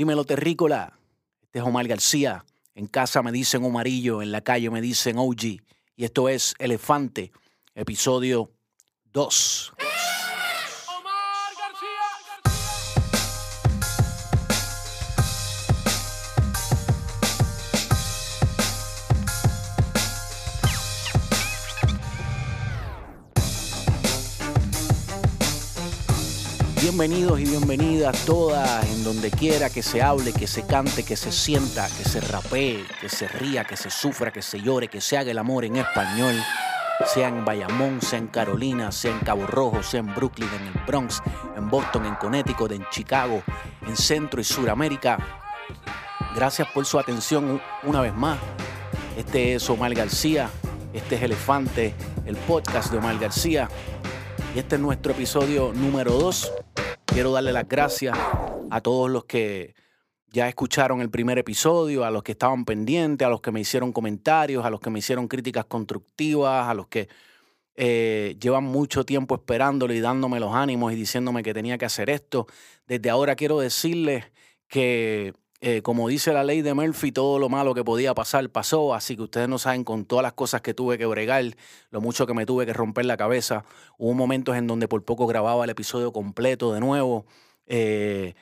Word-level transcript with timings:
Dímelo, 0.00 0.24
terrícola. 0.24 0.98
Este 1.42 1.58
es 1.58 1.64
Omar 1.66 1.86
García. 1.86 2.46
En 2.74 2.86
casa 2.86 3.22
me 3.22 3.32
dicen 3.32 3.62
Omarillo, 3.62 4.22
en 4.22 4.32
la 4.32 4.40
calle 4.40 4.70
me 4.70 4.80
dicen 4.80 5.18
OG. 5.18 5.44
Y 5.94 6.04
esto 6.04 6.30
es 6.30 6.54
Elefante, 6.58 7.32
episodio 7.74 8.50
2. 9.12 9.74
Bienvenidos 26.90 27.38
y 27.38 27.44
bienvenidas 27.44 28.26
todas 28.26 28.84
en 28.90 29.04
donde 29.04 29.30
quiera 29.30 29.70
que 29.70 29.80
se 29.80 30.02
hable, 30.02 30.32
que 30.32 30.48
se 30.48 30.66
cante, 30.66 31.04
que 31.04 31.14
se 31.14 31.30
sienta, 31.30 31.86
que 31.86 32.02
se 32.02 32.20
rapee, 32.20 32.84
que 33.00 33.08
se 33.08 33.28
ría, 33.28 33.62
que 33.62 33.76
se 33.76 33.90
sufra, 33.90 34.32
que 34.32 34.42
se 34.42 34.60
llore, 34.60 34.88
que 34.88 35.00
se 35.00 35.16
haga 35.16 35.30
el 35.30 35.38
amor 35.38 35.64
en 35.64 35.76
español, 35.76 36.34
sea 37.06 37.28
en 37.28 37.44
Bayamón, 37.44 38.02
sea 38.02 38.18
en 38.18 38.26
Carolina, 38.26 38.90
sea 38.90 39.12
en 39.12 39.20
Cabo 39.20 39.46
Rojo, 39.46 39.84
sea 39.84 40.00
en 40.00 40.12
Brooklyn, 40.12 40.48
en 40.52 40.66
el 40.66 40.84
Bronx, 40.84 41.22
en 41.56 41.70
Boston, 41.70 42.06
en 42.06 42.16
Connecticut, 42.16 42.72
en 42.72 42.84
Chicago, 42.90 43.40
en 43.86 43.96
Centro 43.96 44.40
y 44.40 44.44
Suramérica. 44.44 45.16
Gracias 46.34 46.66
por 46.74 46.84
su 46.86 46.98
atención 46.98 47.62
una 47.84 48.00
vez 48.00 48.14
más. 48.16 48.36
Este 49.16 49.54
es 49.54 49.70
Omar 49.70 49.94
García, 49.94 50.50
este 50.92 51.14
es 51.14 51.22
Elefante, 51.22 51.94
el 52.26 52.34
podcast 52.34 52.90
de 52.90 52.98
Omar 52.98 53.16
García. 53.16 53.68
Y 54.52 54.58
este 54.58 54.74
es 54.74 54.80
nuestro 54.80 55.12
episodio 55.12 55.72
número 55.72 56.12
2. 56.12 56.52
Quiero 57.04 57.30
darle 57.30 57.52
las 57.52 57.68
gracias 57.68 58.18
a 58.68 58.80
todos 58.80 59.08
los 59.08 59.24
que 59.24 59.76
ya 60.32 60.48
escucharon 60.48 61.00
el 61.00 61.08
primer 61.08 61.38
episodio, 61.38 62.04
a 62.04 62.10
los 62.10 62.24
que 62.24 62.32
estaban 62.32 62.64
pendientes, 62.64 63.24
a 63.24 63.30
los 63.30 63.40
que 63.40 63.52
me 63.52 63.60
hicieron 63.60 63.92
comentarios, 63.92 64.64
a 64.64 64.70
los 64.70 64.80
que 64.80 64.90
me 64.90 64.98
hicieron 64.98 65.28
críticas 65.28 65.66
constructivas, 65.66 66.68
a 66.68 66.74
los 66.74 66.88
que 66.88 67.08
eh, 67.76 68.36
llevan 68.40 68.64
mucho 68.64 69.04
tiempo 69.04 69.36
esperándolo 69.36 69.94
y 69.94 70.00
dándome 70.00 70.40
los 70.40 70.52
ánimos 70.52 70.92
y 70.92 70.96
diciéndome 70.96 71.44
que 71.44 71.54
tenía 71.54 71.78
que 71.78 71.84
hacer 71.84 72.10
esto. 72.10 72.48
Desde 72.88 73.08
ahora 73.08 73.36
quiero 73.36 73.60
decirles 73.60 74.24
que 74.66 75.32
eh, 75.62 75.82
como 75.82 76.08
dice 76.08 76.32
la 76.32 76.42
ley 76.42 76.62
de 76.62 76.72
Murphy, 76.72 77.12
todo 77.12 77.38
lo 77.38 77.50
malo 77.50 77.74
que 77.74 77.84
podía 77.84 78.14
pasar 78.14 78.48
pasó, 78.48 78.94
así 78.94 79.16
que 79.16 79.22
ustedes 79.22 79.48
no 79.48 79.58
saben 79.58 79.84
con 79.84 80.06
todas 80.06 80.22
las 80.22 80.32
cosas 80.32 80.62
que 80.62 80.72
tuve 80.72 80.96
que 80.96 81.04
bregar, 81.04 81.44
lo 81.90 82.00
mucho 82.00 82.26
que 82.26 82.32
me 82.32 82.46
tuve 82.46 82.64
que 82.64 82.72
romper 82.72 83.04
la 83.04 83.18
cabeza. 83.18 83.64
Hubo 83.98 84.14
momentos 84.14 84.56
en 84.56 84.66
donde 84.66 84.88
por 84.88 85.04
poco 85.04 85.26
grababa 85.26 85.64
el 85.64 85.70
episodio 85.70 86.12
completo 86.12 86.72
de 86.72 86.80
nuevo. 86.80 87.26
Eh, 87.66 88.34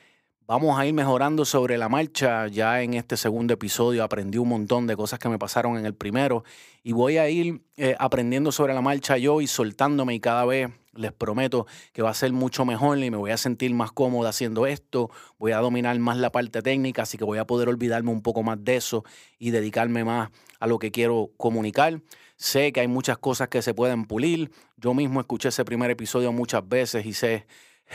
vamos 0.49 0.79
a 0.79 0.85
ir 0.87 0.95
mejorando 0.95 1.45
sobre 1.45 1.77
la 1.77 1.89
marcha. 1.89 2.47
Ya 2.47 2.81
en 2.81 2.95
este 2.95 3.17
segundo 3.17 3.53
episodio 3.53 4.03
aprendí 4.03 4.39
un 4.39 4.49
montón 4.49 4.87
de 4.87 4.95
cosas 4.95 5.19
que 5.19 5.29
me 5.29 5.37
pasaron 5.37 5.77
en 5.77 5.85
el 5.85 5.93
primero 5.93 6.43
y 6.81 6.91
voy 6.91 7.19
a 7.19 7.29
ir 7.29 7.61
eh, 7.77 7.95
aprendiendo 7.99 8.51
sobre 8.51 8.73
la 8.73 8.81
marcha 8.81 9.15
yo 9.19 9.41
y 9.41 9.47
soltándome 9.47 10.15
y 10.15 10.19
cada 10.19 10.45
vez 10.45 10.71
les 10.95 11.13
prometo 11.13 11.67
que 11.93 12.01
va 12.01 12.09
a 12.09 12.15
ser 12.15 12.33
mucho 12.33 12.65
mejor 12.65 12.97
y 12.97 13.11
me 13.11 13.17
voy 13.17 13.29
a 13.29 13.37
sentir 13.37 13.75
más 13.75 13.91
cómodo 13.91 14.27
haciendo 14.27 14.65
esto, 14.65 15.11
voy 15.37 15.51
a 15.51 15.59
dominar 15.59 15.99
más 15.99 16.17
la 16.17 16.31
parte 16.31 16.63
técnica, 16.63 17.03
así 17.03 17.19
que 17.19 17.25
voy 17.25 17.37
a 17.37 17.45
poder 17.45 17.69
olvidarme 17.69 18.09
un 18.09 18.23
poco 18.23 18.41
más 18.41 18.57
de 18.59 18.77
eso 18.77 19.03
y 19.37 19.51
dedicarme 19.51 20.03
más 20.03 20.31
a 20.59 20.65
lo 20.65 20.79
que 20.79 20.89
quiero 20.89 21.29
comunicar. 21.37 22.01
Sé 22.37 22.73
que 22.73 22.79
hay 22.79 22.87
muchas 22.87 23.19
cosas 23.19 23.49
que 23.49 23.61
se 23.61 23.75
pueden 23.75 24.05
pulir. 24.05 24.49
Yo 24.77 24.95
mismo 24.95 25.19
escuché 25.19 25.49
ese 25.49 25.63
primer 25.63 25.91
episodio 25.91 26.31
muchas 26.31 26.67
veces 26.67 27.05
y 27.05 27.13
sé, 27.13 27.45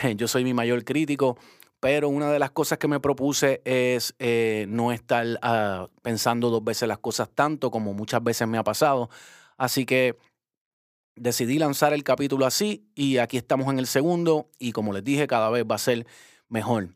yo 0.16 0.28
soy 0.28 0.44
mi 0.44 0.54
mayor 0.54 0.84
crítico, 0.84 1.36
pero 1.84 2.08
una 2.08 2.32
de 2.32 2.38
las 2.38 2.50
cosas 2.50 2.78
que 2.78 2.88
me 2.88 2.98
propuse 2.98 3.60
es 3.66 4.14
eh, 4.18 4.64
no 4.70 4.90
estar 4.90 5.38
ah, 5.42 5.90
pensando 6.00 6.48
dos 6.48 6.64
veces 6.64 6.88
las 6.88 6.96
cosas 6.96 7.28
tanto 7.28 7.70
como 7.70 7.92
muchas 7.92 8.24
veces 8.24 8.48
me 8.48 8.56
ha 8.56 8.64
pasado. 8.64 9.10
Así 9.58 9.84
que 9.84 10.16
decidí 11.14 11.58
lanzar 11.58 11.92
el 11.92 12.02
capítulo 12.02 12.46
así 12.46 12.86
y 12.94 13.18
aquí 13.18 13.36
estamos 13.36 13.68
en 13.68 13.78
el 13.78 13.86
segundo 13.86 14.48
y 14.58 14.72
como 14.72 14.94
les 14.94 15.04
dije, 15.04 15.26
cada 15.26 15.50
vez 15.50 15.66
va 15.70 15.74
a 15.74 15.78
ser 15.78 16.06
mejor. 16.48 16.88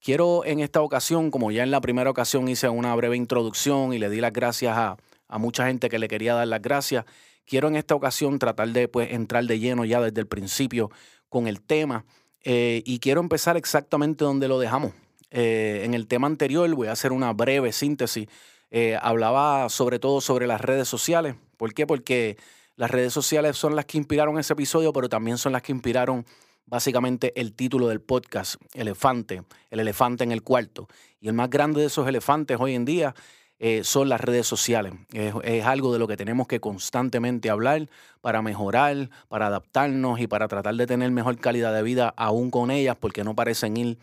Quiero 0.00 0.42
en 0.46 0.60
esta 0.60 0.80
ocasión, 0.80 1.30
como 1.30 1.50
ya 1.50 1.62
en 1.62 1.70
la 1.70 1.82
primera 1.82 2.08
ocasión 2.08 2.48
hice 2.48 2.66
una 2.70 2.94
breve 2.94 3.18
introducción 3.18 3.92
y 3.92 3.98
le 3.98 4.08
di 4.08 4.22
las 4.22 4.32
gracias 4.32 4.74
a, 4.74 4.96
mucha 5.38 5.66
gente 5.66 5.90
que 5.90 5.98
le 5.98 6.08
quería 6.08 6.32
dar 6.32 6.48
las 6.48 6.62
gracias, 6.62 7.04
quiero 7.44 7.68
en 7.68 7.76
esta 7.76 7.94
ocasión 7.94 8.38
tratar 8.38 8.70
de 8.70 8.88
pues, 8.88 9.12
entrar 9.12 9.44
de 9.44 9.58
lleno 9.58 9.84
ya 9.84 10.00
desde 10.00 10.22
el 10.22 10.26
principio 10.26 10.90
con 11.28 11.46
el 11.46 11.60
tema 11.60 12.06
eh, 12.44 12.82
y 12.84 12.98
quiero 12.98 13.20
empezar 13.20 13.56
exactamente 13.56 14.24
donde 14.24 14.48
lo 14.48 14.58
dejamos. 14.58 14.92
Eh, 15.30 15.82
en 15.84 15.94
el 15.94 16.06
tema 16.06 16.26
anterior 16.26 16.72
voy 16.74 16.88
a 16.88 16.92
hacer 16.92 17.12
una 17.12 17.32
breve 17.32 17.72
síntesis. 17.72 18.28
Eh, 18.70 18.98
hablaba 19.00 19.68
sobre 19.68 19.98
todo 19.98 20.20
sobre 20.20 20.46
las 20.46 20.60
redes 20.60 20.88
sociales. 20.88 21.36
¿Por 21.56 21.74
qué? 21.74 21.86
Porque 21.86 22.36
las 22.76 22.90
redes 22.90 23.12
sociales 23.12 23.56
son 23.56 23.76
las 23.76 23.84
que 23.84 23.98
inspiraron 23.98 24.38
ese 24.38 24.54
episodio, 24.54 24.92
pero 24.92 25.08
también 25.08 25.38
son 25.38 25.52
las 25.52 25.62
que 25.62 25.72
inspiraron 25.72 26.24
básicamente 26.66 27.32
el 27.38 27.52
título 27.52 27.88
del 27.88 28.00
podcast, 28.00 28.54
Elefante, 28.74 29.42
el 29.70 29.80
elefante 29.80 30.24
en 30.24 30.32
el 30.32 30.42
cuarto. 30.42 30.88
Y 31.20 31.28
el 31.28 31.34
más 31.34 31.50
grande 31.50 31.80
de 31.80 31.88
esos 31.88 32.06
elefantes 32.08 32.58
hoy 32.60 32.74
en 32.74 32.84
día 32.84 33.14
eh, 33.62 33.84
son 33.84 34.08
las 34.08 34.22
redes 34.22 34.46
sociales. 34.46 34.94
Es, 35.12 35.64
algo 35.66 35.92
de 35.92 35.98
lo 35.98 36.08
que 36.08 36.16
tenemos 36.16 36.48
que 36.48 36.60
constantemente 36.60 37.50
hablar 37.50 37.90
para 38.22 38.40
mejorar, 38.40 39.10
para 39.28 39.48
adaptarnos 39.48 40.18
y 40.18 40.26
para 40.26 40.48
tratar 40.48 40.74
de 40.76 40.86
tener 40.86 41.10
mejor 41.10 41.38
calidad 41.38 41.74
de 41.74 41.82
vida 41.82 42.14
aún 42.16 42.50
con 42.50 42.70
ellas, 42.70 42.96
porque 42.98 43.22
no 43.22 43.36
parecen 43.36 43.76
ir 43.76 43.98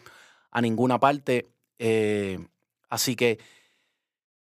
a 0.51 0.62
ninguna 0.62 1.00
parte. 1.00 1.47
Eh, 1.79 2.38
así 2.88 3.16
que, 3.16 3.40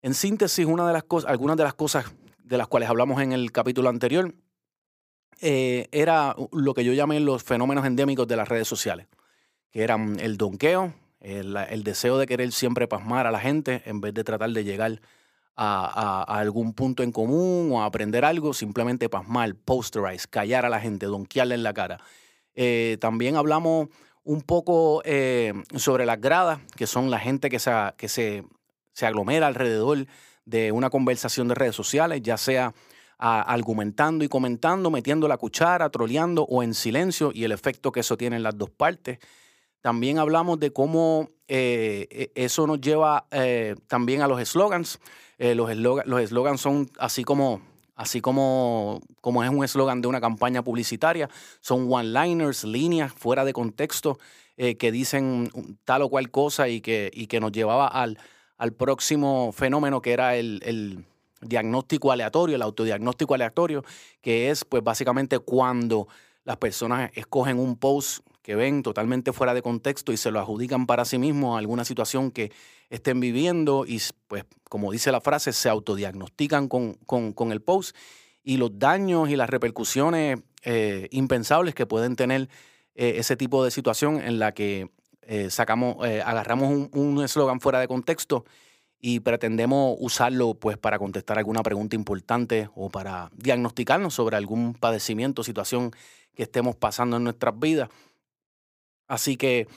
en 0.03 0.13
síntesis, 0.13 0.67
una 0.67 0.87
de 0.87 0.93
las 0.93 1.05
cosas, 1.05 1.31
algunas 1.31 1.57
de 1.57 1.65
las 1.65 1.75
cosas 1.75 2.05
de 2.45 2.59
las 2.59 2.69
cuales 2.69 2.91
hablamos 2.91 3.23
en 3.23 3.33
el 3.33 3.53
capítulo 3.53 3.89
anterior, 3.89 4.35
eh, 5.41 5.89
era 5.93 6.37
lo 6.53 6.75
que 6.75 6.85
yo 6.85 6.93
llamé 6.93 7.21
los 7.21 7.43
fenómenos 7.43 7.87
endémicos 7.87 8.29
de 8.29 8.37
las 8.37 8.49
redes 8.49 8.69
sociales, 8.69 9.07
que 9.71 9.83
eran 9.83 10.21
el 10.21 10.37
donqueo, 10.37 10.93
el, 11.21 11.83
deseo 11.83 12.19
de 12.19 12.27
querer 12.27 12.53
siempre 12.53 12.87
pasmar 12.89 13.27
a 13.27 13.31
la 13.31 13.41
gente 13.41 13.83
en 13.87 14.01
vez 14.01 14.15
de 14.15 14.25
tratar 14.25 14.51
de 14.51 14.65
llegar 14.65 15.01
a, 15.57 16.23
algún 16.23 16.75
punto 16.75 17.03
en 17.03 17.13
común 17.13 17.71
o 17.73 17.83
a 17.83 17.87
aprender 17.87 18.25
algo, 18.25 18.53
simplemente 18.53 19.09
pasmar, 19.09 19.55
posterize, 19.55 20.27
callar 20.29 20.67
a 20.67 20.69
la 20.69 20.81
gente, 20.81 21.07
donkearle 21.07 21.55
en 21.55 21.63
la 21.63 21.73
cara. 21.73 21.99
Eh, 22.55 22.99
también 23.01 23.37
hablamos 23.37 23.89
un 24.23 24.43
poco 24.43 25.03
eh, 25.05 25.55
sobre 25.77 26.05
las 26.05 26.21
gradas, 26.21 26.61
que 26.77 26.87
son 26.87 27.11
la 27.11 27.19
gente 27.19 27.49
que 27.49 27.59
se, 27.59 27.71
que 27.97 28.09
se, 28.09 28.45
se 28.93 29.07
aglomera 29.07 29.47
alrededor 29.47 30.07
de 30.45 30.73
una 30.73 30.91
conversación 30.91 31.49
de 31.49 31.55
redes 31.55 31.77
sociales, 31.77 32.23
ya 32.23 32.37
sea 32.37 32.75
argumentando 33.19 34.25
y 34.25 34.29
comentando, 34.29 34.91
metiendo 34.91 35.27
la 35.27 35.39
cuchara, 35.39 35.89
troleando 35.89 36.45
o 36.45 36.63
en 36.63 36.75
silencio 36.75 37.31
y 37.33 37.45
el 37.45 37.53
efecto 37.53 37.91
que 37.91 38.01
eso 38.01 38.17
tiene 38.17 38.37
en 38.37 38.43
las 38.43 38.59
dos 38.59 38.71
partes. 38.71 39.19
También 39.87 40.19
hablamos 40.19 40.59
de 40.59 40.73
cómo 40.73 41.29
eh, 41.47 42.09
e, 42.11 42.33
eso 42.35 42.67
nos 42.67 42.81
lleva 42.81 43.29
eh, 43.31 43.77
también 43.87 44.21
a 44.21 44.27
los 44.27 44.41
eslogans. 44.41 44.99
Eh, 45.39 45.55
los 45.55 46.21
eslogans 46.21 46.61
son 46.61 46.91
así 46.99 47.23
como, 47.23 47.61
así 47.95 48.21
como, 48.21 49.01
como 49.21 49.45
es 49.45 49.51
un 49.51 49.63
eslogan 49.63 50.01
de 50.01 50.09
una 50.09 50.21
campaña 50.21 50.65
publicitaria, 50.65 51.31
son 51.61 51.87
one-liners, 51.89 52.65
líneas 52.65 53.13
fuera 53.13 53.45
de 53.45 53.53
contexto 53.53 54.19
que 54.57 54.91
dicen 54.91 55.53
tal 55.85 56.03
o 56.03 56.09
cual 56.09 56.33
cosa 56.33 56.67
y 56.67 56.81
que, 56.81 57.13
y 57.15 57.29
que 57.29 57.39
nos 57.39 57.53
llevaba 57.53 57.87
al, 57.87 58.19
al 58.59 58.73
próximo 58.73 59.53
fenómeno 59.53 60.03
que 60.03 60.13
era 60.15 60.35
el, 60.35 61.05
diagnóstico 61.41 62.11
aleatorio, 62.11 62.57
el 62.57 62.63
autodiagnóstico 62.63 63.35
aleatorio, 63.35 63.85
que 64.21 64.51
es 64.51 64.65
pues 64.65 64.83
básicamente 64.83 65.39
cuando 65.39 66.09
las 66.43 66.57
personas 66.57 67.13
escogen 67.15 67.61
un 67.61 67.77
post 67.77 68.27
que 68.47 68.55
ven 68.55 68.85
totalmente 68.85 69.33
fuera 69.33 69.55
de 69.55 69.61
contexto 69.61 70.13
y 70.13 70.17
se 70.17 70.31
lo 70.31 70.39
adjudican 70.39 70.87
para 70.87 71.05
sí 71.05 71.19
mismos 71.19 71.57
a 71.57 71.59
alguna 71.59 71.85
situación 71.85 72.31
que 72.31 72.53
estén 72.91 73.19
viviendo 73.19 73.85
y 73.85 74.01
pues 74.29 74.45
como 74.69 74.93
dice 74.93 75.11
la 75.11 75.21
frase, 75.21 75.53
se 75.53 75.69
autodiagnostican 75.69 76.69
con, 76.69 76.95
con, 76.95 77.51
el 77.51 77.61
post 77.61 77.97
y 78.45 78.59
los 78.59 78.79
daños 78.79 79.31
y 79.31 79.35
las 79.35 79.51
repercusiones 79.51 80.39
eh, 80.63 81.09
impensables 81.11 81.75
que 81.75 81.87
pueden 81.87 82.15
tener 82.15 82.49
eh, 82.95 83.15
ese 83.17 83.37
tipo 83.37 83.65
de 83.65 83.73
situación 83.73 84.21
en 84.21 84.39
la 84.39 84.53
que 84.53 84.93
eh, 85.23 85.51
sacamos, 85.51 85.97
agarramos 86.25 86.89
un 86.93 87.25
eslogan 87.25 87.59
fuera 87.59 87.81
de 87.81 87.89
contexto 87.89 88.45
y 89.01 89.19
pretendemos 89.19 89.97
usarlo 89.99 90.55
pues 90.55 90.79
para 90.79 91.01
contestar 91.01 91.37
alguna 91.39 91.65
pregunta 91.65 91.97
importante 91.97 92.71
o 92.77 92.91
para 92.91 93.29
diagnosticarnos 93.35 94.15
sobre 94.15 94.37
algún 94.37 94.75
padecimiento, 94.75 95.43
situación 95.43 95.91
que 96.37 96.45
estemos 96.45 96.77
pasando 96.77 97.17
en 97.17 97.25
nuestras 97.25 97.59
vidas. 97.59 97.89
Así 99.09 99.37
que 99.37 99.69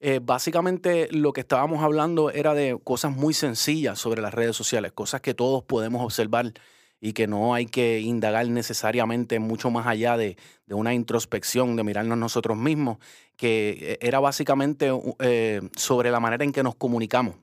eh, 0.00 0.20
básicamente 0.22 1.08
lo 1.10 1.32
que 1.32 1.40
estábamos 1.40 1.82
hablando 1.82 2.30
era 2.30 2.54
de 2.54 2.78
cosas 2.82 3.16
muy 3.16 3.34
sencillas 3.34 3.98
sobre 3.98 4.22
las 4.22 4.32
redes 4.32 4.56
sociales, 4.56 4.92
cosas 4.92 5.20
que 5.20 5.34
todos 5.34 5.64
podemos 5.64 6.02
observar 6.02 6.52
y 7.00 7.12
que 7.12 7.26
no 7.26 7.54
hay 7.54 7.66
que 7.66 8.00
indagar 8.00 8.48
necesariamente 8.48 9.40
mucho 9.40 9.70
más 9.70 9.86
allá 9.86 10.16
de, 10.16 10.36
una 10.68 10.94
introspección, 10.94 11.74
de 11.76 11.84
mirarnos 11.84 12.16
nosotros 12.16 12.56
mismos, 12.56 12.98
que 13.36 13.76
eh, 13.80 13.98
era 14.00 14.20
básicamente 14.20 14.90
eh, 15.18 15.60
sobre 15.76 16.10
la 16.10 16.20
manera 16.20 16.44
en 16.44 16.52
que 16.52 16.62
nos 16.62 16.76
comunicamos. 16.76 17.36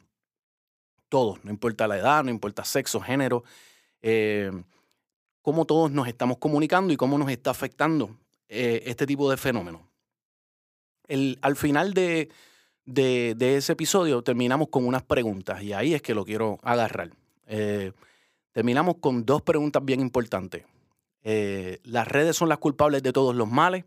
todos, 1.09 1.43
no 1.43 1.51
importa 1.51 1.87
la 1.87 1.97
edad, 1.97 2.23
no 2.23 2.31
importa 2.31 2.63
sexo, 2.65 2.99
género, 3.01 3.43
cómo 5.41 5.65
todos 5.65 5.91
nos 5.91 6.07
estamos 6.07 6.37
comunicando 6.37 6.93
y 6.93 6.97
cómo 6.97 7.17
nos 7.17 7.29
está 7.29 7.51
afectando 7.51 8.15
este 8.47 9.05
tipo 9.05 9.29
de 9.29 9.37
fenómenos. 9.37 9.94
Al 11.41 11.55
final 11.55 11.93
de, 11.93 12.29
ese 12.85 13.73
episodio 13.73 14.21
terminamos 14.21 14.69
con 14.69 14.85
unas 14.85 15.03
preguntas 15.03 15.61
y 15.61 15.73
ahí 15.73 15.93
es 15.93 16.01
que 16.01 16.13
lo 16.13 16.25
quiero 16.25 16.59
agarrar. 16.63 17.11
Eh, 17.47 17.91
terminamos 18.51 18.97
con 18.99 19.25
dos 19.25 19.41
preguntas 19.41 19.83
bien 19.83 19.99
importantes. 19.99 20.63
¿Las 21.83 22.07
redes 22.07 22.35
son 22.35 22.49
las 22.49 22.59
culpables 22.59 23.01
de 23.01 23.11
todos 23.11 23.35
los 23.35 23.49
males? 23.49 23.83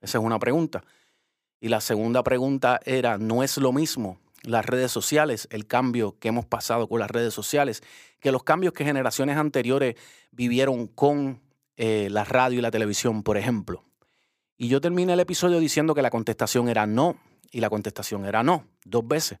Esa 0.00 0.18
es 0.18 0.24
una 0.24 0.38
pregunta. 0.38 0.82
Y 1.60 1.68
la 1.68 1.80
segunda 1.80 2.22
pregunta 2.22 2.80
era, 2.84 3.18
¿no 3.18 3.42
es 3.42 3.58
lo 3.58 3.72
mismo 3.72 4.18
las 4.42 4.64
redes 4.64 4.90
sociales, 4.90 5.48
el 5.50 5.66
cambio 5.66 6.18
que 6.18 6.28
hemos 6.28 6.46
pasado 6.46 6.88
con 6.88 7.00
las 7.00 7.10
redes 7.10 7.34
sociales, 7.34 7.82
que 8.20 8.32
los 8.32 8.42
cambios 8.42 8.72
que 8.72 8.84
generaciones 8.84 9.36
anteriores 9.36 9.96
vivieron 10.30 10.86
con 10.86 11.40
eh, 11.76 12.08
la 12.10 12.24
radio 12.24 12.58
y 12.58 12.62
la 12.62 12.70
televisión, 12.70 13.22
por 13.22 13.36
ejemplo? 13.36 13.84
Y 14.62 14.68
yo 14.68 14.82
terminé 14.82 15.14
el 15.14 15.20
episodio 15.20 15.58
diciendo 15.58 15.94
que 15.94 16.02
la 16.02 16.10
contestación 16.10 16.68
era 16.68 16.86
no, 16.86 17.16
y 17.50 17.60
la 17.60 17.70
contestación 17.70 18.26
era 18.26 18.42
no, 18.42 18.66
dos 18.84 19.08
veces. 19.08 19.38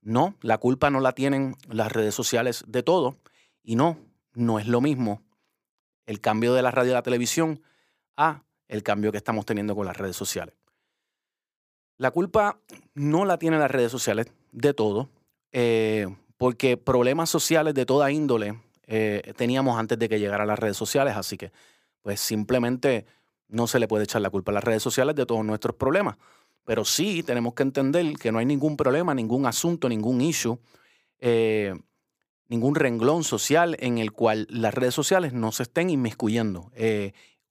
No, 0.00 0.34
la 0.40 0.56
culpa 0.56 0.88
no 0.88 1.00
la 1.00 1.12
tienen 1.12 1.56
las 1.68 1.92
redes 1.92 2.14
sociales 2.14 2.64
de 2.66 2.82
todo, 2.82 3.18
y 3.62 3.76
no, 3.76 3.98
no 4.32 4.58
es 4.58 4.66
lo 4.66 4.80
mismo 4.80 5.20
el 6.06 6.22
cambio 6.22 6.54
de 6.54 6.62
la 6.62 6.70
radio 6.70 6.92
y 6.92 6.94
la 6.94 7.02
televisión 7.02 7.60
a 8.16 8.44
el 8.66 8.82
cambio 8.82 9.12
que 9.12 9.18
estamos 9.18 9.44
teniendo 9.44 9.76
con 9.76 9.84
las 9.84 9.98
redes 9.98 10.16
sociales. 10.16 10.54
La 11.98 12.10
culpa 12.10 12.58
no 12.94 13.26
la 13.26 13.38
tienen 13.38 13.60
las 13.60 13.70
redes 13.70 13.92
sociales 13.92 14.32
de 14.52 14.72
todo, 14.72 15.10
eh, 15.52 16.06
porque 16.38 16.78
problemas 16.78 17.28
sociales 17.28 17.74
de 17.74 17.84
toda 17.84 18.10
índole 18.10 18.58
eh, 18.86 19.34
teníamos 19.36 19.78
antes 19.78 19.98
de 19.98 20.08
que 20.08 20.18
llegaran 20.18 20.48
las 20.48 20.58
redes 20.58 20.78
sociales, 20.78 21.14
así 21.14 21.36
que 21.36 21.52
pues 22.00 22.20
simplemente 22.20 23.04
no 23.48 23.66
se 23.66 23.78
le 23.78 23.88
puede 23.88 24.04
echar 24.04 24.22
la 24.22 24.30
culpa 24.30 24.52
a 24.52 24.54
las 24.54 24.64
redes 24.64 24.82
sociales 24.82 25.14
de 25.14 25.26
todos 25.26 25.44
nuestros 25.44 25.76
problemas. 25.76 26.16
Pero 26.64 26.84
sí 26.84 27.22
tenemos 27.22 27.54
que 27.54 27.62
entender 27.62 28.14
que 28.14 28.32
no 28.32 28.38
hay 28.38 28.46
ningún 28.46 28.76
problema, 28.76 29.14
ningún 29.14 29.46
asunto, 29.46 29.88
ningún 29.88 30.20
issue, 30.20 30.58
eh, 31.20 31.74
ningún 32.48 32.74
renglón 32.74 33.22
social 33.24 33.76
en 33.78 33.98
el 33.98 34.12
cual 34.12 34.46
las 34.50 34.74
redes 34.74 34.94
sociales 34.94 35.32
no 35.32 35.52
se 35.52 35.64
estén 35.64 35.90
inmiscuyendo 35.90 36.70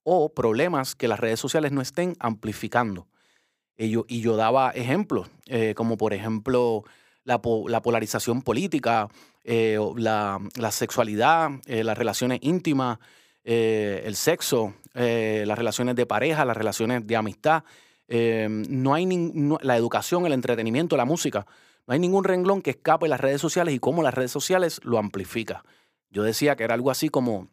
o 0.08 0.32
problemas 0.32 0.94
que 0.94 1.08
las 1.08 1.18
redes 1.18 1.40
sociales 1.40 1.72
no 1.72 1.80
estén 1.80 2.14
amplificando. 2.20 3.08
Y 3.76 3.90
yo, 3.90 4.04
y 4.06 4.20
yo 4.20 4.36
daba 4.36 4.70
ejemplos, 4.70 5.28
eh, 5.46 5.74
como 5.76 5.96
por 5.96 6.14
ejemplo 6.14 6.84
la, 7.24 7.42
polarización 7.42 8.42
política, 8.42 9.08
eh, 9.42 9.78
la, 9.96 10.40
sexualidad, 10.70 11.50
eh, 11.66 11.82
las 11.82 11.98
relaciones 11.98 12.38
íntimas, 12.42 12.98
el 13.42 14.14
sexo, 14.14 14.74
las 14.96 15.58
relaciones 15.58 15.94
de 15.94 16.06
pareja, 16.06 16.44
las 16.44 16.56
relaciones 16.56 17.06
de 17.06 17.16
amistad. 17.16 17.64
no 18.08 18.94
hay 18.94 19.06
la 19.60 19.76
educación, 19.76 20.26
el 20.26 20.32
entretenimiento, 20.32 20.96
la 20.96 21.04
música. 21.04 21.46
No 21.86 21.94
hay 21.94 22.00
ningún 22.00 22.24
renglón 22.24 22.62
que 22.62 22.70
escape 22.70 23.06
las 23.06 23.20
redes 23.20 23.40
sociales 23.40 23.74
y 23.74 23.78
cómo 23.78 24.02
las 24.02 24.14
redes 24.14 24.30
sociales 24.30 24.80
lo 24.82 24.98
amplifica. 24.98 25.64
Yo 26.10 26.22
decía 26.22 26.56
que 26.56 26.64
era 26.64 26.74
algo 26.74 26.90
así 26.90 27.08
como, 27.08 27.48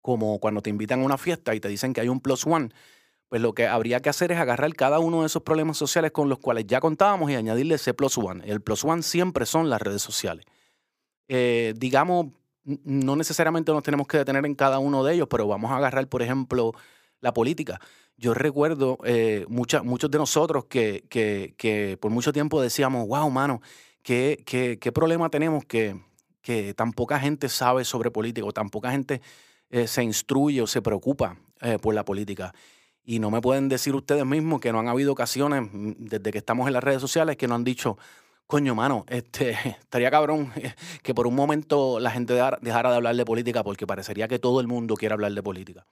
como 0.00 0.38
cuando 0.38 0.62
te 0.62 0.70
invitan 0.70 1.02
a 1.02 1.04
una 1.04 1.18
fiesta 1.18 1.54
y 1.54 1.60
te 1.60 1.68
dicen 1.68 1.92
que 1.92 2.00
hay 2.00 2.08
un 2.08 2.20
plus 2.20 2.46
one 2.46 2.70
pues 3.28 3.42
lo 3.42 3.54
que 3.54 3.66
habría 3.66 4.00
que 4.00 4.08
hacer 4.08 4.32
es 4.32 4.38
agarrar 4.38 4.72
cada 4.74 4.98
uno 4.98 5.22
de 5.22 5.26
esos 5.26 5.42
problemas 5.42 5.76
sociales 5.76 6.12
con 6.12 6.28
los 6.28 6.38
cuales 6.38 6.66
ya 6.66 6.80
contábamos 6.80 7.30
y 7.30 7.34
añadirle 7.34 7.74
ese 7.74 7.92
plus 7.92 8.18
one. 8.18 8.44
El 8.46 8.60
plus 8.60 8.84
one 8.84 9.02
siempre 9.02 9.46
son 9.46 9.68
las 9.68 9.82
redes 9.82 10.02
sociales. 10.02 10.44
Eh, 11.28 11.74
digamos, 11.76 12.26
no 12.84 13.16
necesariamente 13.16 13.72
nos 13.72 13.82
tenemos 13.82 14.06
que 14.06 14.18
detener 14.18 14.44
en 14.44 14.54
cada 14.54 14.78
uno 14.78 15.04
de 15.04 15.14
ellos, 15.14 15.28
pero 15.30 15.46
vamos 15.46 15.70
a 15.70 15.76
agarrar, 15.76 16.08
por 16.08 16.22
ejemplo, 16.22 16.72
la 17.20 17.32
política. 17.32 17.80
Yo 18.16 18.34
recuerdo 18.34 18.98
eh, 19.04 19.46
muchos 19.48 20.10
de 20.10 20.18
nosotros 20.18 20.64
que, 20.66 21.04
que, 21.08 21.98
por 22.00 22.10
mucho 22.10 22.32
tiempo 22.32 22.60
decíamos, 22.60 23.06
wow, 23.06 23.30
mano, 23.30 23.60
qué, 24.02 24.42
qué, 24.44 24.92
problema 24.92 25.30
tenemos 25.30 25.64
que, 25.64 26.00
que 26.42 26.74
tan 26.74 26.92
poca 26.92 27.18
gente 27.20 27.48
sabe 27.48 27.84
sobre 27.84 28.10
política 28.10 28.46
o 28.46 28.52
tan 28.52 28.70
poca 28.70 28.90
gente 28.90 29.20
eh, 29.70 29.86
se 29.86 30.02
instruye 30.02 30.60
o 30.62 30.66
se 30.66 30.82
preocupa 30.82 31.36
por 31.80 31.94
la 31.94 32.04
política. 32.04 32.52
Y 33.08 33.20
no 33.20 33.30
me 33.30 33.40
pueden 33.40 33.68
decir 33.68 33.94
ustedes 33.94 34.26
mismos 34.26 34.60
que 34.60 34.72
no 34.72 34.80
han 34.80 34.88
habido 34.88 35.12
ocasiones 35.12 35.62
mm, 35.72 35.92
desde 35.98 36.32
que 36.32 36.38
estamos 36.38 36.66
en 36.66 36.72
las 36.72 36.82
redes 36.82 37.00
sociales 37.00 37.36
que 37.36 37.46
no 37.46 37.54
han 37.54 37.62
dicho, 37.62 37.96
coño, 38.46 38.74
mano, 38.74 39.04
este, 39.08 39.50
estaría 39.80 40.10
cabrón 40.10 40.52
que 41.02 41.14
por 41.14 41.26
un 41.26 41.34
momento 41.34 42.00
la 42.00 42.10
gente 42.10 42.34
dejara 42.60 42.90
de 42.90 42.96
hablar 42.96 43.16
de 43.16 43.24
política 43.24 43.62
porque 43.64 43.86
parecería 43.86 44.28
que 44.28 44.38
todo 44.38 44.60
el 44.60 44.66
mundo 44.66 44.94
quiere 44.94 45.14
hablar 45.14 45.32
de 45.32 45.42
política. 45.42 45.86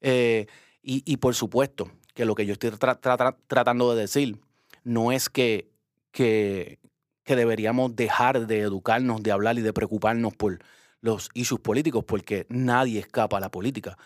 Eh, 0.00 0.46
y, 0.82 1.18
por 1.18 1.34
supuesto 1.34 1.90
que 2.14 2.24
lo 2.24 2.34
que 2.34 2.46
yo 2.46 2.54
estoy 2.54 2.70
tratando 2.70 3.94
de 3.94 4.00
decir 4.00 4.40
no 4.82 5.12
es 5.12 5.28
que, 5.28 5.68
que, 6.10 6.78
que 7.22 7.36
deberíamos 7.36 7.94
dejar 7.94 8.46
de 8.46 8.60
educarnos, 8.60 9.22
de 9.22 9.30
hablar 9.30 9.58
y 9.58 9.60
de 9.60 9.74
preocuparnos 9.74 10.34
por 10.34 10.58
los 11.02 11.28
issues 11.34 11.60
políticos, 11.60 12.02
porque 12.06 12.46
nadie 12.48 12.98
escapa 12.98 13.36
a 13.36 13.40
la 13.40 13.50
política. 13.50 13.98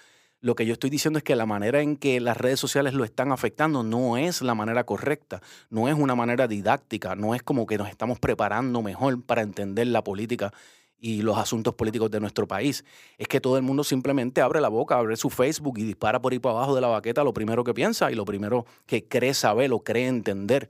Lo 0.44 0.54
que 0.54 0.66
yo 0.66 0.74
estoy 0.74 0.90
diciendo 0.90 1.16
es 1.16 1.22
que 1.22 1.36
la 1.36 1.46
manera 1.46 1.80
en 1.80 1.96
que 1.96 2.20
las 2.20 2.36
redes 2.36 2.60
sociales 2.60 2.92
lo 2.92 3.04
están 3.04 3.32
afectando 3.32 3.82
no 3.82 4.18
es 4.18 4.42
la 4.42 4.54
manera 4.54 4.84
correcta, 4.84 5.40
no 5.70 5.88
es 5.88 5.94
una 5.94 6.14
manera 6.14 6.46
didáctica, 6.46 7.16
no 7.16 7.34
es 7.34 7.42
como 7.42 7.64
que 7.64 7.78
nos 7.78 7.88
estamos 7.88 8.18
preparando 8.18 8.82
mejor 8.82 9.22
para 9.22 9.40
entender 9.40 9.86
la 9.86 10.04
política 10.04 10.52
y 10.98 11.22
los 11.22 11.38
asuntos 11.38 11.72
políticos 11.72 12.10
de 12.10 12.20
nuestro 12.20 12.46
país. 12.46 12.84
Es 13.16 13.26
que 13.26 13.40
todo 13.40 13.56
el 13.56 13.62
mundo 13.62 13.84
simplemente 13.84 14.42
abre 14.42 14.60
la 14.60 14.68
boca, 14.68 14.98
abre 14.98 15.16
su 15.16 15.30
Facebook 15.30 15.78
y 15.78 15.84
dispara 15.84 16.20
por 16.20 16.34
ahí 16.34 16.38
para 16.38 16.58
abajo 16.58 16.74
de 16.74 16.82
la 16.82 16.88
baqueta 16.88 17.24
lo 17.24 17.32
primero 17.32 17.64
que 17.64 17.72
piensa 17.72 18.12
y 18.12 18.14
lo 18.14 18.26
primero 18.26 18.66
que 18.84 19.08
cree 19.08 19.32
saber 19.32 19.72
o 19.72 19.80
cree 19.80 20.08
entender. 20.08 20.68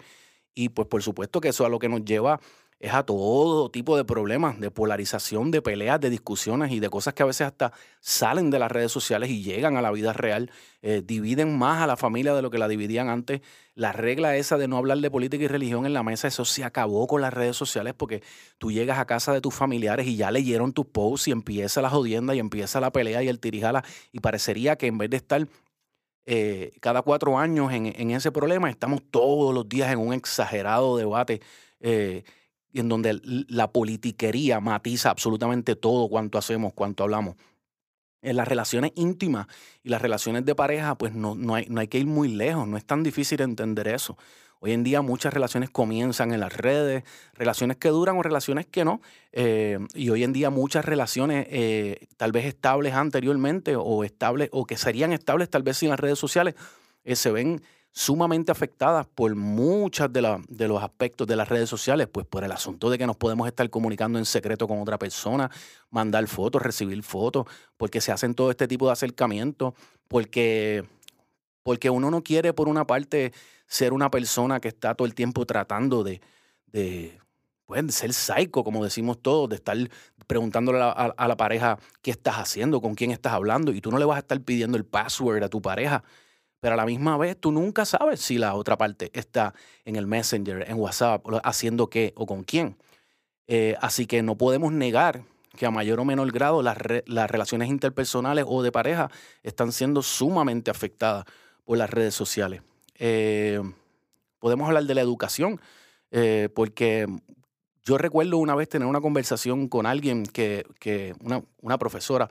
Y 0.55 0.69
pues 0.69 0.87
por 0.87 1.03
supuesto 1.03 1.41
que 1.41 1.49
eso 1.49 1.65
es 1.65 1.67
a 1.67 1.71
lo 1.71 1.81
que 1.81 1.89
nos 1.89 2.05
lleva 2.05 2.39
es 2.85 2.93
a 2.93 3.03
todo 3.03 3.71
tipo 3.71 3.97
de 3.97 4.05
problemas, 4.05 4.61
de 4.61 4.71
polarización, 4.71 5.51
de 5.51 5.63
peleas, 5.63 5.99
de 6.01 6.11
discusiones 6.11 6.71
y 6.71 6.81
de 6.81 6.91
cosas 6.91 7.15
que 7.15 7.23
a 7.23 7.27
veces 7.27 7.47
hasta 7.47 7.73
salen 8.01 8.51
de 8.51 8.59
las 8.59 8.71
redes 8.71 8.93
sociales 8.93 9.31
y 9.31 9.43
llegan 9.43 9.79
a 9.79 9.83
la 9.83 9.91
vida 9.91 10.13
real, 10.13 10.51
eh, 10.83 11.01
dividen 11.03 11.57
más 11.57 11.81
a 11.81 11.87
la 11.87 11.97
familia 11.97 12.35
de 12.35 12.43
lo 12.43 12.51
que 12.51 12.59
la 12.59 12.69
dividían 12.69 13.09
antes. 13.09 13.41
La 13.75 13.93
regla 13.93 14.37
esa 14.37 14.59
de 14.59 14.69
no 14.69 14.77
hablar 14.77 14.99
de 14.99 15.11
política 15.11 15.45
y 15.45 15.49
religión 15.49 15.87
en 15.87 15.95
la 15.95 16.03
mesa, 16.03 16.29
eso 16.29 16.45
se 16.45 16.63
acabó 16.63 17.07
con 17.07 17.23
las 17.23 17.33
redes 17.33 17.57
sociales 17.57 17.95
porque 17.97 18.23
tú 18.59 18.71
llegas 18.71 18.99
a 18.99 19.07
casa 19.07 19.33
de 19.33 19.41
tus 19.41 19.55
familiares 19.55 20.07
y 20.07 20.17
ya 20.17 20.31
leyeron 20.31 20.75
tus 20.75 20.85
posts 20.85 21.29
y 21.29 21.31
empieza 21.31 21.81
la 21.81 21.89
jodienda 21.89 22.35
y 22.35 22.39
empieza 22.39 22.81
la 22.81 22.93
pelea 22.93 23.23
y 23.23 23.29
el 23.29 23.41
tirijala 23.41 23.83
y 24.13 24.21
parecería 24.21 24.77
que 24.77 24.89
en 24.89 24.99
vez 24.99 25.09
de 25.09 25.17
estar 25.17 25.49
eh, 26.27 26.73
cada 26.83 27.01
cuatro 27.01 27.39
años 27.39 27.73
en, 27.73 28.11
ese 28.11 28.31
problema, 28.31 28.69
estamos 28.69 29.01
todos 29.11 29.55
los 29.55 29.67
días 29.71 29.91
en 29.91 30.01
un 30.01 30.13
exagerado 30.13 30.99
debate. 30.99 31.41
Eh, 31.81 32.25
y 32.75 32.81
en 32.81 32.89
donde 32.89 33.21
la 33.23 33.71
politiquería 33.71 34.59
matiza 34.59 35.09
absolutamente 35.09 35.77
todo 35.77 36.09
cuanto 36.09 36.39
hacemos, 36.39 36.73
cuanto 36.75 37.05
hablamos. 37.05 37.37
En 38.21 38.37
las 38.37 38.49
relaciones 38.49 38.91
íntimas 38.97 39.47
y 39.85 39.91
las 39.91 40.03
relaciones 40.03 40.45
de 40.45 40.57
pareja, 40.57 40.99
pues 40.99 41.15
no, 41.15 41.37
no, 41.37 41.55
hay, 41.55 41.67
no 41.69 41.81
hay 41.81 41.87
que 41.87 41.99
ir 41.99 42.07
muy 42.07 42.29
lejos, 42.29 42.67
no 42.67 42.77
es 42.77 42.85
tan 42.85 43.05
difícil 43.05 43.41
entender 43.43 43.87
eso. 43.87 44.19
Hoy 44.59 44.73
en 44.73 44.83
día 44.83 45.03
muchas 45.03 45.33
relaciones 45.33 45.71
comienzan 45.71 46.33
en 46.33 46.41
las 46.41 46.57
redes, 46.57 47.05
relaciones 47.35 47.77
que 47.77 47.91
duran 47.91 48.17
o 48.17 48.23
relaciones 48.23 48.67
que 48.67 48.85
no. 48.85 49.01
Eh, 49.31 49.79
y 49.95 50.11
hoy 50.11 50.25
en 50.25 50.33
día 50.33 50.51
muchas 50.51 50.85
relaciones 50.85 51.47
eh, 51.51 52.09
tal 52.17 52.33
vez 52.33 52.45
estables 52.47 52.95
anteriormente 52.95 53.77
o 53.77 54.03
estables 54.03 54.49
o 54.51 54.67
que 54.67 54.77
serían 54.77 55.13
estables 55.13 55.49
tal 55.49 55.63
vez 55.63 55.77
sin 55.77 55.91
las 55.91 56.01
redes 56.01 56.19
sociales 56.19 56.57
eh, 57.05 57.15
se 57.15 57.31
ven 57.31 57.63
sumamente 57.97 58.51
afectadas 58.51 59.07
por 59.07 59.37
muchos 59.37 60.13
de, 60.13 60.43
de 60.49 60.67
los 60.67 60.83
aspectos 60.83 61.29
de 61.29 61.37
las 61.37 61.49
redes 61.49 61.71
sociales, 61.71 62.09
pues 62.11 62.27
por 62.27 62.43
el 62.43 62.51
asunto 62.51 62.91
de 62.91 62.99
que 62.99 63.07
nos 63.07 63.17
podemos 63.17 63.47
estar 63.47 63.71
comunicando 63.71 64.19
en 64.19 64.25
secreto 64.25 64.67
con 64.67 64.81
otra 64.81 64.99
persona, 64.99 65.49
mandar 65.91 66.27
fotos, 66.27 66.61
recibir 66.61 67.01
fotos, 67.05 67.47
porque 67.77 68.01
se 68.01 68.11
hacen 68.11 68.35
todo 68.35 68.51
este 68.51 68.67
tipo 68.67 68.87
de 68.87 68.93
acercamientos, 68.95 69.75
porque, 70.09 70.85
porque 71.63 71.89
uno 71.89 72.11
no 72.11 72.25
quiere, 72.25 72.53
por 72.53 72.69
una 72.69 72.85
parte, 72.85 73.33
ser 73.69 73.93
una 73.93 74.11
persona 74.11 74.59
que 74.59 74.69
está 74.69 74.97
todo 74.97 75.07
el 75.07 75.15
tiempo 75.15 75.47
tratando 75.47 76.03
de, 76.03 76.21
de 76.73 77.17
pues, 77.65 77.95
ser 77.95 78.13
psycho, 78.13 78.65
como 78.65 78.83
decimos 78.83 79.23
todos, 79.23 79.49
de 79.49 79.55
estar 79.55 79.77
preguntándole 80.27 80.81
a, 80.83 80.91
a 80.91 81.29
la 81.29 81.37
pareja 81.37 81.79
qué 82.03 82.11
estás 82.11 82.39
haciendo, 82.39 82.81
con 82.81 82.97
quién 82.97 83.13
estás 83.13 83.35
hablando, 83.35 83.71
y 83.71 83.81
tú 83.81 83.93
no 83.93 83.99
le 83.99 84.05
vas 84.05 84.17
a 84.17 84.21
estar 84.21 84.41
pidiendo 84.41 84.77
el 84.77 84.85
password 84.85 85.45
a 85.45 85.49
tu 85.49 85.63
pareja 85.63 86.03
pero 86.65 86.73
a 86.73 86.77
la 86.79 86.87
misma 86.87 87.19
vez 87.19 87.37
tú 87.39 87.53
nunca 87.53 87.85
sabes 87.85 88.23
si 88.23 88.39
la 88.39 88.55
otra 88.55 88.79
parte 88.79 89.11
está 89.13 89.53
en 89.85 89.97
el 89.97 90.07
Messenger, 90.07 90.65
en 90.67 90.79
WhatsApp, 90.79 91.23
haciendo 91.43 91.91
qué 91.91 92.15
o 92.17 92.25
con 92.25 92.43
quién. 92.43 92.79
Eh, 93.47 93.77
así 93.83 94.07
que 94.07 94.23
no 94.23 94.39
podemos 94.39 94.73
negar 94.73 95.25
que 95.59 95.67
a 95.67 95.71
mayor 95.71 96.01
o 96.01 96.07
menor 96.07 96.33
grado 96.33 96.63
las, 96.63 96.79
relaciones 96.79 97.69
interpersonales 97.69 98.47
o 98.49 98.63
de 98.63 98.73
pareja 98.73 99.11
están 99.43 99.73
siendo 99.73 100.01
sumamente 100.01 100.71
afectadas 100.71 101.27
por 101.67 101.77
las 101.77 101.91
redes 101.91 102.15
sociales. 102.15 102.63
Eh, 102.95 103.61
podemos 104.39 104.67
hablar 104.67 104.85
de 104.85 104.95
la 104.95 105.03
educación, 105.03 105.61
eh, 106.13 106.49
porque 106.55 107.07
yo 107.85 107.99
recuerdo 107.99 108.39
una 108.39 108.55
vez 108.55 108.71
tener 108.71 108.89
una 108.89 109.03
conversación 109.03 109.69
con 109.69 109.85
alguien 109.85 110.25
que, 110.25 110.65
una, 111.61 111.77
profesora 111.77 112.31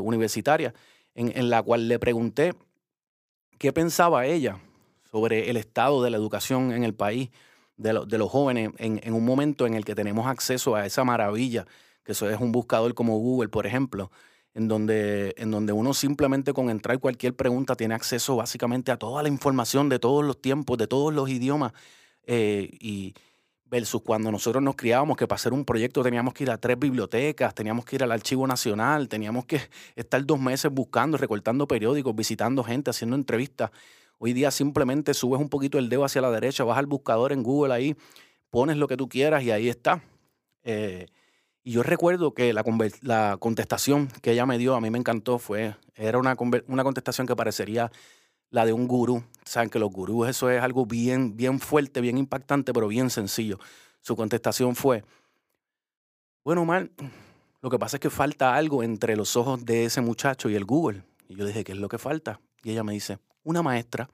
universitaria, 0.00 0.72
en, 1.14 1.50
la 1.50 1.62
cual 1.62 1.88
le 1.88 1.98
pregunté 1.98 2.54
qué 3.62 3.72
pensaba 3.72 4.26
ella 4.26 4.58
sobre 5.08 5.48
el 5.48 5.56
estado 5.56 6.02
de 6.02 6.10
la 6.10 6.16
educación 6.16 6.72
en 6.72 6.82
el 6.82 6.94
país, 6.94 7.30
de, 7.76 7.92
los 7.92 8.28
jóvenes, 8.28 8.72
en, 8.78 9.14
un 9.14 9.24
momento 9.24 9.68
en 9.68 9.74
el 9.74 9.84
que 9.84 9.94
tenemos 9.94 10.26
acceso 10.26 10.74
a 10.74 10.84
esa 10.84 11.04
maravilla, 11.04 11.64
que 12.02 12.10
eso 12.10 12.28
es 12.28 12.40
un 12.40 12.50
buscador 12.50 12.92
como 12.94 13.18
Google, 13.18 13.50
por 13.50 13.64
ejemplo, 13.64 14.10
en 14.54 14.66
donde, 14.66 15.36
en 15.38 15.52
donde 15.52 15.72
uno 15.72 15.94
simplemente 15.94 16.52
con 16.52 16.70
entrar 16.70 16.98
cualquier 16.98 17.36
pregunta 17.36 17.76
tiene 17.76 17.94
acceso 17.94 18.34
básicamente 18.34 18.90
a 18.90 18.96
toda 18.96 19.22
la 19.22 19.28
información 19.28 19.88
de 19.88 20.00
todos 20.00 20.24
los 20.24 20.42
tiempos, 20.42 20.76
de 20.76 20.88
todos 20.88 21.14
los 21.14 21.28
idiomas. 21.28 21.72
Eh, 22.24 22.68
y 22.80 23.14
versus 23.72 24.02
cuando 24.02 24.30
nosotros 24.30 24.62
nos 24.62 24.76
criábamos 24.76 25.16
que 25.16 25.26
para 25.26 25.36
hacer 25.36 25.54
un 25.54 25.64
proyecto 25.64 26.02
teníamos 26.02 26.34
que 26.34 26.44
ir 26.44 26.50
a 26.50 26.58
tres 26.58 26.78
bibliotecas, 26.78 27.54
teníamos 27.54 27.86
que 27.86 27.96
ir 27.96 28.02
al 28.02 28.12
Archivo 28.12 28.46
Nacional, 28.46 29.08
teníamos 29.08 29.46
que 29.46 29.62
estar 29.96 30.22
dos 30.26 30.38
meses 30.38 30.70
buscando, 30.70 31.16
recortando 31.16 31.66
periódicos, 31.66 32.14
visitando 32.14 32.62
gente, 32.62 32.90
haciendo 32.90 33.16
entrevistas. 33.16 33.70
Hoy 34.18 34.34
día 34.34 34.50
simplemente 34.50 35.14
subes 35.14 35.40
un 35.40 35.48
poquito 35.48 35.78
el 35.78 35.88
dedo 35.88 36.04
hacia 36.04 36.20
la 36.20 36.30
derecha, 36.30 36.64
vas 36.64 36.76
al 36.76 36.84
buscador 36.84 37.32
en 37.32 37.42
Google 37.42 37.72
ahí, 37.72 37.96
pones 38.50 38.76
lo 38.76 38.86
que 38.86 38.98
tú 38.98 39.08
quieras 39.08 39.42
y 39.42 39.50
ahí 39.50 39.70
está. 39.70 40.04
Eh, 40.64 41.06
y 41.64 41.72
yo 41.72 41.82
recuerdo 41.82 42.34
que 42.34 42.52
la, 42.52 42.62
la, 43.00 43.38
contestación 43.40 44.08
que 44.20 44.32
ella 44.32 44.44
me 44.44 44.58
dio, 44.58 44.74
a 44.74 44.82
mí 44.82 44.90
me 44.90 44.98
encantó, 44.98 45.38
fue, 45.38 45.76
era 45.94 46.18
una, 46.18 46.36
una 46.66 46.84
contestación 46.84 47.26
que 47.26 47.34
parecería 47.34 47.90
la 48.52 48.64
de 48.64 48.72
un 48.72 48.86
gurú. 48.86 49.24
Saben 49.44 49.68
que 49.68 49.80
los 49.80 49.90
gurús 49.90 50.28
eso 50.28 50.48
es 50.48 50.62
algo 50.62 50.86
bien, 50.86 51.36
bien 51.36 51.58
fuerte, 51.58 52.00
bien 52.00 52.16
impactante, 52.16 52.72
pero 52.72 52.86
bien 52.86 53.10
sencillo. 53.10 53.58
Su 54.00 54.14
contestación 54.14 54.76
fue, 54.76 55.04
bueno, 56.44 56.62
Omar, 56.62 56.90
lo 57.60 57.70
que 57.70 57.78
pasa 57.78 57.96
es 57.96 58.00
que 58.00 58.10
falta 58.10 58.54
algo 58.54 58.82
entre 58.84 59.16
los 59.16 59.36
ojos 59.36 59.64
de 59.64 59.86
ese 59.86 60.00
muchacho 60.00 60.48
y 60.48 60.54
el 60.54 60.64
Google. 60.64 61.02
Y 61.28 61.34
yo 61.34 61.44
dije, 61.44 61.64
¿qué 61.64 61.72
es 61.72 61.78
lo 61.78 61.88
que 61.88 61.98
falta? 61.98 62.40
Y 62.62 62.70
ella 62.70 62.84
me 62.84 62.92
dice, 62.92 63.18
una 63.42 63.62
maestra. 63.62 64.08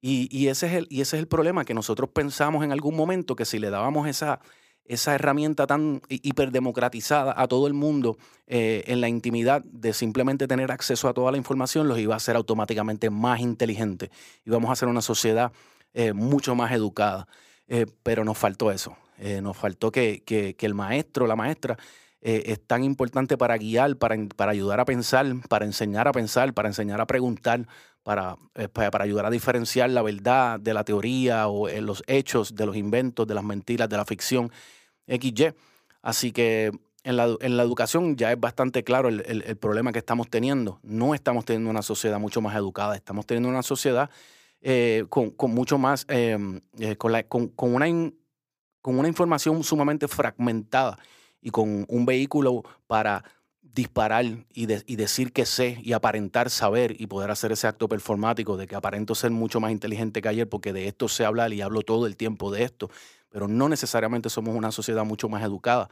Y, 0.00 0.28
y, 0.36 0.48
ese 0.48 0.66
es 0.66 0.72
el, 0.74 0.86
y 0.90 1.00
ese 1.00 1.16
es 1.16 1.20
el 1.20 1.28
problema, 1.28 1.64
que 1.64 1.74
nosotros 1.74 2.10
pensamos 2.10 2.64
en 2.64 2.72
algún 2.72 2.96
momento 2.96 3.34
que 3.34 3.44
si 3.44 3.58
le 3.58 3.70
dábamos 3.70 4.06
esa, 4.08 4.40
esa 4.88 5.14
herramienta 5.14 5.66
tan 5.66 6.00
hiperdemocratizada 6.08 7.34
a 7.36 7.46
todo 7.46 7.66
el 7.66 7.74
mundo 7.74 8.16
eh, 8.46 8.84
en 8.86 9.00
la 9.00 9.08
intimidad 9.08 9.62
de 9.64 9.92
simplemente 9.92 10.48
tener 10.48 10.72
acceso 10.72 11.08
a 11.08 11.14
toda 11.14 11.30
la 11.30 11.36
información, 11.36 11.86
los 11.86 11.98
iba 11.98 12.14
a 12.14 12.16
hacer 12.16 12.34
automáticamente 12.34 13.10
más 13.10 13.40
inteligentes. 13.40 14.10
Íbamos 14.46 14.70
a 14.70 14.72
hacer 14.72 14.88
una 14.88 15.02
sociedad 15.02 15.52
eh, 15.92 16.14
mucho 16.14 16.54
más 16.54 16.72
educada. 16.72 17.28
Eh, 17.70 17.84
pero 18.02 18.24
nos 18.24 18.38
faltó 18.38 18.70
eso. 18.70 18.96
nos 19.42 19.54
faltó 19.54 19.92
que, 19.92 20.22
que, 20.24 20.56
el 20.58 20.72
maestro, 20.72 21.26
la 21.26 21.36
maestra, 21.36 21.76
es 22.22 22.66
tan 22.66 22.82
importante 22.82 23.36
para 23.36 23.58
guiar, 23.58 23.96
para, 23.96 24.16
para, 24.34 24.52
ayudar 24.52 24.80
a 24.80 24.86
pensar, 24.86 25.26
para 25.50 25.66
enseñar 25.66 26.08
a 26.08 26.12
pensar, 26.12 26.54
para 26.54 26.68
enseñar 26.68 27.02
a 27.02 27.06
preguntar, 27.06 27.66
para, 28.02 28.36
para 28.72 29.04
ayudar 29.04 29.26
a 29.26 29.30
diferenciar 29.30 29.90
la 29.90 30.00
verdad 30.00 30.58
de 30.58 30.72
la 30.72 30.82
teoría 30.82 31.48
o 31.48 31.68
los 31.68 32.02
hechos 32.06 32.54
de 32.54 32.64
los 32.64 32.74
inventos, 32.74 33.26
de 33.26 33.34
las 33.34 33.44
mentiras, 33.44 33.90
de 33.90 33.98
la 33.98 34.06
ficción. 34.06 34.50
XY. 35.08 35.54
Así 36.02 36.32
que 36.32 36.70
en 37.04 37.16
la, 37.16 37.62
educación 37.62 38.16
ya 38.16 38.32
es 38.32 38.38
bastante 38.40 38.84
claro 38.84 39.08
el, 39.08 39.56
problema 39.56 39.92
que 39.92 39.98
estamos 39.98 40.28
teniendo. 40.28 40.78
No 40.82 41.14
estamos 41.14 41.44
teniendo 41.44 41.70
una 41.70 41.82
sociedad 41.82 42.18
mucho 42.18 42.40
más 42.40 42.54
educada, 42.56 42.96
estamos 42.96 43.26
teniendo 43.26 43.48
una 43.48 43.62
sociedad 43.62 44.10
eh, 44.60 45.06
con, 45.08 45.32
mucho 45.54 45.78
más, 45.78 46.04
em, 46.08 46.60
eh, 46.78 46.96
con, 46.96 47.12
con, 47.28 47.74
una 47.74 47.86
con 48.82 48.98
una 48.98 49.08
información 49.08 49.62
sumamente 49.62 50.08
fragmentada 50.08 50.98
y 51.40 51.50
con 51.50 51.86
un 51.88 52.04
vehículo 52.04 52.62
para 52.86 53.24
disparar 53.62 54.24
y, 54.24 54.44
y, 54.54 54.96
decir 54.96 55.32
que 55.32 55.46
sé 55.46 55.78
y 55.82 55.92
aparentar 55.92 56.50
saber 56.50 57.00
y 57.00 57.06
poder 57.06 57.30
hacer 57.30 57.52
ese 57.52 57.68
acto 57.68 57.88
performático 57.88 58.56
de 58.56 58.66
que 58.66 58.74
aparento 58.74 59.14
ser 59.14 59.30
mucho 59.30 59.60
más 59.60 59.70
inteligente 59.70 60.20
que 60.20 60.28
ayer 60.28 60.48
porque 60.48 60.72
de 60.72 60.88
esto 60.88 61.06
sé 61.06 61.24
hablar 61.24 61.52
y 61.52 61.60
hablo 61.60 61.82
todo 61.82 62.06
el 62.06 62.16
tiempo 62.16 62.50
de 62.50 62.64
esto 62.64 62.90
pero 63.30 63.48
no 63.48 63.68
necesariamente 63.68 64.30
somos 64.30 64.54
una 64.54 64.72
sociedad 64.72 65.04
mucho 65.04 65.28
más 65.28 65.42
educada. 65.42 65.88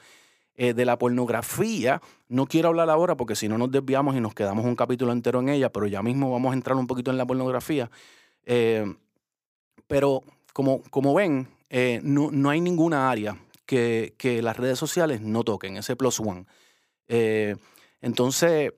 Eh, 0.58 0.72
de 0.72 0.86
la 0.86 0.98
pornografía, 0.98 2.00
no 2.28 2.46
quiero 2.46 2.68
hablar 2.68 2.88
ahora 2.88 3.14
porque 3.14 3.36
si 3.36 3.46
no 3.46 3.58
nos 3.58 3.70
desviamos 3.70 4.16
y 4.16 4.22
nos 4.22 4.32
quedamos 4.32 4.64
un 4.64 4.74
capítulo 4.74 5.12
entero 5.12 5.40
en 5.40 5.50
ella, 5.50 5.70
pero 5.70 5.86
ya 5.86 6.02
mismo 6.02 6.32
vamos 6.32 6.52
a 6.52 6.54
entrar 6.54 6.78
un 6.78 6.86
poquito 6.86 7.10
en 7.10 7.18
la 7.18 7.26
pornografía. 7.26 7.90
Eh, 8.46 8.86
pero 9.86 10.22
como, 10.54 10.80
como 10.84 11.12
ven, 11.12 11.46
eh, 11.68 12.00
no, 12.02 12.30
no, 12.30 12.48
hay 12.48 12.62
ninguna 12.62 13.10
área 13.10 13.38
que, 13.66 14.14
que, 14.16 14.40
las 14.40 14.56
redes 14.56 14.78
sociales 14.78 15.20
no 15.20 15.44
toquen, 15.44 15.76
ese 15.76 15.94
plus 15.94 16.20
one. 16.20 16.46
entonces, 18.00 18.72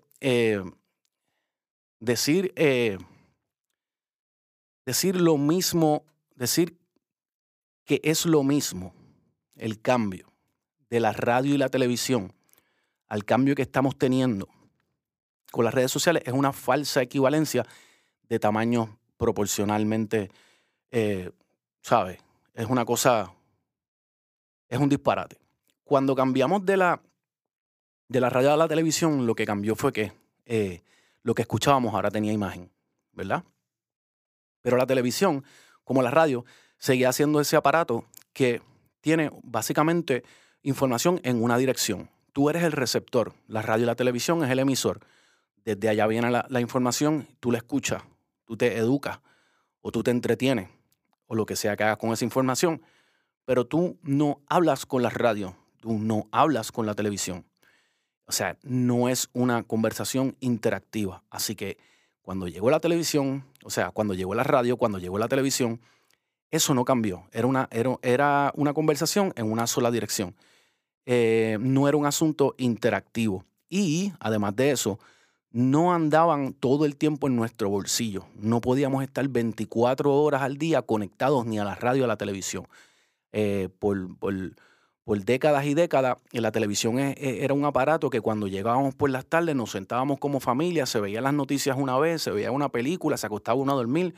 decir, 2.00 2.52
decir 4.84 5.20
lo 5.20 5.36
mismo, 5.36 6.02
decir 6.34 6.76
que 7.88 8.02
es 8.04 8.26
lo 8.26 8.42
mismo 8.42 8.94
el 9.56 9.80
cambio 9.80 10.30
de 10.90 11.00
la 11.00 11.12
radio 11.14 11.54
y 11.54 11.58
la 11.58 11.70
televisión 11.70 12.34
al 13.08 13.24
cambio 13.24 13.54
que 13.54 13.62
estamos 13.62 13.96
teniendo 13.96 14.46
con 15.50 15.64
las 15.64 15.72
redes 15.72 15.90
sociales 15.90 16.22
es 16.26 16.34
una 16.34 16.52
falsa 16.52 17.00
equivalencia 17.00 17.66
de 18.28 18.38
tamaño 18.38 18.98
proporcionalmente, 19.16 20.30
eh, 20.90 21.30
¿sabes? 21.80 22.18
Es 22.52 22.66
una 22.66 22.84
cosa, 22.84 23.32
es 24.68 24.78
un 24.78 24.90
disparate. 24.90 25.38
Cuando 25.82 26.14
cambiamos 26.14 26.66
de 26.66 26.76
la, 26.76 27.00
de 28.06 28.20
la 28.20 28.28
radio 28.28 28.52
a 28.52 28.58
la 28.58 28.68
televisión, 28.68 29.26
lo 29.26 29.34
que 29.34 29.46
cambió 29.46 29.74
fue 29.74 29.94
que 29.94 30.12
eh, 30.44 30.82
lo 31.22 31.34
que 31.34 31.40
escuchábamos 31.40 31.94
ahora 31.94 32.10
tenía 32.10 32.34
imagen, 32.34 32.70
¿verdad? 33.12 33.44
Pero 34.60 34.76
la 34.76 34.86
televisión, 34.86 35.42
como 35.84 36.02
la 36.02 36.10
radio, 36.10 36.44
seguía 36.78 37.08
haciendo 37.08 37.40
ese 37.40 37.56
aparato 37.56 38.04
que 38.32 38.62
tiene 39.00 39.30
básicamente 39.42 40.24
información 40.62 41.20
en 41.24 41.42
una 41.42 41.56
dirección. 41.58 42.10
Tú 42.32 42.50
eres 42.50 42.62
el 42.62 42.72
receptor, 42.72 43.34
la 43.46 43.62
radio 43.62 43.84
y 43.84 43.86
la 43.86 43.94
televisión 43.94 44.44
es 44.44 44.50
el 44.50 44.58
emisor. 44.58 45.00
Desde 45.64 45.88
allá 45.88 46.06
viene 46.06 46.30
la, 46.30 46.60
información, 46.60 47.28
tú 47.40 47.52
la 47.52 47.58
escuchas, 47.58 48.02
tú 48.44 48.56
te 48.56 48.76
educas 48.76 49.20
o 49.80 49.90
tú 49.90 50.02
te 50.02 50.10
entretienes 50.10 50.68
o 51.26 51.34
lo 51.34 51.46
que 51.46 51.56
sea 51.56 51.76
que 51.76 51.84
hagas 51.84 51.98
con 51.98 52.12
esa 52.12 52.24
información, 52.24 52.82
pero 53.44 53.66
tú 53.66 53.98
no 54.02 54.40
hablas 54.48 54.86
con 54.86 55.02
la 55.02 55.10
radio, 55.10 55.56
tú 55.80 55.98
no 55.98 56.28
hablas 56.30 56.72
con 56.72 56.86
la 56.86 56.94
televisión. 56.94 57.44
O 58.26 58.32
sea, 58.32 58.58
no 58.62 59.08
es 59.08 59.30
una 59.32 59.62
conversación 59.62 60.36
interactiva. 60.40 61.24
Así 61.30 61.54
que 61.54 61.78
cuando 62.22 62.46
llegó 62.46 62.70
la 62.70 62.80
televisión, 62.80 63.44
o 63.64 63.70
sea, 63.70 63.90
cuando 63.90 64.14
llegó 64.14 64.34
la 64.34 64.44
radio, 64.44 64.76
cuando 64.76 64.98
llegó 64.98 65.18
la 65.18 65.28
televisión, 65.28 65.80
eso 66.50 66.74
no 66.74 66.84
cambió. 66.84 67.24
Era 67.32 67.46
una, 67.46 67.68
era, 67.70 68.52
una 68.54 68.72
conversación 68.72 69.32
en 69.36 69.50
una 69.50 69.66
sola 69.66 69.90
dirección. 69.90 70.34
Eh, 71.06 71.58
no 71.60 71.88
era 71.88 71.96
un 71.96 72.06
asunto 72.06 72.54
interactivo. 72.58 73.44
Y 73.68 74.12
además 74.20 74.56
de 74.56 74.70
eso, 74.70 74.98
no 75.50 75.92
andaban 75.92 76.54
todo 76.54 76.84
el 76.84 76.96
tiempo 76.96 77.26
en 77.26 77.36
nuestro 77.36 77.68
bolsillo. 77.68 78.26
No 78.34 78.60
podíamos 78.60 79.02
estar 79.02 79.26
24 79.28 80.12
horas 80.14 80.42
al 80.42 80.56
día 80.56 80.82
conectados 80.82 81.46
ni 81.46 81.58
a 81.58 81.64
la 81.64 81.74
radio 81.74 82.00
ni 82.00 82.04
a 82.04 82.08
la 82.08 82.16
televisión. 82.16 82.66
Eh, 83.32 83.68
por, 83.78 84.16
por, 84.18 84.34
décadas 85.24 85.64
y 85.64 85.74
décadas, 85.74 86.18
la 86.32 86.52
televisión 86.52 86.98
e, 86.98 87.12
e, 87.12 87.44
era 87.44 87.54
un 87.54 87.64
aparato 87.64 88.10
que 88.10 88.20
cuando 88.20 88.46
llegábamos 88.46 88.94
por 88.94 89.08
las 89.08 89.24
tardes 89.24 89.56
nos 89.56 89.70
sentábamos 89.70 90.18
como 90.18 90.38
familia, 90.38 90.84
se 90.84 91.00
veían 91.00 91.24
las 91.24 91.32
noticias 91.32 91.76
una 91.78 91.98
vez, 91.98 92.22
se 92.22 92.30
veía 92.30 92.52
una 92.52 92.68
película, 92.68 93.16
se 93.16 93.26
acostaba 93.26 93.58
uno 93.58 93.72
a 93.72 93.76
dormir 93.76 94.14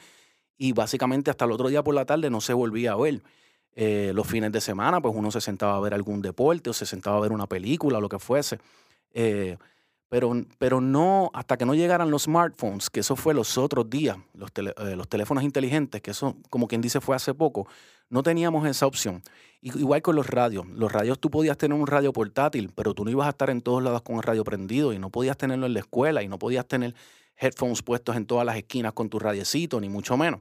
y 0.60 0.72
básicamente 0.72 1.30
hasta 1.30 1.46
el 1.46 1.52
otro 1.52 1.68
día 1.68 1.82
por 1.82 1.94
la 1.94 2.04
tarde 2.04 2.28
no 2.28 2.42
se 2.42 2.52
volvía 2.52 2.92
a 2.92 2.96
ver. 2.96 3.22
Eh, 3.74 4.12
los 4.14 4.26
fines 4.26 4.52
de 4.52 4.60
semana, 4.60 5.00
pues 5.00 5.14
uno 5.16 5.30
se 5.30 5.40
sentaba 5.40 5.74
a 5.74 5.80
ver 5.80 5.94
algún 5.94 6.20
deporte 6.20 6.68
o 6.68 6.74
se 6.74 6.84
sentaba 6.84 7.16
a 7.16 7.20
ver 7.20 7.32
una 7.32 7.46
película 7.46 7.96
o 7.96 8.00
lo 8.02 8.10
que 8.10 8.18
fuese. 8.18 8.58
Eh, 9.14 9.56
pero, 10.10 10.34
pero 10.58 10.82
no, 10.82 11.30
hasta 11.32 11.56
que 11.56 11.64
no 11.64 11.74
llegaran 11.74 12.10
los 12.10 12.24
smartphones, 12.24 12.90
que 12.90 13.00
eso 13.00 13.16
fue 13.16 13.32
los 13.32 13.56
otros 13.56 13.88
días, 13.88 14.18
los, 14.34 14.50
eh, 14.54 14.96
los 14.96 15.08
teléfonos 15.08 15.44
inteligentes, 15.44 16.02
que 16.02 16.10
eso, 16.10 16.36
como 16.50 16.68
quien 16.68 16.82
dice, 16.82 17.00
fue 17.00 17.16
hace 17.16 17.32
poco, 17.32 17.66
no 18.10 18.22
teníamos 18.22 18.66
esa 18.66 18.86
opción. 18.86 19.22
Igual 19.62 20.02
con 20.02 20.14
los 20.14 20.26
radios. 20.26 20.66
Los 20.68 20.92
radios 20.92 21.18
tú 21.18 21.30
podías 21.30 21.56
tener 21.56 21.78
un 21.78 21.86
radio 21.86 22.12
portátil, 22.12 22.70
pero 22.74 22.92
tú 22.92 23.06
no 23.06 23.10
ibas 23.10 23.28
a 23.28 23.30
estar 23.30 23.48
en 23.48 23.62
todos 23.62 23.82
lados 23.82 24.02
con 24.02 24.16
el 24.16 24.22
radio 24.22 24.44
prendido 24.44 24.92
y 24.92 24.98
no 24.98 25.08
podías 25.08 25.38
tenerlo 25.38 25.64
en 25.64 25.72
la 25.72 25.80
escuela 25.80 26.22
y 26.22 26.28
no 26.28 26.38
podías 26.38 26.66
tener 26.66 26.94
headphones 27.40 27.82
puestos 27.82 28.16
en 28.16 28.26
todas 28.26 28.44
las 28.44 28.56
esquinas 28.56 28.92
con 28.92 29.08
tu 29.08 29.18
radiecito, 29.18 29.80
ni 29.80 29.88
mucho 29.88 30.16
menos. 30.16 30.40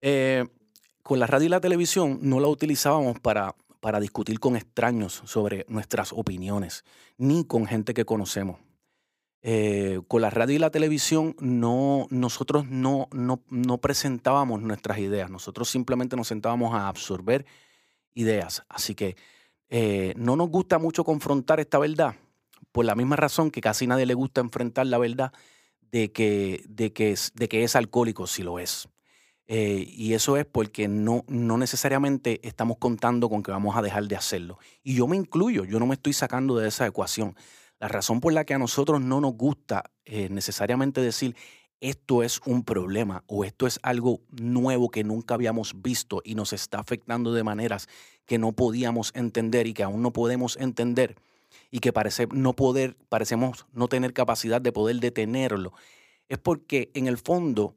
Eh, 0.00 0.44
con 1.02 1.18
la 1.18 1.26
radio 1.26 1.46
y 1.46 1.50
la 1.50 1.60
televisión 1.60 2.18
no 2.22 2.40
la 2.40 2.48
utilizábamos 2.48 3.18
para, 3.20 3.56
para 3.80 4.00
discutir 4.00 4.38
con 4.40 4.56
extraños 4.56 5.22
sobre 5.24 5.64
nuestras 5.68 6.12
opiniones, 6.12 6.84
ni 7.16 7.44
con 7.44 7.66
gente 7.66 7.94
que 7.94 8.04
conocemos. 8.04 8.58
Eh, 9.42 10.00
con 10.08 10.22
la 10.22 10.30
radio 10.30 10.56
y 10.56 10.58
la 10.58 10.70
televisión 10.70 11.36
no, 11.38 12.06
nosotros 12.08 12.66
no, 12.66 13.08
no, 13.12 13.42
no, 13.50 13.78
presentábamos 13.78 14.62
nuestras 14.62 14.96
ideas, 14.98 15.28
nosotros 15.28 15.68
simplemente 15.68 16.16
nos 16.16 16.28
sentábamos 16.28 16.74
a 16.74 16.88
absorber 16.88 17.44
ideas. 18.14 18.64
Así 18.70 18.94
que 18.94 19.16
eh, 19.68 20.14
no 20.16 20.36
nos 20.36 20.48
gusta 20.48 20.78
mucho 20.78 21.04
confrontar 21.04 21.60
esta 21.60 21.78
verdad, 21.78 22.14
por 22.72 22.86
la 22.86 22.94
misma 22.94 23.16
razón 23.16 23.50
que 23.50 23.60
casi 23.60 23.86
nadie 23.86 24.06
le 24.06 24.14
gusta 24.14 24.40
enfrentar 24.40 24.86
la 24.86 24.96
verdad 24.96 25.32
de 25.94 26.10
que, 26.10 26.64
de 26.68 26.92
que, 26.92 27.12
es, 27.12 27.30
de 27.36 27.48
que 27.48 27.62
es 27.62 27.76
alcohólico 27.76 28.26
si 28.26 28.42
lo 28.42 28.58
es. 28.58 28.88
Eh, 29.46 29.86
y 29.88 30.14
eso 30.14 30.36
es 30.36 30.44
porque 30.44 30.88
no, 30.88 31.24
no 31.28 31.56
necesariamente 31.56 32.40
estamos 32.42 32.78
contando 32.78 33.28
con 33.28 33.44
que 33.44 33.52
vamos 33.52 33.76
a 33.76 33.82
dejar 33.82 34.08
de 34.08 34.16
hacerlo. 34.16 34.58
Y 34.82 34.96
yo 34.96 35.06
me 35.06 35.16
incluyo, 35.16 35.64
yo 35.64 35.78
no 35.78 35.86
me 35.86 35.94
estoy 35.94 36.12
sacando 36.12 36.56
de 36.56 36.66
esa 36.66 36.84
ecuación. 36.84 37.36
La 37.78 37.86
razón 37.86 38.20
por 38.20 38.32
la 38.32 38.44
que 38.44 38.54
a 38.54 38.58
nosotros 38.58 39.00
no 39.00 39.20
nos 39.20 39.34
gusta 39.34 39.92
eh, 40.04 40.28
necesariamente 40.30 41.00
decir 41.00 41.36
esto 41.78 42.24
es 42.24 42.40
un 42.44 42.64
problema 42.64 43.22
o 43.28 43.44
esto 43.44 43.68
es 43.68 43.78
algo 43.84 44.20
nuevo 44.30 44.90
que 44.90 45.04
nunca 45.04 45.34
habíamos 45.34 45.80
visto 45.80 46.22
y 46.24 46.34
nos 46.34 46.52
está 46.52 46.80
afectando 46.80 47.32
de 47.32 47.44
maneras 47.44 47.86
que 48.26 48.38
no 48.38 48.50
podíamos 48.50 49.12
entender 49.14 49.68
y 49.68 49.74
que 49.74 49.84
aún 49.84 50.02
no 50.02 50.12
podemos 50.12 50.56
entender 50.56 51.14
y 51.70 51.80
que 51.80 51.92
parece 51.92 52.26
no 52.32 52.54
poder, 52.54 52.96
parecemos 53.08 53.66
no 53.72 53.88
tener 53.88 54.12
capacidad 54.12 54.60
de 54.60 54.72
poder 54.72 54.96
detenerlo, 54.96 55.72
es 56.28 56.38
porque 56.38 56.90
en 56.94 57.06
el 57.06 57.18
fondo 57.18 57.74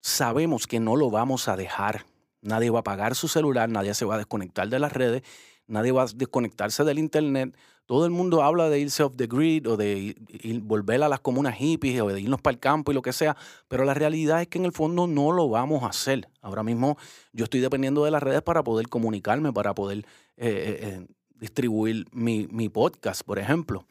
sabemos 0.00 0.66
que 0.66 0.80
no 0.80 0.96
lo 0.96 1.10
vamos 1.10 1.48
a 1.48 1.56
dejar. 1.56 2.06
Nadie 2.40 2.70
va 2.70 2.78
a 2.78 2.80
apagar 2.80 3.14
su 3.14 3.28
celular, 3.28 3.68
nadie 3.68 3.94
se 3.94 4.04
va 4.04 4.14
a 4.14 4.18
desconectar 4.18 4.68
de 4.68 4.78
las 4.78 4.92
redes, 4.92 5.22
nadie 5.66 5.92
va 5.92 6.02
a 6.02 6.06
desconectarse 6.06 6.84
del 6.84 6.98
internet. 6.98 7.56
Todo 7.86 8.04
el 8.04 8.10
mundo 8.10 8.42
habla 8.42 8.68
de 8.68 8.80
irse 8.80 9.02
off 9.02 9.14
the 9.16 9.26
grid 9.26 9.66
o 9.66 9.76
de 9.78 10.14
volver 10.62 11.02
a 11.02 11.08
las 11.08 11.20
comunas 11.20 11.56
hippies 11.56 12.00
o 12.02 12.08
de 12.08 12.20
irnos 12.20 12.40
para 12.40 12.52
el 12.52 12.60
campo 12.60 12.92
y 12.92 12.94
lo 12.94 13.00
que 13.02 13.14
sea, 13.14 13.34
pero 13.66 13.84
la 13.84 13.94
realidad 13.94 14.42
es 14.42 14.48
que 14.48 14.58
en 14.58 14.66
el 14.66 14.72
fondo 14.72 15.06
no 15.06 15.32
lo 15.32 15.48
vamos 15.48 15.82
a 15.82 15.86
hacer. 15.86 16.28
Ahora 16.42 16.62
mismo 16.62 16.98
yo 17.32 17.44
estoy 17.44 17.60
dependiendo 17.60 18.04
de 18.04 18.10
las 18.10 18.22
redes 18.22 18.42
para 18.42 18.62
poder 18.62 18.88
comunicarme, 18.88 19.52
para 19.54 19.74
poder 19.74 20.00
eh, 20.00 20.04
eh, 20.36 20.78
eh, 20.82 21.06
distribuir 21.38 22.06
mi, 22.12 22.46
mi, 22.50 22.68
podcast, 22.68 23.22
por 23.22 23.38
ejemplo. 23.38 23.86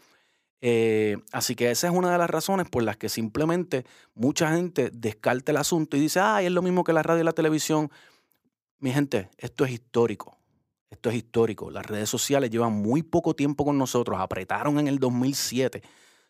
así 1.31 1.55
que 1.55 1.71
esa 1.71 1.87
es 1.87 1.93
una 1.93 2.11
de 2.11 2.17
las 2.17 2.29
razones 2.29 2.67
por 2.69 2.83
las 2.83 2.97
que 2.97 3.09
simplemente 3.09 3.85
mucha 4.15 4.53
gente 4.53 4.89
descarta 4.91 5.51
el 5.51 5.57
asunto 5.57 5.97
y 5.97 5.99
dice, 5.99 6.19
ay, 6.19 6.47
es 6.47 6.51
lo 6.51 6.61
mismo 6.61 6.83
que 6.83 6.93
la 6.93 7.03
radio 7.03 7.21
y 7.21 7.25
la 7.25 7.33
televisión. 7.33 7.91
Mi 8.79 8.91
gente, 8.91 9.29
esto 9.37 9.65
es 9.65 9.71
histórico. 9.71 10.37
Esto 10.89 11.09
es 11.09 11.17
histórico. 11.17 11.69
Las 11.69 11.85
redes 11.85 12.09
sociales 12.09 12.49
llevan 12.49 12.73
muy 12.73 13.03
poco 13.03 13.35
tiempo 13.35 13.65
con 13.65 13.77
nosotros. 13.77 14.19
Apretaron 14.19 14.79
en 14.79 14.87
el 14.87 14.99
2007. 14.99 15.81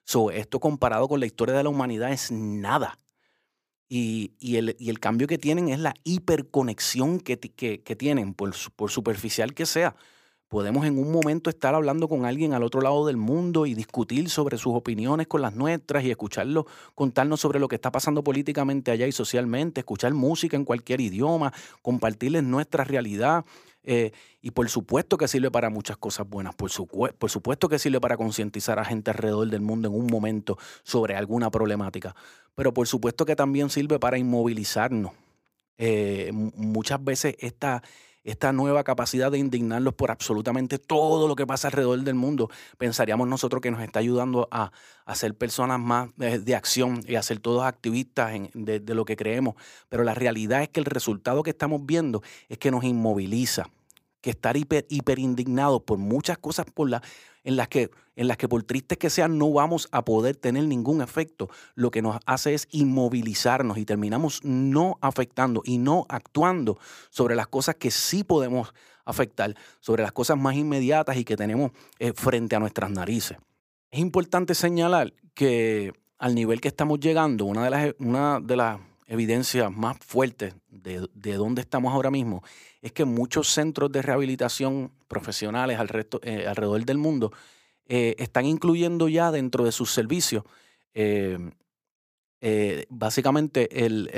So, 0.04 0.32
esto 0.32 0.60
comparado 0.60 1.08
con 1.08 1.20
la 1.20 1.26
historia 1.26 1.56
de 1.56 1.64
la 1.64 1.70
humanidad 1.70 2.12
es 2.12 2.32
nada. 2.32 2.98
Y, 3.90 4.34
el, 4.42 5.00
cambio 5.00 5.28
que 5.28 5.38
tienen 5.38 5.70
es 5.70 5.80
la 5.80 5.94
hiperconexión 6.04 7.20
que, 7.20 7.38
que, 7.38 7.96
tienen, 7.96 8.34
por, 8.34 8.54
por 8.76 8.92
superficial 8.92 9.54
que 9.54 9.66
sea. 9.66 9.96
Podemos 10.48 10.86
en 10.86 10.98
un 10.98 11.12
momento 11.12 11.50
estar 11.50 11.76
hablando 11.76 12.08
con 12.08 12.26
alguien 12.26 12.54
al 12.54 12.64
otro 12.64 12.80
lado 12.80 13.06
del 13.06 13.18
mundo 13.18 13.66
y 13.66 13.74
discutir 13.74 14.30
sobre 14.30 14.58
sus 14.58 14.74
opiniones 14.74 15.28
con 15.28 15.42
las 15.42 15.54
nuestras 15.54 16.06
y 16.06 16.12
escucharlo 16.12 16.68
contarnos 16.96 17.42
sobre 17.42 17.60
lo 17.60 17.68
que 17.68 17.76
está 17.76 17.92
pasando 17.92 18.24
políticamente 18.24 18.92
allá 18.92 19.06
y 19.08 19.12
socialmente, 19.12 19.82
escuchar 19.82 20.14
música 20.14 20.56
en 20.56 20.64
cualquier 20.64 21.02
idioma, 21.02 21.52
compartirles 21.82 22.44
nuestra 22.44 22.86
realidad. 22.86 23.44
Eh, 23.84 24.12
y 24.42 24.52
por 24.52 24.70
supuesto 24.70 25.18
que 25.18 25.28
sirve 25.28 25.52
para 25.52 25.70
muchas 25.70 25.98
cosas 25.98 26.28
buenas, 26.28 26.56
por, 26.56 26.70
supuesto 26.70 27.70
que 27.70 27.80
sirve 27.80 28.02
para 28.02 28.18
concientizar 28.18 28.80
a 28.80 28.86
gente 28.86 29.12
alrededor 29.12 29.48
del 29.50 29.62
mundo 29.62 29.88
en 29.88 29.96
un 29.96 30.08
momento 30.08 30.58
sobre 30.84 31.16
alguna 31.16 31.52
problemática, 31.52 32.14
pero 32.54 32.74
por 32.74 32.86
supuesto 32.88 33.26
que 33.26 33.36
también 33.36 33.70
sirve 33.70 33.98
para 33.98 34.18
inmovilizarnos. 34.18 35.14
Eh, 35.78 36.32
muchas 36.34 37.02
veces 37.02 37.36
esta, 37.40 37.82
esta 38.28 38.52
nueva 38.52 38.84
capacidad 38.84 39.32
de 39.32 39.38
indignarlos 39.38 39.94
por 39.94 40.12
absolutamente 40.12 40.80
todo 40.80 41.30
lo 41.30 41.36
que 41.36 41.48
pasa 41.48 41.70
alrededor 41.70 42.02
del 42.02 42.16
mundo, 42.16 42.50
pensaríamos 42.78 43.26
nosotros 43.26 43.62
que 43.62 43.72
nos 43.72 43.82
está 43.82 44.00
ayudando 44.00 44.50
a, 44.52 44.74
a 45.06 45.16
ser 45.16 45.34
personas 45.34 45.80
más 45.80 46.10
de, 46.18 46.56
acción 46.56 47.02
y 47.08 47.16
a 47.16 47.24
ser 47.24 47.40
todos 47.40 47.64
activistas 47.64 48.34
de, 48.54 48.94
lo 48.94 49.06
que 49.06 49.16
creemos. 49.16 49.56
Pero 49.88 50.04
la 50.04 50.14
realidad 50.14 50.62
es 50.62 50.68
que 50.68 50.82
el 50.82 50.86
resultado 50.86 51.42
que 51.42 51.52
estamos 51.52 51.86
viendo 51.86 52.22
es 52.50 52.58
que 52.58 52.70
nos 52.70 52.84
inmoviliza 52.84 53.70
que 54.20 54.32
estar 54.32 54.58
hiper, 54.58 54.86
hiper 54.90 55.20
por 55.86 55.98
muchas 55.98 56.38
cosas 56.38 56.66
por 56.74 56.90
la, 56.90 57.02
en, 57.48 57.56
las 57.56 57.70
que, 57.70 57.90
en 58.18 58.28
las 58.28 58.36
que 58.36 58.50
por 58.50 58.62
tristes 58.64 58.98
que 58.98 59.10
sean 59.10 59.38
no 59.38 59.50
vamos 59.54 59.88
a 59.94 60.04
poder 60.04 60.36
tener 60.36 60.66
ningún 60.66 61.02
efecto. 61.02 61.50
Lo 61.76 61.92
que 61.92 62.02
nos 62.02 62.20
hace 62.26 62.54
es 62.54 62.68
inmovilizarnos 62.72 63.78
y 63.78 63.86
terminamos 63.86 64.44
no 64.44 64.98
afectando 65.00 65.62
y 65.64 65.78
no 65.78 66.06
actuando 66.10 66.78
sobre 67.10 67.36
las 67.36 67.48
cosas 67.48 67.76
que 67.76 67.90
sí 67.90 68.26
podemos 68.26 68.74
afectar, 69.06 69.56
sobre 69.80 70.04
las 70.04 70.12
cosas 70.12 70.38
más 70.38 70.56
inmediatas 70.56 71.16
y 71.16 71.24
que 71.24 71.38
tenemos 71.38 71.72
eh, 72.00 72.12
frente 72.14 72.58
a 72.58 72.60
nuestras 72.60 72.92
narices. 72.92 73.38
Es 73.92 74.02
importante 74.02 74.54
señalar 74.54 75.14
que 75.34 75.94
al 76.18 76.36
nivel 76.36 76.60
que 76.60 76.68
estamos 76.68 77.00
llegando, 77.00 77.46
una 77.46 77.64
de 77.64 77.70
las, 77.70 77.96
una 78.00 78.42
de 78.42 78.58
las 78.58 78.80
evidencias 79.08 79.72
más 79.72 79.98
fuertes 80.00 80.54
de, 80.70 81.08
de 81.14 81.34
dónde 81.36 81.62
estamos 81.62 81.94
ahora 81.94 82.12
mismo 82.12 82.44
es 82.82 82.92
que 82.92 83.06
muchos 83.06 83.50
centros 83.50 83.92
de 83.92 84.02
rehabilitación 84.02 84.92
profesionales 85.08 85.80
eh, 86.22 86.48
alrededor 86.48 86.86
del 86.86 86.98
mundo 86.98 87.32
eh, 87.86 88.16
están 88.18 88.46
incluyendo 88.46 89.08
ya 89.08 89.32
dentro 89.32 89.66
de 89.66 89.72
sus 89.72 89.92
servicios 89.92 90.44
eh, 90.94 92.86
básicamente 92.90 93.86
el, 93.86 94.10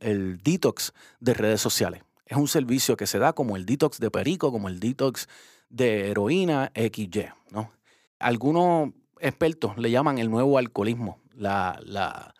el, 0.00 0.40
detox 0.42 0.92
de 1.20 1.34
redes 1.34 1.60
sociales. 1.60 2.02
Es 2.26 2.36
un 2.36 2.48
servicio 2.48 2.96
que 2.96 3.06
se 3.06 3.18
da 3.18 3.32
como 3.32 3.56
el 3.56 3.66
detox 3.66 3.98
de 3.98 4.10
perico, 4.10 4.52
como 4.52 4.68
el 4.68 4.78
detox 4.78 5.28
de 5.68 6.10
heroína 6.10 6.70
XY. 6.74 7.28
¿no? 7.50 7.72
Algunos 8.18 8.90
expertos 9.20 9.78
le 9.78 9.90
llaman 9.90 10.18
el 10.18 10.30
nuevo 10.30 10.58
alcoholismo. 10.58 11.18
La, 11.34 11.80
la, 11.84 12.34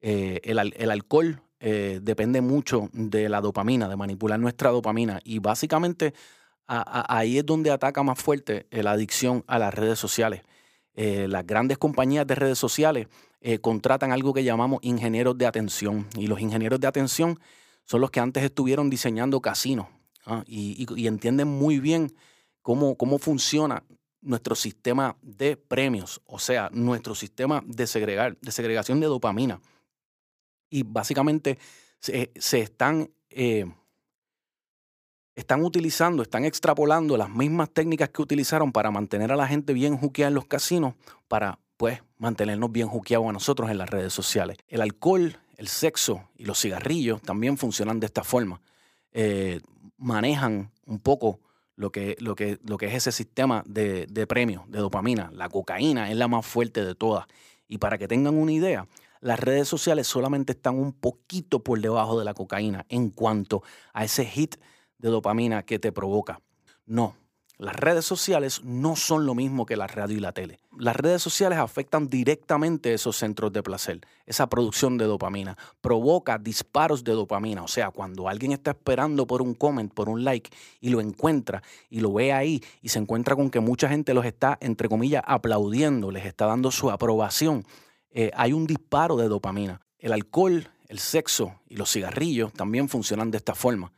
el, 0.00 0.58
el, 0.76 0.90
alcohol 0.90 1.42
eh, 1.66 1.98
depende 2.02 2.42
mucho 2.42 2.90
de 2.92 3.26
la 3.30 3.40
dopamina, 3.40 3.88
de 3.88 3.96
manipular 3.96 4.38
nuestra 4.38 4.68
dopamina. 4.68 5.20
Y 5.24 5.38
básicamente 5.38 6.12
ahí 6.66 7.38
es 7.38 7.46
donde 7.46 7.70
ataca 7.70 8.02
más 8.02 8.20
fuerte 8.20 8.66
la 8.70 8.90
adicción 8.90 9.44
a 9.46 9.58
las 9.58 9.72
redes 9.72 9.98
sociales. 9.98 10.42
Eh, 10.92 11.26
las 11.26 11.46
grandes 11.46 11.78
compañías 11.78 12.26
de 12.26 12.34
redes 12.34 12.58
sociales 12.58 13.08
eh, 13.40 13.60
contratan 13.60 14.12
algo 14.12 14.34
que 14.34 14.44
llamamos 14.44 14.80
ingenieros 14.82 15.38
de 15.38 15.46
atención. 15.46 16.06
Y 16.18 16.26
los 16.26 16.38
ingenieros 16.38 16.80
de 16.80 16.86
atención 16.86 17.40
son 17.86 18.02
los 18.02 18.10
que 18.10 18.20
antes 18.20 18.44
estuvieron 18.44 18.90
diseñando 18.90 19.40
casinos 19.40 19.86
¿ah? 20.26 20.44
y, 20.46 21.06
entienden 21.06 21.48
muy 21.48 21.80
bien 21.80 22.14
cómo, 22.60 22.94
cómo 22.98 23.18
funciona 23.18 23.84
nuestro 24.20 24.54
sistema 24.54 25.16
de 25.22 25.56
premios, 25.56 26.20
o 26.26 26.38
sea, 26.38 26.68
nuestro 26.74 27.14
sistema 27.14 27.62
de, 27.64 27.86
segregar, 27.86 28.36
de 28.42 28.52
segregación 28.52 29.00
de 29.00 29.06
dopamina 29.06 29.62
y 30.74 30.82
básicamente 30.82 31.56
se, 32.00 32.32
están, 32.34 33.08
eh, 33.30 33.64
están 35.36 35.62
utilizando, 35.62 36.20
están 36.20 36.44
extrapolando 36.44 37.16
las 37.16 37.30
mismas 37.30 37.70
técnicas 37.70 38.08
que 38.08 38.20
utilizaron 38.20 38.72
para 38.72 38.90
mantener 38.90 39.30
a 39.30 39.36
la 39.36 39.46
gente 39.46 39.72
bien 39.72 39.96
juqueada 39.96 40.30
en 40.30 40.34
los 40.34 40.46
casinos, 40.46 40.94
para 41.28 41.60
pues 41.76 42.02
mantenernos 42.18 42.72
bien 42.72 42.88
juqueados 42.88 43.28
a 43.28 43.32
nosotros 43.32 43.70
en 43.70 43.78
las 43.78 43.88
redes 43.88 44.12
sociales. 44.12 44.56
El 44.66 44.80
alcohol, 44.80 45.38
el 45.56 45.68
sexo 45.68 46.28
y 46.36 46.44
los 46.44 46.60
cigarrillos 46.60 47.22
también 47.22 47.56
funcionan 47.56 48.00
de 48.00 48.06
esta 48.06 48.24
forma. 48.24 48.60
Eh, 49.12 49.60
manejan 49.96 50.72
un 50.86 50.98
poco 50.98 51.38
lo 51.76 51.92
que, 51.92 52.16
lo, 52.18 52.34
que, 52.34 52.58
lo 52.64 52.78
que 52.78 52.86
es 52.86 52.94
ese 52.94 53.12
sistema 53.12 53.62
de, 53.64 54.06
de 54.06 54.26
premios, 54.26 54.68
de 54.68 54.80
dopamina. 54.80 55.30
La 55.32 55.48
cocaína 55.48 56.10
es 56.10 56.16
la 56.16 56.26
más 56.26 56.44
fuerte 56.44 56.84
de 56.84 56.96
todas. 56.96 57.26
Y 57.68 57.78
para 57.78 57.96
que 57.96 58.08
tengan 58.08 58.34
una 58.34 58.52
idea, 58.52 58.88
las 59.24 59.40
redes 59.40 59.66
sociales 59.66 60.06
solamente 60.06 60.52
están 60.52 60.78
un 60.78 60.92
poquito 60.92 61.64
por 61.64 61.80
debajo 61.80 62.18
de 62.18 62.26
la 62.26 62.34
cocaína 62.34 62.84
en 62.90 63.08
cuanto 63.08 63.62
a 63.94 64.04
ese 64.04 64.26
hit 64.26 64.56
de 64.98 65.08
dopamina 65.08 65.62
que 65.62 65.78
te 65.78 65.92
provoca. 65.92 66.42
No, 66.84 67.16
las 67.56 67.74
redes 67.74 68.04
sociales 68.04 68.60
no 68.64 68.96
son 68.96 69.24
lo 69.24 69.34
mismo 69.34 69.64
que 69.64 69.78
la 69.78 69.86
radio 69.86 70.18
y 70.18 70.20
la 70.20 70.32
tele. 70.32 70.60
Las 70.78 70.94
redes 70.94 71.22
sociales 71.22 71.58
afectan 71.58 72.10
directamente 72.10 72.92
esos 72.92 73.16
centros 73.16 73.50
de 73.50 73.62
placer, 73.62 74.02
esa 74.26 74.46
producción 74.46 74.98
de 74.98 75.06
dopamina. 75.06 75.56
Provoca 75.80 76.36
disparos 76.36 77.02
de 77.02 77.12
dopamina. 77.12 77.62
O 77.62 77.68
sea, 77.68 77.92
cuando 77.92 78.28
alguien 78.28 78.52
está 78.52 78.72
esperando 78.72 79.26
por 79.26 79.40
un 79.40 79.54
comment, 79.54 79.90
por 79.90 80.10
un 80.10 80.22
like, 80.22 80.50
y 80.82 80.90
lo 80.90 81.00
encuentra 81.00 81.62
y 81.88 82.00
lo 82.00 82.12
ve 82.12 82.34
ahí 82.34 82.62
y 82.82 82.90
se 82.90 82.98
encuentra 82.98 83.36
con 83.36 83.48
que 83.48 83.60
mucha 83.60 83.88
gente 83.88 84.12
los 84.12 84.26
está, 84.26 84.58
entre 84.60 84.90
comillas, 84.90 85.22
aplaudiendo, 85.26 86.10
les 86.10 86.26
está 86.26 86.44
dando 86.44 86.70
su 86.70 86.90
aprobación, 86.90 87.64
eh, 88.14 88.30
hay 88.34 88.52
un 88.52 88.66
disparo 88.66 89.16
de 89.16 89.28
dopamina. 89.28 89.80
El 89.98 90.12
alcohol, 90.12 90.68
el 90.88 91.00
sexo 91.00 91.60
y 91.68 91.76
los 91.76 91.92
cigarrillos 91.92 92.52
también 92.52 92.88
funcionan 92.88 93.32
de 93.32 93.38
esta 93.38 93.56
forma. 93.56 93.92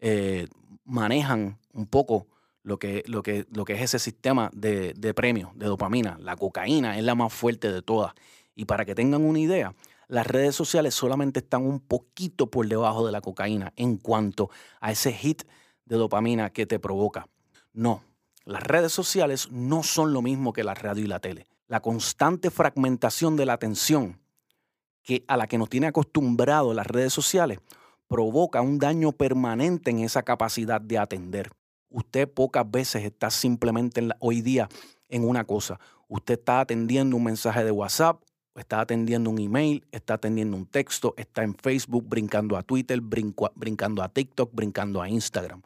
Eh, 0.00 0.48
manejan 0.84 1.58
un 1.72 1.86
poco 1.86 2.26
lo 2.62 2.78
que, 2.78 3.04
es 3.04 3.80
ese 3.80 3.98
sistema 4.00 4.50
de, 4.52 4.92
de 4.94 5.12
de 5.12 5.66
dopamina. 5.66 6.18
La 6.20 6.36
cocaína 6.36 6.98
es 6.98 7.04
la 7.04 7.14
más 7.14 7.32
fuerte 7.32 7.72
de 7.72 7.80
todas. 7.80 8.12
Y 8.56 8.64
para 8.64 8.84
que 8.84 8.96
tengan 8.96 9.22
una 9.22 9.38
idea, 9.38 9.74
las 10.08 10.26
redes 10.26 10.56
sociales 10.56 10.94
solamente 10.94 11.38
están 11.38 11.64
un 11.64 11.78
poquito 11.78 12.50
por 12.50 12.66
debajo 12.66 13.06
de 13.06 13.12
la 13.12 13.20
cocaína 13.20 13.72
en 13.76 13.96
cuanto 13.96 14.50
a 14.80 14.90
ese 14.90 15.12
hit 15.12 15.44
de 15.84 15.96
dopamina 15.96 16.50
que 16.50 16.66
te 16.66 16.80
provoca. 16.80 17.28
No, 17.72 18.02
las 18.44 18.64
redes 18.64 18.92
sociales 18.92 19.48
no 19.52 19.84
son 19.84 20.12
lo 20.12 20.22
mismo 20.22 20.52
que 20.52 20.64
la 20.64 20.74
radio 20.74 21.04
y 21.04 21.08
la 21.08 21.20
tele. 21.20 21.46
La 21.70 21.78
constante 21.78 22.50
fragmentación 22.50 23.36
de 23.36 23.46
la 23.46 23.52
atención 23.52 24.18
que 25.04 25.24
a 25.28 25.36
la 25.36 25.46
que 25.46 25.56
nos 25.56 25.68
tiene 25.68 25.86
acostumbrado 25.86 26.74
las 26.74 26.88
redes 26.88 27.12
sociales 27.12 27.60
provoca 28.08 28.60
un 28.60 28.80
daño 28.80 29.12
permanente 29.12 29.92
en 29.92 30.00
esa 30.00 30.24
capacidad 30.24 30.80
de 30.80 30.98
atender. 30.98 31.52
Usted 31.88 32.28
pocas 32.28 32.68
veces 32.68 33.04
está 33.04 33.30
simplemente 33.30 34.02
hoy 34.18 34.40
día 34.40 34.68
en 35.08 35.22
una 35.22 35.44
cosa. 35.44 35.78
Usted 36.08 36.40
está 36.40 36.58
atendiendo 36.58 37.16
un 37.16 37.22
mensaje 37.22 37.62
de 37.62 37.70
WhatsApp, 37.70 38.20
está 38.56 38.80
atendiendo 38.80 39.30
un 39.30 39.38
email, 39.38 39.86
está 39.92 40.14
atendiendo 40.14 40.56
un 40.56 40.66
texto, 40.66 41.14
está 41.16 41.44
en 41.44 41.54
Facebook, 41.54 42.04
brincando 42.08 42.56
a 42.56 42.64
Twitter, 42.64 43.00
brincando 43.00 44.02
a 44.02 44.08
TikTok, 44.08 44.50
brincando 44.52 45.00
a 45.00 45.08
Instagram. 45.08 45.62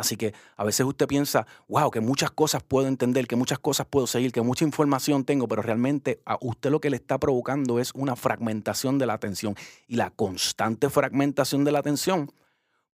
Así 0.00 0.16
que 0.16 0.32
a 0.56 0.64
veces 0.64 0.86
usted 0.86 1.06
piensa, 1.06 1.46
wow, 1.68 1.90
que 1.90 2.00
muchas 2.00 2.30
cosas 2.30 2.62
puedo 2.62 2.88
entender, 2.88 3.26
que 3.26 3.36
muchas 3.36 3.58
cosas 3.58 3.86
puedo 3.86 4.06
seguir, 4.06 4.32
que 4.32 4.40
mucha 4.40 4.64
información 4.64 5.24
tengo, 5.24 5.46
pero 5.46 5.60
realmente 5.60 6.22
a 6.24 6.38
usted 6.40 6.70
lo 6.70 6.80
que 6.80 6.88
le 6.88 6.96
está 6.96 7.18
provocando 7.18 7.78
es 7.78 7.92
una 7.94 8.16
fragmentación 8.16 8.98
de 8.98 9.04
la 9.04 9.12
atención. 9.12 9.56
Y 9.86 9.96
la 9.96 10.08
constante 10.08 10.88
fragmentación 10.88 11.64
de 11.64 11.72
la 11.72 11.80
atención 11.80 12.32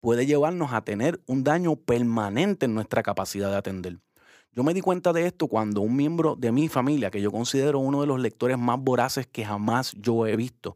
puede 0.01 0.25
llevarnos 0.25 0.73
a 0.73 0.81
tener 0.81 1.21
un 1.27 1.43
daño 1.43 1.75
permanente 1.75 2.65
en 2.65 2.73
nuestra 2.73 3.03
capacidad 3.03 3.51
de 3.51 3.57
atender. 3.57 3.99
Yo 4.51 4.63
me 4.63 4.73
di 4.73 4.81
cuenta 4.81 5.13
de 5.13 5.27
esto 5.27 5.47
cuando 5.47 5.81
un 5.81 5.95
miembro 5.95 6.35
de 6.35 6.51
mi 6.51 6.69
familia, 6.69 7.11
que 7.11 7.21
yo 7.21 7.31
considero 7.31 7.77
uno 7.77 8.01
de 8.01 8.07
los 8.07 8.19
lectores 8.19 8.57
más 8.57 8.79
voraces 8.79 9.27
que 9.27 9.45
jamás 9.45 9.93
yo 9.93 10.25
he 10.25 10.35
visto, 10.35 10.75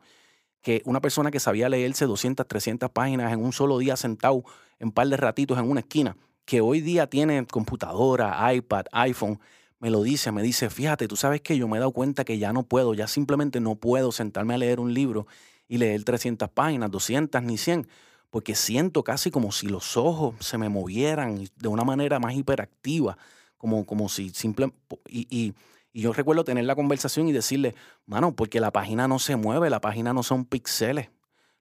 que 0.62 0.82
una 0.86 1.02
persona 1.02 1.32
que 1.32 1.40
sabía 1.40 1.70
leerse 1.70 2.06
200, 2.06 2.48
300 2.48 2.90
páginas 2.92 3.32
en 3.34 3.44
un 3.44 3.54
solo 3.54 3.78
día 3.78 3.96
sentado 3.96 4.44
en 4.80 4.88
un 4.88 4.92
par 4.94 5.08
de 5.08 5.18
ratitos 5.18 5.58
en 5.58 5.70
una 5.70 5.82
esquina, 5.82 6.18
que 6.46 6.62
hoy 6.62 6.82
día 6.82 7.08
tiene 7.08 7.46
computadora, 7.46 8.54
iPad, 8.54 8.86
iPhone, 8.92 9.40
me 9.80 9.90
lo 9.90 10.04
dice, 10.04 10.32
me 10.32 10.42
dice, 10.42 10.70
fíjate, 10.70 11.08
tú 11.08 11.16
sabes 11.16 11.42
que 11.42 11.58
yo 11.58 11.68
me 11.68 11.78
he 11.78 11.80
dado 11.80 11.92
cuenta 11.92 12.26
que 12.26 12.38
ya 12.38 12.52
no 12.52 12.64
puedo, 12.64 12.94
ya 12.94 13.08
simplemente 13.08 13.60
no 13.60 13.76
puedo 13.76 14.12
sentarme 14.12 14.54
a 14.54 14.58
leer 14.58 14.80
un 14.80 14.94
libro 14.94 15.28
y 15.68 15.78
leer 15.78 16.04
300 16.04 16.50
páginas, 16.50 16.92
200 16.92 17.42
ni 17.44 17.58
100, 17.58 17.88
porque 18.30 18.56
siento 18.56 19.04
casi 19.04 19.32
como 19.32 19.52
si 19.52 19.68
los 19.68 19.96
ojos 19.96 20.36
se 20.40 20.58
me 20.58 20.70
movieran 20.70 21.48
de 21.56 21.68
una 21.68 21.84
manera 21.84 22.20
más 22.20 22.36
hiperactiva, 22.36 23.18
como, 23.58 23.86
como 23.86 24.10
si 24.10 24.30
simplemente... 24.32 24.78
y 25.08 25.54
yo 26.02 26.14
recuerdo 26.14 26.44
tener 26.44 26.66
la 26.66 26.76
conversación 26.76 27.28
y 27.28 27.32
decirle, 27.32 27.76
mano, 28.06 28.36
porque 28.36 28.60
la 28.60 28.72
página 28.72 29.08
no 29.08 29.20
se 29.20 29.36
mueve, 29.36 29.70
la 29.70 29.82
página 29.82 30.14
no 30.14 30.24
son 30.24 30.46
píxeles, 30.46 31.10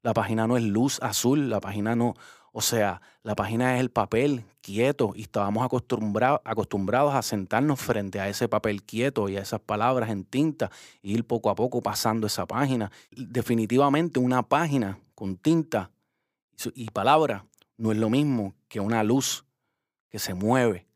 la 0.03 0.15
página 0.15 0.47
no 0.47 0.57
es 0.57 0.63
luz 0.63 0.99
azul, 1.03 1.49
la 1.49 1.61
página 1.61 1.97
no, 1.97 2.15
o 2.53 2.61
sea, 2.61 3.01
la 3.23 3.35
página 3.35 3.75
es 3.75 3.81
el 3.81 3.91
papel 3.91 4.45
quieto 4.61 5.13
y 5.15 5.23
estábamos 5.23 5.65
acostumbrados, 5.65 6.41
acostumbrados 6.45 7.15
a 7.15 7.23
sentarnos 7.23 7.81
frente 7.81 8.21
a 8.21 8.29
ese 8.29 8.49
papel 8.49 8.83
quieto 8.83 9.29
y 9.29 9.37
a 9.37 9.41
esas 9.41 9.61
palabras 9.61 10.11
en 10.11 10.25
tinta 10.25 10.71
e 11.03 11.11
ir 11.11 11.27
poco 11.27 11.51
a 11.51 11.55
poco 11.55 11.83
pasando 11.83 12.27
esa 12.27 12.47
página. 12.47 12.91
Definitivamente 13.11 14.19
una 14.21 14.43
página 14.43 14.99
con 15.15 15.37
tinta 15.37 15.91
y 16.75 16.91
palabra 16.91 17.47
no 17.77 17.93
es 17.93 17.99
lo 17.99 18.11
mismo 18.11 18.55
que 18.69 18.81
una 18.81 19.03
luz 19.03 19.45
que 20.09 20.19
se 20.19 20.35
mueve 20.35 20.87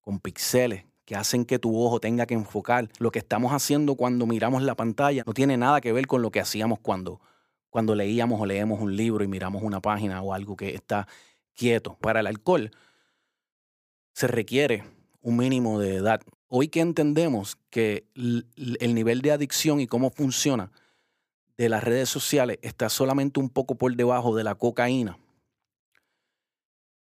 con 0.00 0.20
píxeles 0.20 0.87
que 1.08 1.16
hacen 1.16 1.46
que 1.46 1.58
tu 1.58 1.74
ojo 1.82 2.00
tenga 2.00 2.26
que 2.26 2.34
enfocar. 2.34 2.90
Lo 2.98 3.10
que 3.10 3.18
estamos 3.18 3.54
haciendo 3.54 3.94
cuando 3.94 4.26
miramos 4.26 4.62
la 4.62 4.74
pantalla 4.74 5.22
no 5.26 5.32
tiene 5.32 5.56
nada 5.56 5.80
que 5.80 5.90
ver 5.90 6.06
con 6.06 6.20
lo 6.20 6.30
que 6.30 6.38
hacíamos 6.38 6.80
cuando, 6.80 7.22
cuando 7.70 7.94
leíamos 7.94 8.38
o 8.38 8.44
leemos 8.44 8.78
un 8.78 8.94
libro 8.94 9.24
y 9.24 9.26
miramos 9.26 9.62
una 9.62 9.80
página 9.80 10.20
o 10.20 10.34
algo 10.34 10.54
que 10.54 10.74
está 10.74 11.08
quieto. 11.54 11.96
Para 12.02 12.20
el 12.20 12.26
alcohol 12.26 12.72
se 14.12 14.26
requiere 14.26 14.84
un 15.22 15.38
mínimo 15.38 15.80
de 15.80 15.94
edad. 15.94 16.20
Hoy 16.46 16.68
que 16.68 16.80
entendemos 16.80 17.56
que 17.70 18.04
el 18.14 18.94
nivel 18.94 19.22
de 19.22 19.32
adicción 19.32 19.80
y 19.80 19.86
cómo 19.86 20.10
funciona 20.10 20.72
de 21.56 21.70
las 21.70 21.82
redes 21.82 22.10
sociales 22.10 22.58
está 22.60 22.90
solamente 22.90 23.40
un 23.40 23.48
poco 23.48 23.76
por 23.76 23.96
debajo 23.96 24.36
de 24.36 24.44
la 24.44 24.56
cocaína, 24.56 25.18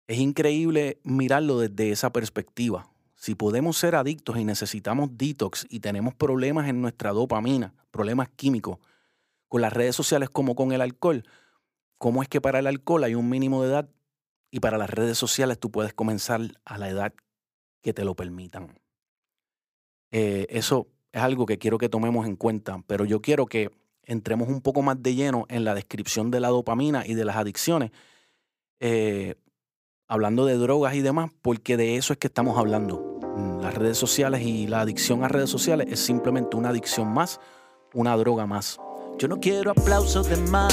es 0.05 0.19
increíble 0.19 0.99
mirarlo 1.03 1.57
desde 1.57 1.89
esa 1.89 2.13
perspectiva. 2.13 2.91
Si 3.25 3.33
podemos 3.33 3.75
ser 3.75 3.95
adictos 3.95 4.37
y 4.37 4.43
necesitamos 4.43 5.09
detox 5.17 5.65
y 5.67 5.79
tenemos 5.79 6.13
problemas 6.13 6.69
en 6.69 6.79
nuestra 6.79 7.11
dopamina, 7.11 7.73
problemas 7.89 8.29
químicos, 8.29 8.77
con 9.47 9.61
las 9.61 9.73
redes 9.73 9.95
sociales 9.95 10.29
como 10.29 10.53
con 10.53 10.71
el 10.73 10.81
alcohol, 10.81 11.23
¿cómo 11.97 12.21
es 12.21 12.29
que 12.29 12.39
para 12.39 12.59
el 12.59 12.67
alcohol 12.67 13.03
hay 13.03 13.15
un 13.15 13.27
mínimo 13.27 13.63
de 13.63 13.69
edad 13.69 13.89
y 14.51 14.59
para 14.59 14.77
las 14.77 14.91
redes 14.91 15.17
sociales 15.17 15.59
tú 15.59 15.71
puedes 15.71 15.91
comenzar 15.91 16.39
a 16.65 16.77
la 16.77 16.87
edad 16.87 17.15
que 17.81 17.93
te 17.93 18.05
lo 18.05 18.15
permitan? 18.15 18.79
Eh, 20.11 20.45
eso 20.51 20.85
es 21.11 21.23
algo 21.23 21.47
que 21.47 21.57
quiero 21.57 21.79
que 21.79 21.89
tomemos 21.89 22.27
en 22.27 22.35
cuenta, 22.35 22.83
pero 22.85 23.05
yo 23.05 23.23
quiero 23.23 23.47
que 23.47 23.71
entremos 24.03 24.49
un 24.49 24.61
poco 24.61 24.83
más 24.83 25.01
de 25.01 25.15
lleno 25.15 25.47
en 25.49 25.63
la 25.63 25.73
descripción 25.73 26.29
de 26.29 26.41
la 26.41 26.49
dopamina 26.49 27.07
y 27.07 27.15
de 27.15 27.25
las 27.25 27.37
adicciones, 27.37 27.89
eh, 28.79 29.33
hablando 30.07 30.45
de 30.45 30.59
drogas 30.59 30.93
y 30.93 31.01
demás, 31.01 31.31
porque 31.41 31.75
de 31.75 31.95
eso 31.95 32.13
es 32.13 32.19
que 32.19 32.27
estamos 32.27 32.59
hablando. 32.59 33.14
Las 33.65 33.73
redes 33.73 33.97
sociales 33.97 34.43
y 34.43 34.67
la 34.67 34.81
adicción 34.81 35.23
a 35.23 35.27
redes 35.27 35.49
sociales 35.49 35.87
es 35.89 35.99
simplemente 35.99 36.55
una 36.55 36.69
adicción 36.69 37.11
más, 37.11 37.39
una 37.95 38.15
droga 38.15 38.45
más. 38.45 38.77
Yo 39.17 39.27
no 39.27 39.39
quiero 39.39 39.71
aplausos 39.71 40.29
de 40.29 40.37
más. 40.37 40.71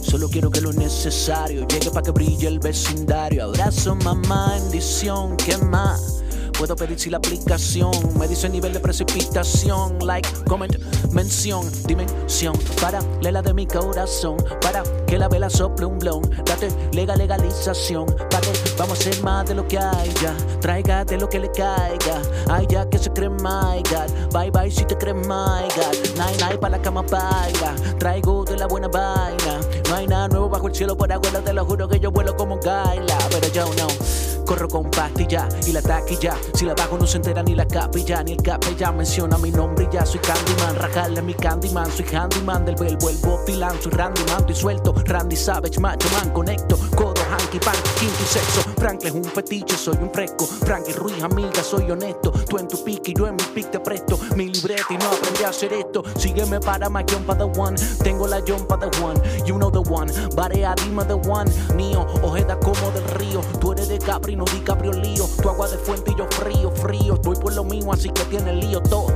Solo 0.00 0.30
quiero 0.30 0.50
que 0.50 0.62
lo 0.62 0.72
necesario 0.72 1.68
llegue 1.68 1.90
para 1.90 2.02
que 2.02 2.12
brille 2.12 2.48
el 2.48 2.60
vecindario. 2.60 3.44
Abrazo, 3.44 3.94
mamá, 3.94 4.54
bendición, 4.58 5.36
¿qué 5.36 5.58
más? 5.58 6.24
Puedo 6.58 6.74
pedir 6.74 6.98
si 6.98 7.10
la 7.10 7.18
aplicación 7.18 7.92
me 8.18 8.26
dice 8.26 8.48
nivel 8.48 8.72
de 8.72 8.80
precipitación. 8.80 9.98
Like, 10.04 10.28
comment, 10.48 10.74
mención, 11.12 11.70
dimensión. 11.86 12.54
Para 12.80 13.00
la 13.20 13.42
de 13.42 13.52
mi 13.52 13.66
corazón. 13.66 14.36
Para 14.62 14.82
que 15.06 15.18
la 15.18 15.28
vela 15.28 15.50
sople 15.50 15.84
un 15.84 15.98
blon. 15.98 16.22
Date 16.44 16.68
legal, 16.92 17.18
legalización. 17.18 18.06
Para 18.30 18.48
vamos 18.78 19.00
a 19.00 19.02
ser 19.02 19.22
más 19.22 19.46
de 19.46 19.54
lo 19.54 19.68
que 19.68 19.78
hay 19.78 20.12
ya. 20.22 20.34
Traiga 20.60 21.04
de 21.04 21.18
lo 21.18 21.28
que 21.28 21.40
le 21.40 21.50
caiga. 21.50 22.22
Ay, 22.48 22.66
ya 22.70 22.88
que 22.88 22.98
se 22.98 23.10
cree, 23.10 23.28
my 23.28 23.82
God. 23.90 24.32
Bye 24.32 24.50
bye 24.50 24.70
si 24.70 24.84
te 24.86 24.96
crees, 24.96 25.14
my 25.14 25.68
God. 25.76 25.94
Nine, 26.16 26.36
nine, 26.38 26.58
para 26.58 26.78
la 26.78 26.82
cama 26.82 27.02
baila. 27.02 27.74
Traigo 27.98 28.44
de 28.44 28.56
la 28.56 28.66
buena 28.66 28.88
vaina. 28.88 29.60
No 29.90 29.94
hay 29.94 30.06
nada 30.06 30.28
nuevo 30.28 30.48
bajo 30.48 30.68
el 30.68 30.74
cielo 30.74 30.96
por 30.96 31.12
abuelo. 31.12 31.40
Te 31.42 31.52
lo 31.52 31.66
juro 31.66 31.86
que 31.86 32.00
yo 32.00 32.10
vuelo 32.10 32.34
como 32.34 32.58
Gaila. 32.58 33.18
Pero 33.30 33.48
yo 33.48 33.64
no. 33.74 34.35
Corro 34.46 34.68
con 34.68 34.90
pastilla 34.90 35.48
y 35.66 35.72
la 35.72 35.82
taquilla. 35.82 36.36
Si 36.54 36.64
la 36.64 36.74
bajo 36.74 36.96
no 36.96 37.06
se 37.06 37.16
entera 37.18 37.42
ni 37.42 37.54
la 37.54 37.66
capilla 37.66 38.22
ni 38.22 38.32
el 38.32 38.42
capellán 38.42 38.96
menciona 38.96 39.36
mi 39.38 39.50
nombre 39.50 39.88
y 39.90 39.94
ya 39.94 40.06
soy 40.06 40.20
Candyman. 40.20 40.76
Rajarle 40.76 41.20
mi 41.20 41.34
Candyman, 41.34 41.90
soy 41.90 42.06
handyman 42.06 42.64
del 42.64 42.76
verbo, 42.76 43.10
el 43.10 43.16
pilán, 43.44 43.80
soy 43.82 43.92
Randy 43.92 44.22
Man, 44.28 44.40
estoy 44.40 44.54
suelto. 44.54 44.94
Randy 45.04 45.36
Savage, 45.36 45.80
macho 45.80 46.08
man, 46.10 46.30
conecto. 46.30 46.78
Codo, 46.94 47.22
hanky, 47.30 47.58
pan, 47.58 47.74
kinky, 47.98 48.24
sexo. 48.24 48.60
Frank 48.78 49.04
es 49.04 49.12
un 49.12 49.24
fetiche, 49.24 49.76
soy 49.76 49.96
un 50.00 50.10
fresco. 50.12 50.46
Frankie 50.46 50.92
Ruiz, 50.92 51.22
amiga, 51.22 51.62
soy 51.62 51.90
honesto. 51.90 52.30
Tú 52.30 52.58
en 52.58 52.68
tu 52.68 52.82
pique 52.84 53.12
y 53.12 53.14
yo 53.14 53.26
en 53.26 53.36
mi 53.36 53.42
pick 53.54 53.70
te 53.70 53.80
presto. 53.80 54.18
Mi 54.36 54.48
libreta 54.48 54.84
y 54.90 54.98
no 54.98 55.06
aprendí 55.06 55.44
a 55.44 55.48
hacer 55.48 55.72
esto. 55.72 56.02
Sígueme 56.16 56.60
para 56.60 56.88
my 56.88 57.04
jump 57.10 57.26
the 57.36 57.44
one. 57.58 57.76
Tengo 58.02 58.26
la 58.26 58.40
jump 58.46 58.68
the 58.68 59.02
one. 59.02 59.20
You 59.44 59.56
know 59.56 59.70
the 59.70 59.80
one. 59.90 60.12
Barea, 60.34 60.74
dime 60.76 61.04
the 61.06 61.14
one. 61.14 61.50
Mío, 61.74 62.06
ojeda 62.22 62.58
como 62.60 62.90
del 62.92 63.04
río. 63.18 63.40
Tú 63.60 63.72
eres 63.72 63.88
de 63.88 63.98
Capri 63.98 64.35
no 64.36 64.44
DiCaprio 64.44 64.92
lío. 64.92 65.28
Tu 65.42 65.48
agua 65.48 65.68
de 65.68 65.78
fuente 65.78 66.12
y 66.12 66.18
yo 66.18 66.28
frío, 66.30 66.70
frío. 66.70 67.16
Voy 67.22 67.36
por 67.36 67.54
lo 67.54 67.64
mismo, 67.64 67.92
así 67.92 68.10
que 68.10 68.24
tiene 68.24 68.52
lío 68.54 68.80
todo. 68.82 69.06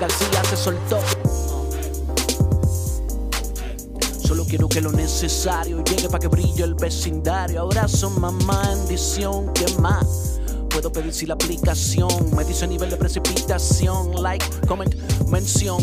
García 0.00 0.44
se 0.44 0.56
soltó. 0.56 0.98
Solo 4.26 4.44
quiero 4.44 4.68
que 4.68 4.80
lo 4.82 4.92
necesario 4.92 5.82
llegue 5.82 6.08
para 6.08 6.18
que 6.18 6.28
brille 6.28 6.62
el 6.62 6.74
vecindario. 6.74 7.62
Abrazo, 7.62 8.10
mamá, 8.10 8.62
bendición, 8.68 9.52
¿qué 9.54 9.66
más? 9.80 10.38
Puedo 10.68 10.92
pedir 10.92 11.14
si 11.14 11.24
la 11.24 11.34
aplicación 11.34 12.10
me 12.36 12.44
dice 12.44 12.66
nivel 12.68 12.90
de 12.90 12.96
precipitación. 12.96 14.22
Like, 14.22 14.44
comment, 14.66 14.94
mención. 15.28 15.82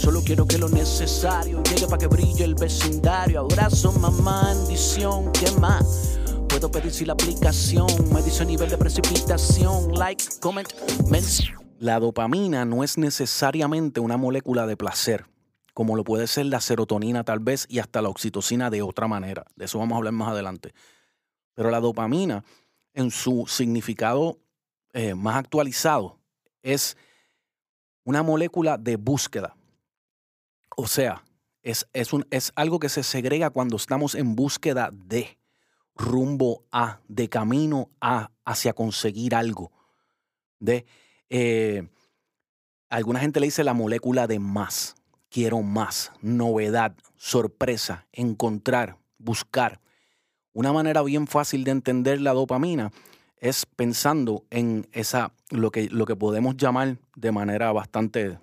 Solo 0.00 0.22
quiero 0.24 0.46
que 0.46 0.56
lo 0.56 0.70
necesario 0.70 1.62
llegue 1.62 1.84
para 1.84 1.98
que 1.98 2.06
brille 2.06 2.42
el 2.42 2.54
vecindario. 2.54 3.40
Abrazo, 3.40 3.92
mamá, 3.92 4.54
bendición, 4.54 5.30
¿qué 5.32 5.50
más? 5.60 6.18
Puedo 6.48 6.70
pedir 6.70 6.90
si 6.90 7.04
la 7.04 7.12
aplicación 7.12 7.86
me 8.10 8.22
dice 8.22 8.46
nivel 8.46 8.70
de 8.70 8.78
precipitación. 8.78 9.92
Like, 9.92 10.24
comment, 10.40 10.66
mention. 11.10 11.54
La 11.78 12.00
dopamina 12.00 12.64
no 12.64 12.82
es 12.82 12.96
necesariamente 12.96 14.00
una 14.00 14.16
molécula 14.16 14.66
de 14.66 14.78
placer, 14.78 15.26
como 15.74 15.96
lo 15.96 16.02
puede 16.02 16.28
ser 16.28 16.46
la 16.46 16.62
serotonina 16.62 17.22
tal 17.22 17.40
vez 17.40 17.66
y 17.68 17.78
hasta 17.78 18.00
la 18.00 18.08
oxitocina 18.08 18.70
de 18.70 18.80
otra 18.80 19.06
manera. 19.06 19.44
De 19.54 19.66
eso 19.66 19.78
vamos 19.78 19.96
a 19.96 19.98
hablar 19.98 20.14
más 20.14 20.30
adelante. 20.30 20.72
Pero 21.52 21.70
la 21.70 21.78
dopamina, 21.78 22.42
en 22.94 23.10
su 23.10 23.44
significado 23.46 24.38
eh, 24.94 25.14
más 25.14 25.36
actualizado, 25.36 26.16
es 26.62 26.96
una 28.04 28.22
molécula 28.22 28.78
de 28.78 28.96
búsqueda. 28.96 29.58
O 30.76 30.86
sea, 30.86 31.24
es, 31.62 31.86
es, 31.92 32.12
un, 32.12 32.26
es 32.30 32.52
algo 32.56 32.78
que 32.78 32.88
se 32.88 33.02
segrega 33.02 33.50
cuando 33.50 33.76
estamos 33.76 34.14
en 34.14 34.34
búsqueda 34.34 34.90
de. 34.92 35.38
rumbo 35.94 36.64
a, 36.72 37.00
de 37.08 37.28
camino 37.28 37.90
a, 38.00 38.30
hacia 38.44 38.72
conseguir 38.72 39.34
algo. 39.34 39.70
De, 40.58 40.86
eh, 41.28 41.88
alguna 42.88 43.20
gente 43.20 43.40
le 43.40 43.46
dice 43.46 43.64
la 43.64 43.74
molécula 43.74 44.26
de 44.26 44.38
más. 44.38 44.96
Quiero 45.28 45.62
más, 45.62 46.10
novedad, 46.22 46.96
sorpresa, 47.16 48.06
encontrar, 48.12 48.96
buscar. 49.18 49.80
Una 50.52 50.72
manera 50.72 51.02
bien 51.02 51.28
fácil 51.28 51.62
de 51.62 51.70
entender 51.70 52.20
la 52.20 52.32
dopamina 52.32 52.90
es 53.36 53.64
pensando 53.64 54.44
en 54.50 54.88
esa, 54.92 55.32
lo 55.50 55.70
que, 55.70 55.88
lo 55.88 56.04
que 56.04 56.16
podemos 56.16 56.56
llamar 56.56 56.98
de 57.14 57.32
manera 57.32 57.70
bastante 57.72 58.38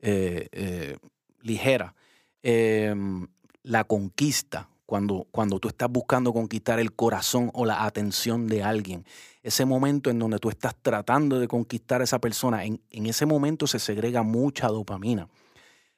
eh, 0.00 0.48
eh, 0.52 0.96
ligera, 1.42 1.94
em, 2.42 3.26
la 3.62 3.84
conquista, 3.84 4.68
cuando, 4.86 5.26
cuando 5.30 5.60
tú 5.60 5.68
estás 5.68 5.90
buscando 5.90 6.32
conquistar 6.32 6.80
el 6.80 6.94
corazón 6.94 7.50
o 7.52 7.66
la 7.66 7.84
atención 7.84 8.46
de 8.46 8.62
alguien. 8.62 9.04
Ese 9.42 9.66
momento 9.66 10.08
en 10.08 10.18
donde 10.18 10.38
tú 10.38 10.48
estás 10.48 10.74
tratando 10.80 11.38
de 11.38 11.46
conquistar 11.46 12.00
a 12.00 12.04
esa 12.04 12.20
persona, 12.20 12.64
en, 12.64 12.80
ese 12.90 13.26
momento 13.26 13.66
se 13.66 13.78
segrega 13.80 14.22
mucha 14.22 14.68
dopamina. 14.68 15.28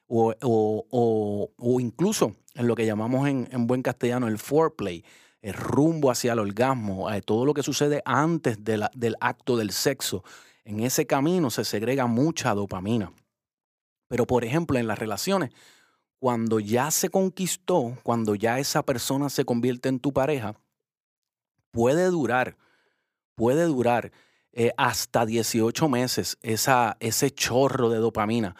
O, 0.07 0.35
o, 0.41 1.79
incluso 1.79 2.35
en 2.55 2.67
lo 2.67 2.75
que 2.75 2.85
llamamos 2.85 3.29
en, 3.29 3.47
en 3.51 3.65
buen 3.65 3.81
castellano 3.81 4.27
el 4.27 4.37
foreplay, 4.37 5.05
el 5.41 5.53
rumbo 5.53 6.11
hacia 6.11 6.33
el 6.33 6.39
orgasmo, 6.39 7.09
eh, 7.11 7.21
todo 7.21 7.45
lo 7.45 7.53
que 7.53 7.63
sucede 7.63 8.01
antes 8.05 8.63
del 8.63 9.15
acto 9.21 9.57
del 9.57 9.71
sexo. 9.71 10.23
En 10.65 10.81
ese 10.81 11.05
camino 11.07 11.49
se 11.49 11.63
segrega 11.63 12.05
mucha 12.07 12.53
dopamina. 12.53 13.11
Pero 14.11 14.27
por 14.27 14.43
ejemplo, 14.43 14.77
en 14.77 14.87
las 14.87 14.99
relaciones, 14.99 15.51
cuando 16.19 16.59
ya 16.59 16.91
se 16.91 17.07
conquistó, 17.07 17.97
cuando 18.03 18.35
ya 18.35 18.59
esa 18.59 18.83
persona 18.83 19.29
se 19.29 19.45
convierte 19.45 19.87
en 19.87 20.01
tu 20.01 20.11
pareja, 20.11 20.59
puede 21.71 22.07
durar, 22.07 22.57
puede 23.35 23.63
durar 23.63 24.11
eh, 24.51 24.73
hasta 24.75 25.25
18 25.25 25.87
meses 25.87 26.37
esa, 26.41 26.97
ese 26.99 27.31
chorro 27.31 27.89
de 27.89 27.99
dopamina. 27.99 28.57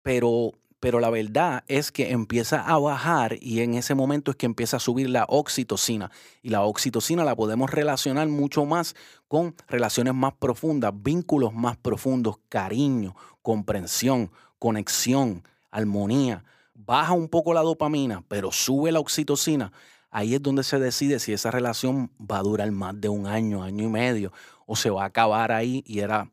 Pero 0.00 0.52
pero 0.80 1.00
la 1.00 1.10
verdad 1.10 1.64
es 1.66 1.90
que 1.90 2.12
empieza 2.12 2.60
a 2.60 2.78
bajar 2.78 3.36
y 3.40 3.60
en 3.60 3.74
ese 3.74 3.94
momento 3.94 4.30
es 4.30 4.36
que 4.36 4.46
empieza 4.46 4.76
a 4.76 4.80
subir 4.80 5.10
la 5.10 5.24
oxitocina. 5.28 6.10
Y 6.40 6.50
la 6.50 6.62
oxitocina 6.62 7.24
la 7.24 7.34
podemos 7.34 7.70
relacionar 7.70 8.28
mucho 8.28 8.64
más 8.64 8.94
con 9.26 9.56
relaciones 9.66 10.14
más 10.14 10.34
profundas, 10.34 10.92
vínculos 10.94 11.52
más 11.52 11.76
profundos, 11.76 12.36
cariño, 12.48 13.16
comprensión, 13.42 14.30
conexión, 14.58 15.42
armonía. 15.70 16.44
Baja 16.74 17.12
un 17.12 17.28
poco 17.28 17.54
la 17.54 17.62
dopamina, 17.62 18.24
pero 18.28 18.52
sube 18.52 18.92
la 18.92 19.00
oxitocina. 19.00 19.72
Ahí 20.10 20.34
es 20.34 20.42
donde 20.42 20.62
se 20.62 20.78
decide 20.78 21.18
si 21.18 21.32
esa 21.32 21.50
relación 21.50 22.10
va 22.18 22.38
a 22.38 22.42
durar 22.42 22.70
más 22.70 22.98
de 23.00 23.08
un 23.08 23.26
año, 23.26 23.62
año 23.62 23.84
y 23.84 23.88
medio, 23.88 24.32
o 24.66 24.76
se 24.76 24.90
va 24.90 25.02
a 25.02 25.06
acabar 25.06 25.52
ahí 25.52 25.82
y 25.86 26.00
era 26.00 26.30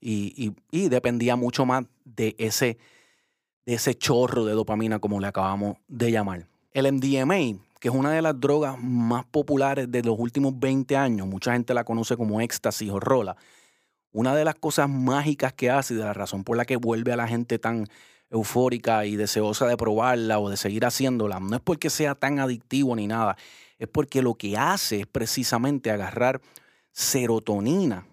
y, 0.00 0.54
y 0.70 0.88
dependía 0.88 1.36
mucho 1.36 1.64
más 1.64 1.84
de 2.04 2.36
ese 2.38 2.78
de 3.66 3.74
ese 3.74 3.94
chorro 3.96 4.44
de 4.44 4.54
dopamina 4.54 5.00
como 5.00 5.20
le 5.20 5.26
acabamos 5.26 5.76
de 5.88 6.12
llamar. 6.12 6.46
El 6.72 6.90
MDMA, 6.92 7.60
que 7.80 7.88
es 7.88 7.94
una 7.94 8.12
de 8.12 8.22
las 8.22 8.40
drogas 8.40 8.76
más 8.80 9.24
populares 9.26 9.90
de 9.90 10.02
los 10.02 10.16
últimos 10.18 10.58
20 10.58 10.96
años, 10.96 11.26
mucha 11.26 11.52
gente 11.52 11.74
la 11.74 11.84
conoce 11.84 12.16
como 12.16 12.40
éxtasis 12.40 12.90
o 12.90 13.00
rola. 13.00 13.36
Una 14.16 14.34
de 14.34 14.46
las 14.46 14.54
cosas 14.54 14.88
mágicas 14.88 15.52
que 15.52 15.68
hace 15.68 15.92
y 15.92 15.98
de 15.98 16.02
la 16.02 16.14
razón 16.14 16.42
por 16.42 16.56
la 16.56 16.64
que 16.64 16.76
vuelve 16.76 17.12
a 17.12 17.16
la 17.16 17.28
gente 17.28 17.58
tan 17.58 17.86
eufórica 18.30 19.04
y 19.04 19.14
deseosa 19.14 19.66
de 19.66 19.76
probarla 19.76 20.38
o 20.38 20.48
de 20.48 20.56
seguir 20.56 20.86
haciéndola, 20.86 21.38
no 21.38 21.54
es 21.54 21.60
porque 21.60 21.90
sea 21.90 22.14
tan 22.14 22.38
adictivo 22.38 22.96
ni 22.96 23.06
nada, 23.06 23.36
es 23.78 23.88
porque 23.88 24.22
lo 24.22 24.32
que 24.32 24.56
hace 24.56 25.00
es 25.00 25.06
precisamente 25.06 25.90
agarrar 25.90 26.40
serotonina 26.92 28.06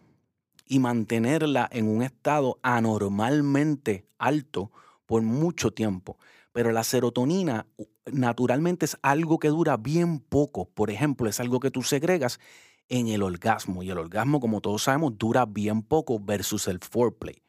y 0.65 0.79
mantenerla 0.79 1.69
en 1.71 1.87
un 1.87 2.03
estado 2.03 2.59
anormalmente 2.63 4.05
alto 4.17 4.73
por 5.05 5.21
mucho 5.21 5.71
tiempo. 5.71 6.17
Pero 6.51 6.73
la 6.73 6.83
serotonina 6.83 7.65
naturalmente 8.11 8.87
es 8.87 8.97
algo 9.03 9.39
que 9.39 9.47
dura 9.47 9.77
bien 9.77 10.19
poco. 10.19 10.65
Por 10.65 10.91
ejemplo, 10.91 11.29
es 11.29 11.39
algo 11.39 11.61
que 11.61 11.71
tú 11.71 11.81
segregas 11.81 12.41
en 12.89 13.07
el 13.07 13.23
orgasmo. 13.23 13.83
Y 13.83 13.89
el 13.89 13.97
orgasmo, 13.97 14.39
como 14.39 14.61
todos 14.61 14.83
sabemos, 14.83 15.17
dura 15.17 15.45
bien 15.45 15.81
poco 15.81 16.19
versus 16.19 16.67
el 16.67 16.79
foreplay. 16.79 17.41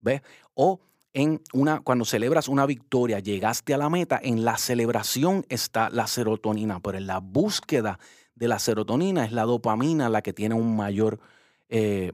¿Ves? 0.00 0.22
O 0.54 0.80
en 1.12 1.40
una, 1.52 1.80
cuando 1.80 2.04
celebras 2.04 2.48
una 2.48 2.66
victoria, 2.66 3.20
llegaste 3.20 3.72
a 3.72 3.78
la 3.78 3.88
meta, 3.88 4.20
en 4.22 4.44
la 4.44 4.58
celebración 4.58 5.46
está 5.48 5.88
la 5.88 6.06
serotonina, 6.08 6.80
pero 6.80 6.98
en 6.98 7.06
la 7.06 7.20
búsqueda 7.20 7.98
de 8.34 8.48
la 8.48 8.58
serotonina 8.58 9.24
es 9.24 9.32
la 9.32 9.44
dopamina 9.44 10.08
la 10.08 10.22
que 10.22 10.32
tiene 10.32 10.56
un 10.56 10.76
mayor 10.76 11.20
eh, 11.68 12.12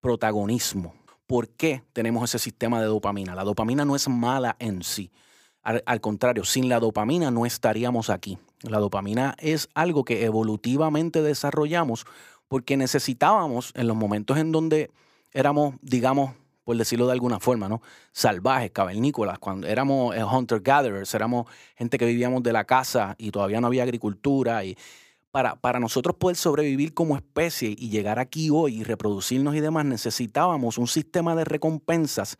protagonismo. 0.00 0.94
¿Por 1.26 1.48
qué 1.48 1.82
tenemos 1.94 2.28
ese 2.28 2.38
sistema 2.38 2.80
de 2.80 2.86
dopamina? 2.86 3.34
La 3.34 3.44
dopamina 3.44 3.86
no 3.86 3.96
es 3.96 4.08
mala 4.08 4.56
en 4.58 4.82
sí. 4.82 5.10
Al, 5.62 6.00
contrario, 6.02 6.44
sin 6.44 6.68
la 6.68 6.78
dopamina 6.78 7.30
no 7.30 7.46
estaríamos 7.46 8.10
aquí. 8.10 8.38
La 8.68 8.78
dopamina 8.78 9.36
es 9.38 9.68
algo 9.74 10.04
que 10.04 10.24
evolutivamente 10.24 11.22
desarrollamos 11.22 12.06
porque 12.48 12.76
necesitábamos 12.76 13.72
en 13.74 13.86
los 13.86 13.96
momentos 13.96 14.38
en 14.38 14.52
donde 14.52 14.90
éramos, 15.32 15.74
digamos, 15.82 16.32
por 16.64 16.76
decirlo 16.76 17.06
de 17.06 17.12
alguna 17.12 17.40
forma, 17.40 17.68
¿no? 17.68 17.82
Salvajes, 18.12 18.70
cavernícolas, 18.70 19.38
cuando 19.38 19.66
éramos 19.66 20.16
eh, 20.16 20.24
hunter-gatherers, 20.24 21.14
éramos 21.14 21.46
gente 21.76 21.98
que 21.98 22.06
vivíamos 22.06 22.42
de 22.42 22.52
la 22.52 22.64
casa 22.64 23.14
y 23.18 23.30
todavía 23.30 23.60
no 23.60 23.66
había 23.66 23.82
agricultura 23.82 24.64
y 24.64 24.76
para, 25.30 25.80
nosotros 25.80 26.14
poder 26.14 26.36
sobrevivir 26.36 26.94
como 26.94 27.16
especie 27.16 27.74
y 27.76 27.90
llegar 27.90 28.20
aquí 28.20 28.50
hoy 28.50 28.76
y 28.76 28.84
reproducirnos 28.84 29.56
y 29.56 29.60
demás, 29.60 29.84
necesitábamos 29.84 30.78
un 30.78 30.86
sistema 30.86 31.34
de 31.34 31.44
recompensas 31.44 32.38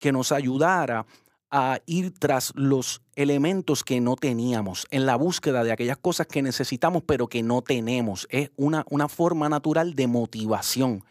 que 0.00 0.10
nos 0.10 0.32
ayudara 0.32 1.06
a 1.56 1.80
ir 1.86 2.12
tras 2.18 2.52
los 2.56 3.00
elementos 3.14 3.84
que 3.84 4.00
no 4.00 4.16
teníamos, 4.16 4.88
en 4.90 5.06
la 5.06 5.14
búsqueda 5.14 5.62
de 5.62 5.70
aquellas 5.70 5.96
cosas 5.96 6.26
que 6.26 6.42
necesitamos 6.42 7.04
pero 7.06 7.28
que 7.28 7.44
no 7.44 7.62
tenemos. 7.62 8.26
Es 8.28 8.50
una, 8.56 8.84
una 8.90 9.08
forma 9.08 9.48
natural 9.48 9.94
de 9.94 10.08
motivación. 10.08 11.04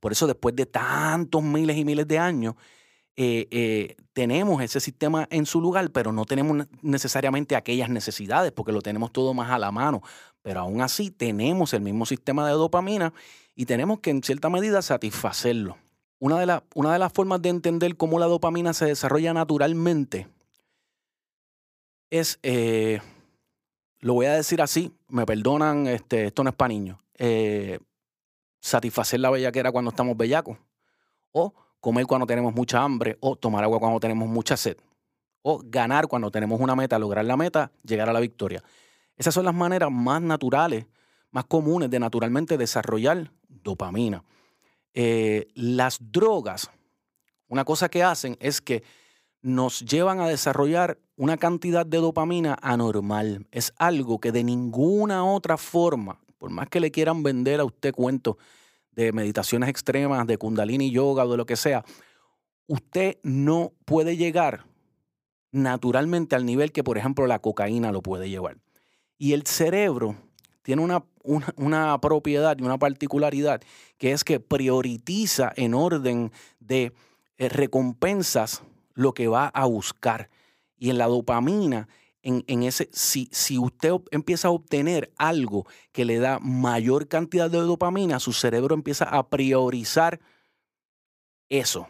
Por 0.00 0.10
eso 0.10 0.26
después 0.26 0.56
de 0.56 0.66
tantos 0.66 1.44
miles 1.44 1.76
y 1.76 1.84
miles 1.84 2.08
de 2.08 2.18
años, 2.18 2.56
eh, 3.14 3.46
eh, 3.52 3.96
tenemos 4.12 4.60
ese 4.60 4.80
sistema 4.80 5.28
en 5.30 5.46
su 5.46 5.60
lugar, 5.60 5.92
pero 5.92 6.10
no 6.10 6.24
tenemos 6.24 6.66
necesariamente 6.82 7.54
aquellas 7.54 7.88
necesidades 7.88 8.50
porque 8.50 8.72
lo 8.72 8.82
tenemos 8.82 9.12
todo 9.12 9.32
más 9.32 9.52
a 9.52 9.58
la 9.58 9.70
mano. 9.70 10.02
Pero 10.42 10.58
aún 10.58 10.82
así 10.82 11.12
tenemos 11.12 11.72
el 11.72 11.82
mismo 11.82 12.04
sistema 12.04 12.44
de 12.48 12.54
dopamina 12.54 13.14
y 13.54 13.66
tenemos 13.66 14.00
que 14.00 14.10
en 14.10 14.24
cierta 14.24 14.50
medida 14.50 14.82
satisfacerlo. 14.82 15.78
Una 16.22 16.38
de, 16.38 16.62
una 16.76 16.92
de 16.92 17.00
las 17.00 17.12
formas 17.12 17.42
de 17.42 17.48
entender 17.48 17.96
cómo 17.96 18.20
la 18.20 18.26
dopamina 18.26 18.72
se 18.74 18.86
desarrolla 18.86 19.34
naturalmente 19.34 20.28
es, 22.10 22.38
eh, 22.44 23.00
lo 23.98 24.14
voy 24.14 24.26
a 24.26 24.34
decir 24.34 24.62
así, 24.62 24.92
me 25.08 25.26
perdonan, 25.26 25.88
este, 25.88 26.26
esto 26.26 26.44
no 26.44 26.50
es 26.50 26.54
para 26.54 26.68
niños, 26.68 26.96
satisfacer 28.60 29.18
la 29.18 29.30
bellaquera 29.30 29.72
cuando 29.72 29.90
estamos 29.90 30.16
bellacos 30.16 30.58
o 31.32 31.52
comer 31.80 32.06
cuando 32.06 32.24
tenemos 32.24 32.54
mucha 32.54 32.80
hambre 32.80 33.18
o 33.18 33.34
tomar 33.34 33.64
agua 33.64 33.80
cuando 33.80 33.98
tenemos 33.98 34.28
mucha 34.28 34.56
sed. 34.56 34.76
O 35.42 35.60
ganar 35.64 36.06
cuando 36.06 36.30
tenemos 36.30 36.60
una 36.60 36.76
meta, 36.76 37.00
lograr 37.00 37.24
la 37.24 37.36
meta, 37.36 37.72
llegar 37.82 38.08
a 38.08 38.12
la 38.12 38.20
victoria. 38.20 38.62
Esas 39.16 39.34
son 39.34 39.44
las 39.44 39.54
maneras 39.54 39.90
más 39.90 40.22
naturales, 40.22 40.86
más 41.32 41.46
comunes 41.46 41.90
de 41.90 41.98
naturalmente 41.98 42.56
desarrollar 42.56 43.32
dopamina. 43.48 44.22
Eh, 44.94 45.48
las 45.54 45.98
drogas, 46.00 46.70
una 47.48 47.64
cosa 47.64 47.88
que 47.88 48.02
hacen 48.02 48.36
es 48.40 48.60
que 48.60 48.82
nos 49.40 49.80
llevan 49.80 50.20
a 50.20 50.28
desarrollar 50.28 50.98
una 51.16 51.36
cantidad 51.36 51.84
de 51.84 51.98
dopamina 51.98 52.56
anormal. 52.62 53.46
Es 53.50 53.72
algo 53.76 54.20
que 54.20 54.32
de 54.32 54.44
ninguna 54.44 55.24
otra 55.24 55.56
forma, 55.56 56.20
por 56.38 56.50
más 56.50 56.68
que 56.68 56.80
le 56.80 56.90
quieran 56.90 57.22
vender 57.22 57.60
a 57.60 57.64
usted 57.64 57.92
cuentos 57.92 58.36
de 58.92 59.12
meditaciones 59.12 59.68
extremas, 59.68 60.26
de 60.26 60.38
kundalini 60.38 60.90
yoga 60.90 61.24
o 61.24 61.30
de 61.30 61.36
lo 61.36 61.46
que 61.46 61.56
sea, 61.56 61.84
usted 62.66 63.18
no 63.22 63.72
puede 63.84 64.16
llegar 64.16 64.64
naturalmente 65.50 66.34
al 66.36 66.46
nivel 66.46 66.72
que, 66.72 66.84
por 66.84 66.98
ejemplo, 66.98 67.26
la 67.26 67.40
cocaína 67.40 67.92
lo 67.92 68.02
puede 68.02 68.30
llevar. 68.30 68.58
Y 69.18 69.32
el 69.34 69.46
cerebro 69.46 70.16
tiene 70.62 70.82
una, 70.82 71.04
una, 71.24 72.00
propiedad 72.00 72.56
y 72.58 72.62
una 72.62 72.78
particularidad 72.78 73.62
que 73.98 74.12
es 74.12 74.24
que 74.24 74.40
prioriza 74.40 75.52
en 75.56 75.74
orden 75.74 76.32
de 76.60 76.92
eh, 77.38 77.48
recompensas 77.48 78.62
lo 78.94 79.14
que 79.14 79.28
va 79.28 79.48
a 79.48 79.66
buscar. 79.66 80.30
Y 80.76 80.90
en 80.90 80.98
la 80.98 81.06
dopamina 81.06 81.88
en, 82.22 82.62
ese, 82.62 82.88
si, 82.92 83.28
si 83.32 83.58
usted 83.58 83.92
empieza 84.10 84.48
a 84.48 84.52
obtener 84.52 85.12
algo 85.16 85.66
que 85.90 86.04
le 86.04 86.18
da 86.18 86.38
mayor 86.38 87.08
cantidad 87.08 87.50
de 87.50 87.58
dopamina, 87.58 88.20
su 88.20 88.32
cerebro 88.32 88.74
empieza 88.74 89.04
a 89.04 89.28
priorizar 89.28 90.20
eso. 91.48 91.88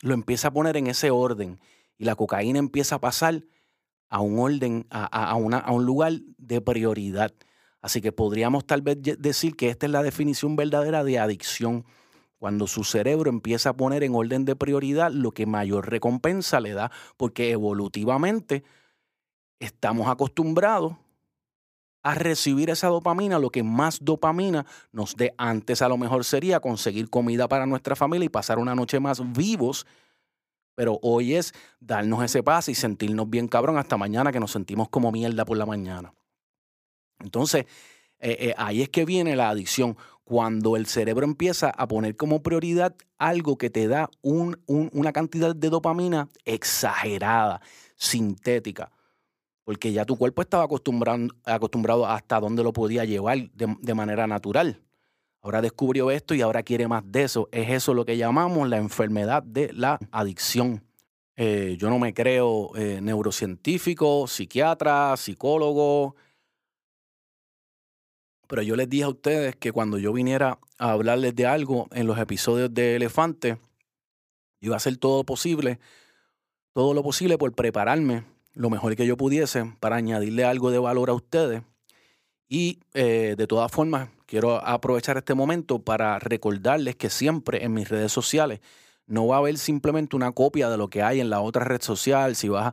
Lo 0.00 0.14
empieza 0.14 0.48
a 0.48 0.52
poner 0.52 0.76
en 0.76 0.86
ese 0.86 1.10
orden. 1.10 1.58
Y 1.98 2.04
la 2.04 2.14
cocaína 2.14 2.60
empieza 2.60 2.96
a 2.96 3.00
pasar 3.00 3.42
a 4.08 4.20
un 4.20 4.38
orden, 4.38 4.86
a, 4.90 5.34
una, 5.34 5.58
a 5.58 5.72
un 5.72 5.84
lugar 5.84 6.12
de 6.38 6.60
prioridad. 6.60 7.32
Así 7.80 8.00
que 8.00 8.12
podríamos 8.12 8.66
tal 8.66 8.82
vez 8.82 8.98
decir 9.00 9.56
que 9.56 9.68
esta 9.70 9.86
es 9.86 9.92
la 9.92 10.02
definición 10.02 10.56
verdadera 10.56 11.04
de 11.04 11.18
adicción, 11.18 11.84
cuando 12.38 12.66
su 12.66 12.84
cerebro 12.84 13.30
empieza 13.30 13.70
a 13.70 13.76
poner 13.76 14.04
en 14.04 14.14
orden 14.14 14.44
de 14.44 14.56
prioridad 14.56 15.10
lo 15.10 15.32
que 15.32 15.46
mayor 15.46 15.90
recompensa 15.90 16.60
le 16.60 16.72
da, 16.72 16.90
porque 17.16 17.50
evolutivamente 17.50 18.64
estamos 19.58 20.08
acostumbrados 20.08 20.94
a 22.02 22.14
recibir 22.14 22.70
esa 22.70 22.88
dopamina, 22.88 23.38
lo 23.38 23.50
que 23.50 23.62
más 23.62 23.98
dopamina 24.02 24.64
nos 24.92 25.16
dé 25.16 25.34
antes 25.36 25.82
a 25.82 25.88
lo 25.88 25.98
mejor 25.98 26.24
sería 26.24 26.60
conseguir 26.60 27.10
comida 27.10 27.48
para 27.48 27.66
nuestra 27.66 27.96
familia 27.96 28.26
y 28.26 28.30
pasar 28.30 28.58
una 28.58 28.74
noche 28.74 29.00
más 29.00 29.20
vivos, 29.32 29.84
pero 30.76 31.00
hoy 31.02 31.34
es 31.34 31.52
darnos 31.80 32.22
ese 32.22 32.42
pase 32.42 32.70
y 32.70 32.76
sentirnos 32.76 33.28
bien 33.28 33.48
cabrón 33.48 33.78
hasta 33.78 33.96
mañana 33.96 34.30
que 34.30 34.40
nos 34.40 34.52
sentimos 34.52 34.88
como 34.88 35.10
mierda 35.10 35.44
por 35.44 35.56
la 35.56 35.66
mañana. 35.66 36.14
Entonces, 37.20 37.66
eh, 38.20 38.36
eh, 38.40 38.54
ahí 38.56 38.82
es 38.82 38.88
que 38.88 39.04
viene 39.04 39.36
la 39.36 39.50
adicción, 39.50 39.96
cuando 40.24 40.76
el 40.76 40.86
cerebro 40.86 41.24
empieza 41.24 41.70
a 41.70 41.88
poner 41.88 42.16
como 42.16 42.42
prioridad 42.42 42.94
algo 43.16 43.56
que 43.56 43.70
te 43.70 43.88
da 43.88 44.10
una 44.20 45.12
cantidad 45.12 45.56
de 45.56 45.70
dopamina 45.70 46.28
exagerada, 46.44 47.62
sintética 47.96 48.92
porque 49.64 49.92
ya 49.92 50.06
tu 50.06 50.16
cuerpo 50.16 50.40
estaba 50.40 50.64
acostumbrado, 50.64 51.28
acostumbrado 51.44 52.06
hasta 52.06 52.40
donde 52.40 52.62
lo 52.62 52.72
podía 52.72 53.04
llevar 53.04 53.50
de, 53.50 53.94
manera 53.94 54.26
natural. 54.26 54.80
Ahora 55.42 55.60
descubrió 55.60 56.10
esto 56.10 56.34
y 56.34 56.40
ahora 56.40 56.62
quiere 56.62 56.88
más 56.88 57.02
de 57.04 57.24
eso. 57.24 57.50
Es 57.52 57.68
eso 57.68 57.92
lo 57.92 58.06
que 58.06 58.16
llamamos 58.16 58.66
la 58.66 58.78
enfermedad 58.78 59.42
de 59.42 59.70
la 59.74 59.98
adicción. 60.10 60.82
Eh, 61.36 61.76
yo 61.78 61.90
no 61.90 61.98
me 61.98 62.14
creo 62.14 62.70
neurocientífico, 63.02 64.26
psiquiatra, 64.26 65.14
psicólogo, 65.18 66.16
pero 68.48 68.62
yo 68.62 68.74
les 68.74 68.88
dije 68.88 69.04
a 69.04 69.10
ustedes 69.10 69.54
que 69.54 69.70
cuando 69.70 69.98
yo 69.98 70.12
viniera 70.12 70.58
a 70.78 70.90
hablarles 70.90 71.36
de 71.36 71.46
algo 71.46 71.86
en 71.92 72.06
los 72.06 72.18
episodios 72.18 72.72
de 72.72 72.96
Elefante, 72.96 73.58
iba 74.60 74.74
a 74.74 74.78
hacer 74.78 74.96
todo 74.96 75.22
posible, 75.22 75.78
todo 76.72 76.94
lo 76.94 77.02
posible 77.02 77.38
por 77.38 77.52
prepararme 77.54 78.24
lo 78.54 78.70
mejor 78.70 78.96
que 78.96 79.06
yo 79.06 79.16
pudiese 79.16 79.72
para 79.78 79.96
añadirle 79.96 80.44
algo 80.44 80.70
de 80.70 80.78
valor 80.78 81.10
a 81.10 81.14
ustedes. 81.14 81.62
Y 82.48 82.80
eh, 82.94 83.34
de 83.36 83.46
todas 83.46 83.70
formas, 83.70 84.08
quiero 84.26 84.56
aprovechar 84.66 85.18
este 85.18 85.34
momento 85.34 85.80
para 85.80 86.18
recordarles 86.18 86.96
que 86.96 87.10
siempre 87.10 87.64
en 87.64 87.74
mis 87.74 87.88
redes 87.88 88.10
sociales 88.10 88.60
no 89.08 89.26
va 89.26 89.36
a 89.36 89.38
haber 89.38 89.58
simplemente 89.58 90.14
una 90.14 90.32
copia 90.32 90.68
de 90.68 90.76
lo 90.76 90.88
que 90.88 91.02
hay 91.02 91.20
en 91.20 91.30
la 91.30 91.40
otra 91.40 91.64
red 91.64 91.82
social. 91.82 92.36
Si 92.36 92.48
vas 92.48 92.72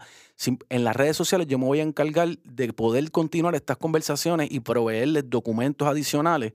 en 0.70 0.84
las 0.84 0.96
redes 0.96 1.18
sociales, 1.18 1.48
yo 1.48 1.58
me 1.58 1.66
voy 1.66 1.80
a 1.80 1.84
encargar 1.84 2.38
de 2.44 2.74
poder 2.74 3.10
continuar 3.10 3.56
estas 3.56 3.78
conversaciones 3.78 4.52
y 4.52 4.60
proveerles 4.60 5.30
documentos 5.30 5.88
adicionales 5.88 6.54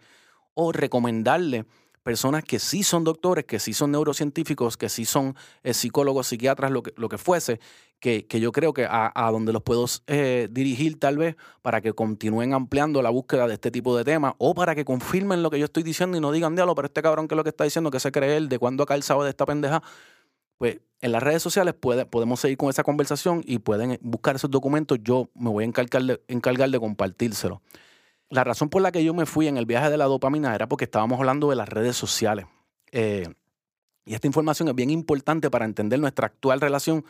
o 0.54 0.72
recomendarles 0.72 1.64
personas 2.02 2.44
que 2.44 2.58
sí 2.58 2.82
son 2.82 3.04
doctores, 3.04 3.44
que 3.44 3.58
sí 3.58 3.72
son 3.72 3.92
neurocientíficos, 3.92 4.76
que 4.76 4.88
sí 4.88 5.04
son 5.04 5.36
eh, 5.62 5.74
psicólogos, 5.74 6.28
psiquiatras, 6.28 6.70
lo 6.70 6.82
que, 6.82 6.92
lo 6.96 7.08
que 7.08 7.18
fuese, 7.18 7.60
que, 8.00 8.26
yo 8.40 8.52
creo 8.52 8.72
que 8.72 8.86
a, 8.88 9.28
donde 9.30 9.52
los 9.52 9.62
puedo 9.62 9.84
eh, 10.06 10.48
dirigir 10.50 10.98
tal 10.98 11.18
vez 11.18 11.36
para 11.62 11.80
que 11.80 11.92
continúen 11.92 12.54
ampliando 12.54 13.02
la 13.02 13.10
búsqueda 13.10 13.46
de 13.46 13.54
este 13.54 13.70
tipo 13.70 13.96
de 13.96 14.04
temas 14.04 14.34
o 14.38 14.54
para 14.54 14.74
que 14.74 14.84
confirmen 14.84 15.42
lo 15.42 15.50
que 15.50 15.58
yo 15.58 15.66
estoy 15.66 15.82
diciendo 15.82 16.16
y 16.16 16.20
no 16.20 16.32
digan, 16.32 16.54
diablo, 16.54 16.74
pero 16.74 16.86
este 16.86 17.02
cabrón 17.02 17.28
que 17.28 17.34
es 17.34 17.36
lo 17.36 17.44
que 17.44 17.50
está 17.50 17.64
diciendo, 17.64 17.90
que 17.90 18.00
se 18.00 18.10
cree 18.10 18.36
él, 18.36 18.48
de 18.48 18.58
cuándo 18.58 18.82
acá 18.84 18.94
él 18.94 19.02
sabe 19.02 19.24
de 19.24 19.30
esta 19.30 19.44
pendeja. 19.44 19.82
Pues 20.56 20.78
en 21.00 21.12
las 21.12 21.22
redes 21.22 21.42
sociales 21.42 21.74
puede, 21.74 22.06
podemos 22.06 22.40
seguir 22.40 22.58
con 22.58 22.70
esa 22.70 22.82
conversación 22.82 23.42
y 23.46 23.58
pueden 23.58 23.98
buscar 24.02 24.36
esos 24.36 24.50
documentos. 24.50 24.98
Yo 25.02 25.30
me 25.34 25.50
voy 25.50 25.64
a 25.64 25.66
encargar 25.66 26.02
de, 26.02 26.20
encargar 26.28 26.70
de 26.70 26.80
compartírselo. 26.80 27.62
La 28.30 28.44
razón 28.44 28.68
por 28.68 28.80
la 28.80 28.92
que 28.92 29.02
yo 29.02 29.12
me 29.12 29.26
fui 29.26 29.48
en 29.48 29.56
el 29.56 29.66
viaje 29.66 29.90
de 29.90 29.96
la 29.96 30.04
dopamina 30.04 30.54
era 30.54 30.68
porque 30.68 30.84
estábamos 30.84 31.18
hablando 31.18 31.50
de 31.50 31.56
las 31.56 31.68
redes 31.68 31.96
sociales. 31.96 32.46
Eh, 32.92 33.28
y 34.04 34.14
esta 34.14 34.28
información 34.28 34.68
es 34.68 34.74
bien 34.74 34.90
importante 34.90 35.50
para 35.50 35.64
entender 35.64 35.98
nuestra 35.98 36.26
actual 36.26 36.60
relación 36.60 37.04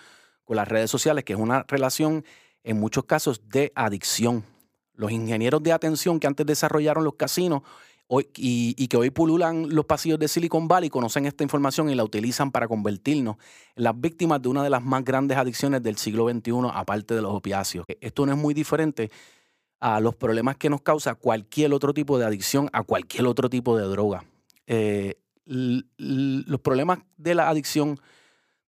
con 0.44 0.56
las 0.56 0.66
redes 0.66 0.90
sociales, 0.90 1.24
que 1.24 1.34
es 1.34 1.38
una 1.38 1.64
relación 1.68 2.24
en 2.64 2.80
muchos 2.80 3.04
casos 3.04 3.42
de 3.50 3.70
adicción. 3.74 4.44
Los 4.94 5.12
ingenieros 5.12 5.62
de 5.62 5.72
atención 5.72 6.18
que 6.20 6.26
antes 6.26 6.46
desarrollaron 6.46 7.04
los 7.04 7.14
casinos 7.14 7.62
hoy, 8.06 8.28
y, 8.36 8.88
que 8.88 8.96
hoy 8.96 9.10
pululan 9.10 9.74
los 9.74 9.84
pasillos 9.84 10.18
de 10.18 10.26
Silicon 10.26 10.68
Valley 10.68 10.88
conocen 10.88 11.26
esta 11.26 11.44
información 11.44 11.90
y 11.90 11.94
la 11.94 12.04
utilizan 12.04 12.50
para 12.50 12.66
convertirnos 12.66 13.36
en 13.76 13.84
las 13.84 13.98
víctimas 13.98 14.40
de 14.40 14.48
una 14.48 14.64
de 14.64 14.70
las 14.70 14.82
más 14.82 15.04
grandes 15.04 15.36
adicciones 15.36 15.82
del 15.82 15.96
siglo 15.96 16.28
XXI, 16.28 16.52
aparte 16.72 17.14
de 17.14 17.22
los 17.22 17.32
opiáceos. 17.32 17.84
Esto 18.00 18.24
no 18.24 18.32
es 18.32 18.38
muy 18.38 18.54
diferente 18.54 19.10
a 19.80 19.98
los 20.00 20.14
problemas 20.14 20.56
que 20.56 20.70
nos 20.70 20.82
causa 20.82 21.14
cualquier 21.14 21.72
otro 21.72 21.94
tipo 21.94 22.18
de 22.18 22.26
adicción 22.26 22.68
a 22.72 22.82
cualquier 22.82 23.26
otro 23.26 23.48
tipo 23.48 23.76
de 23.76 23.84
droga. 23.84 24.24
Eh, 24.66 25.16
los 25.46 26.60
problemas 26.60 27.00
de 27.16 27.34
la 27.34 27.48
adicción 27.48 27.98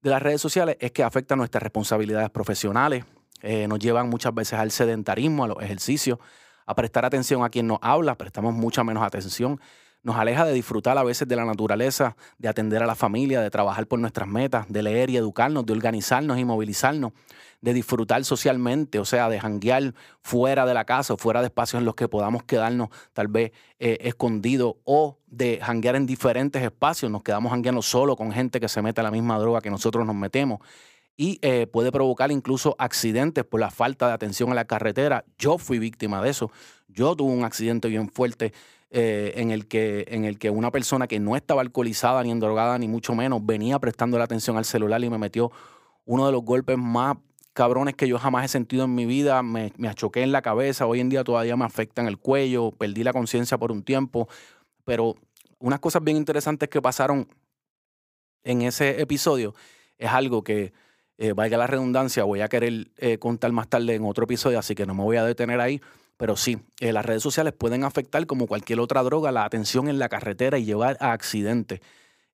de 0.01 0.11
las 0.11 0.22
redes 0.22 0.40
sociales 0.40 0.77
es 0.81 0.90
que 0.90 1.05
afectan 1.05 1.38
nuestras 1.38 1.62
responsabilidades 1.62 2.31
profesionales, 2.31 3.05
eh, 3.42 3.68
nos 3.68 3.79
llevan 3.79 4.09
muchas 4.09 4.35
veces 4.35 4.59
al 4.59 4.70
sedentarismo, 4.70 5.44
a 5.44 5.48
los 5.48 5.62
ejercicios, 5.62 6.18
a 6.66 6.75
prestar 6.75 7.05
atención 7.05 7.44
a 7.44 7.51
quien 7.51 7.66
nos 7.66 7.79
habla, 7.83 8.16
prestamos 8.16 8.55
mucha 8.55 8.83
menos 8.83 9.03
atención 9.03 9.61
nos 10.03 10.17
aleja 10.17 10.45
de 10.45 10.53
disfrutar 10.53 10.99
a 10.99 11.05
veces 11.05 11.29
de 11.29 11.37
la 11.37 11.45
naturaleza, 11.45 12.17
de 12.38 12.49
atender 12.49 12.83
a 12.83 12.87
la 12.87 12.95
familia, 12.95 13.41
de 13.41 13.51
trabajar 13.51 13.87
por 13.87 13.99
nuestras 13.99 14.29
metas, 14.29 14.67
de 14.69 14.83
leer 14.83 15.11
y 15.11 15.17
educarnos, 15.17 15.65
de 15.65 15.73
organizarnos 15.73 16.38
y 16.38 16.45
movilizarnos, 16.45 17.12
de 17.61 17.73
disfrutar 17.73 18.25
socialmente, 18.25 18.99
o 18.99 19.05
sea, 19.05 19.29
de 19.29 19.38
janguear 19.38 19.95
fuera 20.21 20.67
de 20.67 20.75
la 20.75 20.85
casa 20.85 21.17
fuera 21.17 21.41
de 21.41 21.47
espacios 21.47 21.81
en 21.81 21.85
los 21.85 21.95
que 21.95 22.09
podamos 22.09 22.43
quedarnos 22.43 22.88
tal 23.12 23.29
vez 23.29 23.53
eh, 23.79 23.99
escondidos 24.01 24.75
o 24.85 25.19
de 25.29 25.61
janguear 25.62 25.95
en 25.95 26.07
diferentes 26.07 26.62
espacios, 26.62 27.11
nos 27.11 27.23
quedamos 27.23 27.53
jangueando 27.53 27.83
solo 27.83 28.17
con 28.17 28.33
gente 28.33 28.59
que 28.59 28.69
se 28.69 28.83
mete 28.83 29.01
a 29.01 29.05
la 29.05 29.11
misma 29.12 29.38
droga 29.38 29.61
que 29.61 29.71
nosotros 29.71 30.05
nos 30.05 30.17
metemos 30.17 30.61
y 31.17 31.38
eh, 31.43 31.67
puede 31.67 31.93
provocar 31.93 32.33
incluso 32.33 32.75
accidentes 32.79 33.45
por 33.45 33.61
la 33.61 33.71
falta 33.71 34.09
de 34.09 34.15
atención 34.15 34.51
a 34.51 34.55
la 34.55 34.65
carretera. 34.65 35.25
Yo 35.38 35.59
fui 35.59 35.79
víctima 35.79 36.23
de 36.23 36.31
eso. 36.31 36.51
Yo 36.88 37.15
tuve 37.15 37.33
un 37.33 37.45
accidente 37.45 37.88
bien 37.88 38.09
fuerte 38.09 38.53
eh, 38.94 39.33
en, 39.37 39.50
el 39.50 39.66
que, 39.66 40.05
en 40.09 40.24
el 40.24 40.38
que 40.38 40.50
una 40.50 40.70
persona 40.70 41.09
que 41.09 41.18
no 41.18 41.35
estaba 41.35 41.62
alcoholizada 41.62 42.22
ni 42.22 42.31
endrogada, 42.31 42.78
ni 42.78 42.88
mucho 42.88 43.14
menos, 43.14 43.44
venía 43.44 43.78
prestando 43.78 44.18
la 44.18 44.24
atención 44.24 44.59
al 44.59 44.66
celular 44.66 45.02
y 45.02 45.09
me 45.09 45.16
metió 45.18 45.50
uno 46.05 46.26
de 46.26 46.33
los 46.33 46.42
golpes 46.42 46.76
más 46.76 47.16
cabrones 47.55 47.94
que 47.94 48.07
yo 48.07 48.18
jamás 48.18 48.44
he 48.44 48.48
sentido 48.48 48.85
en 48.85 48.94
mi 48.94 49.07
vida. 49.07 49.42
Me, 49.42 49.72
me 49.78 49.88
achoqué 49.88 50.22
en 50.22 50.31
la 50.31 50.42
cabeza, 50.42 50.87
hoy 50.87 51.00
en 51.00 51.09
día 51.09 51.24
todavía 51.24 51.57
me 51.57 51.64
afecta 51.64 52.02
en 52.02 52.09
el 52.09 52.18
cuello, 52.18 52.70
perdí 52.70 53.02
la 53.02 53.14
conciencia 53.14 53.59
por 53.59 53.72
un 53.72 53.83
tiempo. 53.83 54.28
Pero 54.85 55.16
unas 55.59 55.81
cosas 55.81 56.05
bien 56.05 56.18
interesantes 56.18 56.68
que 56.68 56.83
pasaron 56.83 57.28
en 58.44 58.62
ese 58.62 59.00
episodio 59.00 59.55
es 59.96 60.11
algo 60.11 60.44
que, 60.44 60.72
eh, 61.18 61.35
valga 61.35 61.57
la 61.57 61.66
redundancia, 61.68 62.24
voy 62.24 62.40
a 62.40 62.48
querer 62.48 62.90
eh, 62.96 63.18
contar 63.18 63.52
más 63.52 63.68
tarde 63.68 63.94
en 63.94 64.05
otro 64.05 64.24
episodio, 64.24 64.59
así 64.59 64.74
que 64.74 64.87
no 64.87 64.94
me 64.94 65.05
voy 65.05 65.18
a 65.18 65.24
detener 65.24 65.61
ahí. 65.61 65.81
Pero 66.22 66.37
sí, 66.37 66.61
eh, 66.78 66.92
las 66.92 67.04
redes 67.04 67.20
sociales 67.20 67.52
pueden 67.52 67.82
afectar 67.82 68.24
como 68.28 68.46
cualquier 68.46 68.78
otra 68.78 69.02
droga 69.02 69.32
la 69.32 69.44
atención 69.44 69.88
en 69.88 69.98
la 69.98 70.08
carretera 70.08 70.56
y 70.56 70.64
llevar 70.64 70.96
a 71.00 71.11
accidentes. 71.11 71.80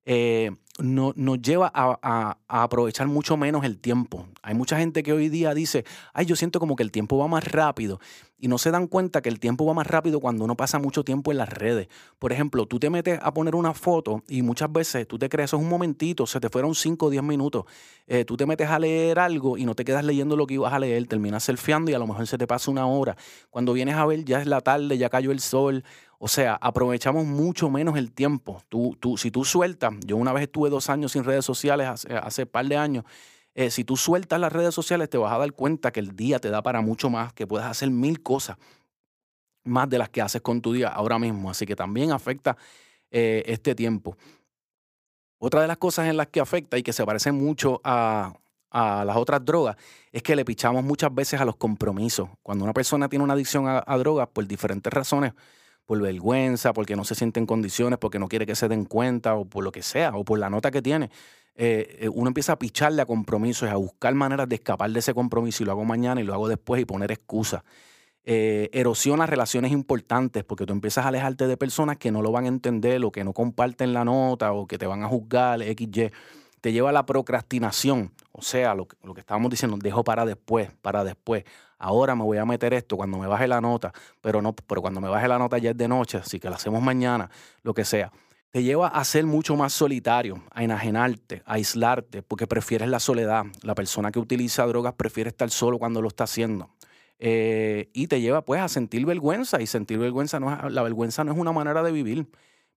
Eh, 0.05 0.51
no, 0.81 1.13
nos 1.15 1.41
lleva 1.41 1.71
a, 1.73 2.37
aprovechar 2.47 3.07
mucho 3.07 3.37
menos 3.37 3.63
el 3.63 3.77
tiempo. 3.77 4.25
Hay 4.41 4.55
mucha 4.55 4.77
gente 4.77 5.03
que 5.03 5.13
hoy 5.13 5.29
día 5.29 5.53
dice, 5.53 5.85
ay, 6.13 6.25
yo 6.25 6.35
siento 6.35 6.59
como 6.59 6.75
que 6.75 6.83
el 6.83 6.91
tiempo 6.91 7.17
va 7.17 7.27
más 7.27 7.43
rápido. 7.45 7.99
Y 8.41 8.47
no 8.47 8.57
se 8.57 8.71
dan 8.71 8.87
cuenta 8.87 9.21
que 9.21 9.27
el 9.27 9.39
tiempo 9.39 9.65
va 9.65 9.73
más 9.73 9.85
rápido 9.85 10.21
cuando 10.21 10.45
uno 10.45 10.55
pasa 10.55 10.79
mucho 10.79 11.03
tiempo 11.03 11.31
en 11.31 11.37
las 11.37 11.49
redes. 11.49 11.89
Por 12.19 12.31
ejemplo, 12.31 12.65
tú 12.65 12.79
te 12.79 12.89
metes 12.89 13.19
a 13.21 13.33
poner 13.33 13.53
una 13.53 13.73
foto 13.73 14.23
y 14.29 14.41
muchas 14.41 14.71
veces 14.71 15.05
tú 15.07 15.19
te 15.19 15.27
crees, 15.27 15.49
eso 15.49 15.57
es 15.57 15.63
un 15.63 15.69
momentito, 15.69 16.25
se 16.25 16.39
te 16.39 16.49
fueron 16.49 16.73
5 16.73 17.05
o 17.05 17.09
10 17.09 17.21
minutos. 17.21 17.65
Eh, 18.07 18.23
tú 18.23 18.37
te 18.37 18.45
metes 18.45 18.69
a 18.69 18.79
leer 18.79 19.19
algo 19.19 19.57
y 19.57 19.65
no 19.65 19.75
te 19.75 19.83
quedas 19.83 20.05
leyendo 20.05 20.37
lo 20.37 20.47
que 20.47 20.53
ibas 20.53 20.71
a 20.71 20.79
leer, 20.79 21.05
terminas 21.07 21.43
surfeando 21.43 21.91
y 21.91 21.93
a 21.93 21.99
lo 21.99 22.07
mejor 22.07 22.27
se 22.27 22.37
te 22.37 22.47
pasa 22.47 22.71
una 22.71 22.87
hora. 22.87 23.17
Cuando 23.49 23.73
vienes 23.73 23.95
a 23.95 24.05
ver 24.05 24.23
ya 24.23 24.39
es 24.39 24.47
la 24.47 24.61
tarde, 24.61 24.97
ya 24.97 25.09
cayó 25.09 25.31
el 25.31 25.41
sol 25.41 25.83
o 26.19 26.27
sea, 26.27 26.57
aprovechamos 26.61 27.25
mucho 27.25 27.69
menos 27.69 27.97
el 27.97 28.11
tiempo. 28.11 28.61
Tú, 28.67 28.95
tú, 28.99 29.17
si 29.17 29.31
tú 29.31 29.45
sueltas, 29.45 29.93
yo 30.05 30.17
una 30.17 30.33
vez 30.33 30.43
estuve 30.43 30.69
dos 30.69 30.89
años 30.89 31.13
sin 31.13 31.23
redes 31.23 31.45
sociales, 31.45 31.87
hace, 31.87 32.13
hace 32.13 32.45
par 32.45 32.65
de 32.65 32.75
años, 32.75 33.05
eh, 33.55 33.71
si 33.71 33.85
tú 33.85 33.95
sueltas 33.95 34.39
las 34.39 34.51
redes 34.51 34.75
sociales 34.75 35.09
te 35.09 35.17
vas 35.17 35.31
a 35.31 35.37
dar 35.37 35.53
cuenta 35.53 35.91
que 35.91 36.01
el 36.01 36.17
día 36.17 36.39
te 36.39 36.49
da 36.49 36.61
para 36.61 36.81
mucho 36.81 37.09
más, 37.09 37.31
que 37.31 37.47
puedes 37.47 37.65
hacer 37.65 37.89
mil 37.89 38.21
cosas 38.21 38.57
más 39.63 39.89
de 39.89 39.97
las 39.97 40.09
que 40.09 40.21
haces 40.21 40.41
con 40.41 40.61
tu 40.61 40.73
día 40.73 40.89
ahora 40.89 41.17
mismo. 41.17 41.49
Así 41.49 41.65
que 41.65 41.75
también 41.75 42.11
afecta 42.11 42.57
eh, 43.11 43.43
este 43.45 43.73
tiempo. 43.73 44.17
Otra 45.37 45.61
de 45.61 45.67
las 45.67 45.77
cosas 45.77 46.07
en 46.07 46.17
las 46.17 46.27
que 46.27 46.41
afecta 46.41 46.77
y 46.77 46.83
que 46.83 46.91
se 46.91 47.05
parece 47.05 47.31
mucho 47.31 47.79
a, 47.83 48.33
las 48.71 49.15
otras 49.15 49.43
drogas 49.43 49.77
es 50.11 50.21
que 50.21 50.35
le 50.35 50.45
pichamos 50.45 50.83
muchas 50.83 51.13
veces 51.15 51.39
a 51.39 51.45
los 51.45 51.55
compromisos. 51.55 52.29
Cuando 52.43 52.65
una 52.65 52.73
persona 52.73 53.07
tiene 53.07 53.23
una 53.23 53.33
adicción 53.33 53.67
a, 53.67 53.83
a 53.87 53.97
drogas 53.97 54.27
por 54.27 54.45
diferentes 54.45 54.91
razones, 54.91 55.33
por 55.89 55.99
vergüenza, 55.99 56.71
porque 56.71 56.95
no 56.95 57.03
se 57.03 57.15
siente 57.15 57.39
en 57.39 57.47
condiciones, 57.47 57.97
porque 57.97 58.19
no 58.19 58.27
quiere 58.27 58.45
que 58.45 58.53
se 58.53 58.67
den 58.67 58.85
cuenta 58.85 59.33
o 59.33 59.45
por 59.45 59.63
lo 59.63 59.71
que 59.71 59.81
sea, 59.81 60.15
o 60.15 60.23
por 60.23 60.37
la 60.37 60.47
nota 60.47 60.69
que 60.69 60.83
tiene. 60.83 61.09
Eh, 61.55 62.01
eh, 62.01 62.09
uno 62.09 62.27
empieza 62.27 62.53
a 62.53 62.59
picharle 62.59 63.01
a 63.01 63.07
compromisos, 63.07 63.67
a 63.67 63.75
buscar 63.75 64.13
maneras 64.13 64.47
de 64.47 64.53
escapar 64.53 64.91
de 64.91 64.99
ese 64.99 65.15
compromiso 65.15 65.63
y 65.63 65.65
lo 65.65 65.71
hago 65.71 65.85
mañana 65.85 66.21
y 66.21 66.25
lo 66.25 66.35
hago 66.35 66.47
después 66.47 66.79
y 66.79 66.85
poner 66.85 67.11
excusas. 67.11 67.63
eh, 68.23 68.69
erosiona 68.71 69.25
relaciones 69.25 69.71
importantes 69.71 70.43
porque 70.43 70.67
tú 70.67 70.73
empiezas 70.73 71.05
a 71.05 71.07
alejarte 71.07 71.47
de 71.47 71.57
personas 71.57 71.97
que 71.97 72.11
no 72.11 72.21
lo 72.21 72.31
van 72.31 72.45
a 72.45 72.49
entender 72.49 73.03
o 73.03 73.11
que 73.11 73.23
no 73.23 73.33
comparten 73.33 73.91
la 73.91 74.05
nota 74.05 74.53
o 74.53 74.67
que 74.67 74.77
te 74.77 74.85
van 74.85 75.01
a 75.01 75.07
juzgar, 75.07 75.63
XY. 75.63 76.11
Te 76.61 76.71
lleva 76.71 76.89
a 76.89 76.93
la 76.93 77.05
procrastinación, 77.05 78.11
o 78.31 78.41
sea, 78.41 78.75
lo, 78.75 78.87
que 78.87 79.19
estábamos 79.19 79.49
diciendo, 79.51 79.77
dejo 79.77 80.03
para 80.03 80.25
después, 80.25 80.71
para 80.81 81.03
después. 81.03 81.43
Ahora 81.77 82.15
me 82.15 82.23
voy 82.23 82.37
a 82.37 82.45
meter 82.45 82.73
esto 82.73 82.97
cuando 82.97 83.17
me 83.17 83.27
baje 83.27 83.47
la 83.47 83.61
nota, 83.61 83.93
pero 84.21 84.41
no, 84.41 84.53
pero 84.53 84.81
cuando 84.81 84.99
me 84.99 85.07
baje 85.07 85.27
la 85.27 85.37
nota 85.37 85.57
ya 85.57 85.71
es 85.71 85.77
de 85.77 85.87
noche, 85.87 86.17
así 86.17 86.39
que 86.39 86.49
la 86.49 86.57
hacemos 86.57 86.81
mañana, 86.81 87.29
lo 87.63 87.73
que 87.73 87.85
sea 87.85 88.11
te 88.51 88.63
lleva 88.63 88.87
a 88.87 89.03
ser 89.03 89.25
mucho 89.25 89.55
más 89.55 89.73
solitario, 89.73 90.41
a 90.51 90.63
enajenarte, 90.63 91.43
a 91.45 91.53
aislarte, 91.53 92.23
porque 92.23 92.47
prefieres 92.47 92.89
la 92.89 92.99
soledad. 92.99 93.45
La 93.61 93.75
persona 93.75 94.11
que 94.11 94.19
utiliza 94.19 94.65
drogas 94.65 94.93
prefiere 94.93 95.29
estar 95.29 95.49
solo 95.51 95.77
cuando 95.77 96.01
lo 96.01 96.07
está 96.07 96.23
haciendo. 96.23 96.69
Eh, 97.19 97.89
y 97.93 98.07
te 98.07 98.21
lleva 98.21 98.43
pues 98.43 98.61
a 98.61 98.69
sentir 98.69 99.05
vergüenza 99.05 99.61
y 99.61 99.67
sentir 99.67 99.99
vergüenza 99.99 100.39
no 100.39 100.53
es, 100.53 100.71
la 100.71 100.81
vergüenza 100.81 101.23
no 101.23 101.33
es 101.33 101.37
una 101.37 101.51
manera 101.51 101.83
de 101.83 101.91
vivir. 101.91 102.27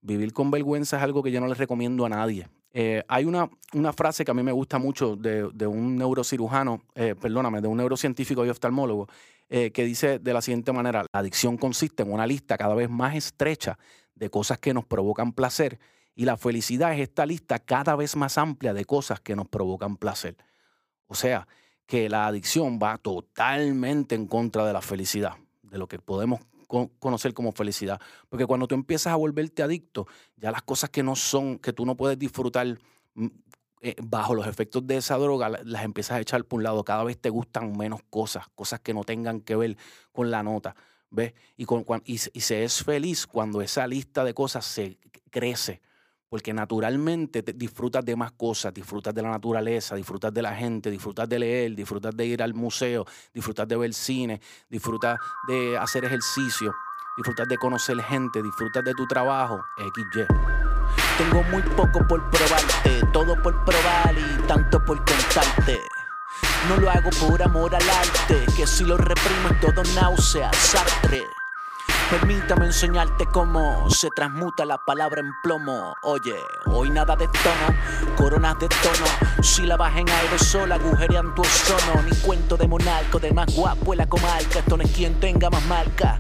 Vivir 0.03 0.33
con 0.33 0.51
vergüenza 0.51 0.97
es 0.99 1.03
algo 1.03 1.23
que 1.23 1.31
yo 1.31 1.41
no 1.41 1.47
les 1.47 1.59
recomiendo 1.59 2.05
a 2.05 2.09
nadie. 2.09 2.49
Eh, 2.73 3.03
hay 3.07 3.25
una, 3.25 3.51
una, 3.75 3.93
frase 3.93 4.25
que 4.25 4.31
a 4.31 4.35
mí 4.35 4.43
me 4.43 4.53
gusta 4.53 4.79
mucho 4.79 5.15
de, 5.15 5.67
un 5.67 5.97
neurocirujano, 5.97 6.83
eh, 6.95 7.15
perdóname, 7.21 7.61
de 7.61 7.69
un 7.69 7.77
neurocientífico 7.77 8.47
y 8.47 8.49
oftalmólogo, 8.49 9.09
que 9.49 9.85
dice 9.85 10.19
de 10.19 10.33
la 10.33 10.41
siguiente 10.41 10.73
manera, 10.73 11.05
la 11.13 11.21
adicción 11.21 11.59
consiste 11.59 12.03
en 12.03 12.11
una 12.11 12.27
lista 12.27 12.57
cada 12.57 12.75
vez 12.75 12.89
más 12.89 13.15
estrecha 13.15 13.79
de 14.15 14.31
cosas 14.31 14.59
que 14.59 14.73
nos 14.73 14.87
provocan 14.87 15.35
placer 15.35 15.79
y 16.15 16.25
la 16.25 16.37
felicidad 16.37 16.93
es 16.95 17.01
esta 17.01 17.27
lista 17.27 17.59
cada 17.59 17.97
vez 17.97 18.17
más 18.17 18.39
amplia 18.39 18.75
de 18.75 18.85
cosas 18.85 19.21
que 19.21 19.37
nos 19.37 19.49
provocan 19.49 19.97
placer. 19.97 20.37
O 21.07 21.15
sea, 21.15 21.49
que 21.87 22.09
la 22.09 22.27
adicción 22.27 22.79
va 22.83 22.99
totalmente 22.99 24.15
en 24.15 24.27
contra 24.27 24.67
de 24.67 24.73
la 24.73 24.83
felicidad, 24.83 25.37
de 25.63 25.79
lo 25.79 25.89
que 25.89 25.99
podemos 25.99 26.41
conocer 26.99 27.35
como 27.35 27.53
felicidad. 27.53 28.01
Porque 28.29 28.47
cuando 28.47 28.67
tú 28.67 28.75
empiezas 28.75 29.13
a 29.13 29.17
volverte 29.17 29.63
adicto, 29.63 30.07
ya 30.37 30.51
las 30.51 30.63
cosas 30.63 30.91
que 30.91 31.03
no 31.03 31.17
son, 31.17 31.59
que 31.59 31.73
tú 31.73 31.85
no 31.85 31.97
puedes 31.97 32.19
disfrutar 32.19 32.79
mm, 33.15 33.27
eh, 33.83 33.97
bajo 34.03 34.35
los 34.35 34.47
efectos 34.47 34.87
de 34.87 34.97
esa 34.97 35.19
droga, 35.19 35.49
las 35.49 35.85
empiezas 35.85 36.17
a 36.17 36.21
echar 36.21 36.45
por 36.45 36.59
un 36.59 36.65
lado. 36.65 36.85
Cada 36.85 37.05
vez 37.05 37.19
te 37.19 37.31
gustan 37.31 37.77
menos 37.77 38.01
cosas, 38.09 38.47
cosas 38.55 38.81
que 38.81 38.95
no 38.95 39.05
tengan 39.05 39.41
que 39.41 39.57
ver 39.57 39.77
con 40.13 40.31
la 40.31 40.43
nota. 40.43 40.75
¿Ves? 41.11 41.35
Y, 41.57 41.67
con, 41.67 41.85
y, 42.07 42.15
y 42.15 42.41
se 42.41 42.65
es 42.65 42.83
feliz 42.83 43.27
cuando 43.27 43.61
esa 43.61 43.87
lista 43.87 44.25
de 44.25 44.33
cosas 44.33 44.65
se 44.65 44.99
crece 45.31 45.83
porque 46.33 46.55
naturalmente 46.55 47.43
disfrutas 47.43 48.03
de 48.07 48.17
más 48.17 48.33
cosas, 48.33 48.73
disfrutas 48.73 49.15
de 49.15 49.21
la 49.21 49.29
naturaleza, 49.29 49.97
disfrutas 49.97 50.33
de 50.33 50.41
la 50.41 50.55
gente, 50.55 50.91
disfrutas 50.91 51.29
de 51.29 51.39
leer, 51.39 51.75
disfrutas 51.75 52.17
de 52.17 52.25
ir 52.25 52.43
al 52.43 52.55
museo, 52.55 53.05
disfrutas 53.35 53.69
de 53.69 53.77
ver 53.77 53.93
cine, 53.93 54.41
disfrutas 54.71 55.19
de 55.47 55.77
hacer 55.77 56.07
ejercicio, 56.07 56.73
disfrutas 57.19 57.47
de 57.47 57.59
conocer 57.59 58.01
gente, 58.01 58.43
disfrutas 58.43 58.83
de 58.83 58.95
tu 58.95 59.07
trabajo, 59.07 59.63
XY. 59.77 60.25
Tengo 61.19 61.43
muy 61.51 61.61
poco 61.77 61.99
por 62.09 62.31
probarte, 62.31 63.03
todo 63.13 63.35
por 63.43 63.63
probar 63.67 64.15
y 64.17 64.43
tanto 64.47 64.83
por 64.83 64.97
contarte. 65.05 65.81
No 66.67 66.79
lo 66.79 66.89
hago 66.89 67.11
por 67.29 67.43
amor 67.43 67.75
al 67.75 67.91
arte, 67.91 68.47
que 68.57 68.67
si 68.67 68.85
lo 68.85 68.97
reprimo 68.97 69.51
es 69.51 69.61
todo 69.61 69.83
náusea, 69.95 70.51
Sartre. 70.55 71.42
Permítame 72.13 72.67
enseñarte 72.67 73.25
cómo 73.25 73.89
se 73.89 74.11
transmuta 74.11 74.67
la 74.67 74.77
palabra 74.77 75.23
en 75.23 75.33
plomo. 75.43 75.95
Oye, 76.03 76.35
hoy 76.67 76.91
nada 76.91 77.17
de 77.17 77.27
tono, 77.27 78.15
coronas 78.19 78.59
de 78.59 78.69
tono. 78.69 79.43
Si 79.43 79.63
la 79.63 79.79
baja 79.79 79.99
en 79.99 80.11
aerosol, 80.11 80.73
agujerean 80.73 81.35
tu 81.35 81.41
ozono. 81.41 82.03
Ni 82.03 82.15
cuento 82.19 82.59
de 82.59 82.69
monarco, 82.69 83.19
de 83.19 83.33
más 83.33 83.57
guapo 83.57 83.95
en 83.95 83.99
la 84.01 84.07
comarca. 84.11 84.59
Esto 84.59 84.77
no 84.77 84.83
es 84.83 84.91
quien 84.91 85.19
tenga 85.21 85.49
más 85.49 85.65
marca 85.65 86.19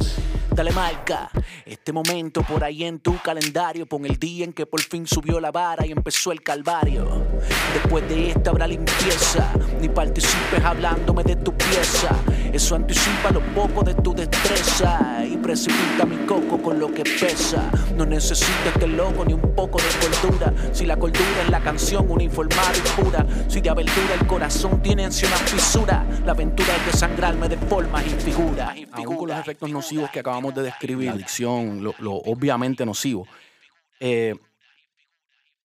dale 0.55 0.72
marca. 0.72 1.30
Este 1.64 1.92
momento 1.92 2.42
por 2.42 2.62
ahí 2.62 2.84
en 2.84 3.00
tu 3.00 3.16
calendario, 3.18 3.86
pon 3.86 4.05
el 4.05 4.18
día 4.18 4.44
en 4.44 4.53
que 4.53 4.66
por 4.66 4.80
fin 4.80 5.07
subió 5.07 5.40
la 5.40 5.50
vara 5.50 5.86
y 5.86 5.92
empezó 5.92 6.32
el 6.32 6.42
calvario. 6.42 7.26
Después 7.74 8.09
de 8.09 8.30
esta 8.30 8.50
habrá 8.50 8.66
limpieza, 8.66 9.53
ni 9.80 9.88
participes 9.88 10.62
hablándome 10.64 11.22
de 11.22 11.36
tu 11.36 11.53
pieza. 11.57 12.11
Eso 12.53 12.74
anticipa 12.74 13.30
lo 13.30 13.40
poco 13.55 13.82
de 13.82 13.94
tu 13.94 14.14
destreza 14.14 15.24
y 15.24 15.36
precipita 15.38 16.05
mi 16.05 16.26
coco 16.26 16.61
con 16.61 16.78
lo 16.78 16.92
que 16.92 17.03
pesa. 17.03 17.70
No 17.96 18.05
necesito 18.05 18.68
este 18.74 18.86
loco 18.86 19.24
ni 19.24 19.32
un 19.32 19.55
poco 19.55 19.78
de 19.78 19.88
cordura. 20.00 20.53
Si 20.72 20.84
la 20.84 20.96
cordura 20.96 21.42
es 21.44 21.50
la 21.50 21.61
canción 21.61 22.11
uniformada 22.11 22.72
y 22.76 23.03
pura, 23.03 23.26
si 23.48 23.61
de 23.61 23.70
aventura 23.70 24.14
el 24.20 24.26
corazón 24.26 24.82
tiene 24.82 25.05
en 25.05 25.12
una 25.12 25.36
fisura, 25.36 26.07
la 26.26 26.32
aventura 26.32 26.76
es 26.76 26.92
desangrarme 26.92 27.48
de 27.48 27.57
formas 27.57 28.05
y 28.07 28.11
figuras. 28.11 28.76
Y 28.76 28.86
figuras 28.86 29.18
con 29.18 29.28
los 29.28 29.38
efectos 29.38 29.70
nocivos 29.70 30.11
que 30.11 30.20
acabamos 30.20 30.41
de 30.51 30.62
describir, 30.62 31.11
adicción, 31.11 31.82
lo, 31.82 31.95
obviamente 32.16 32.84
nocivo, 32.84 33.26
eh, 34.01 34.34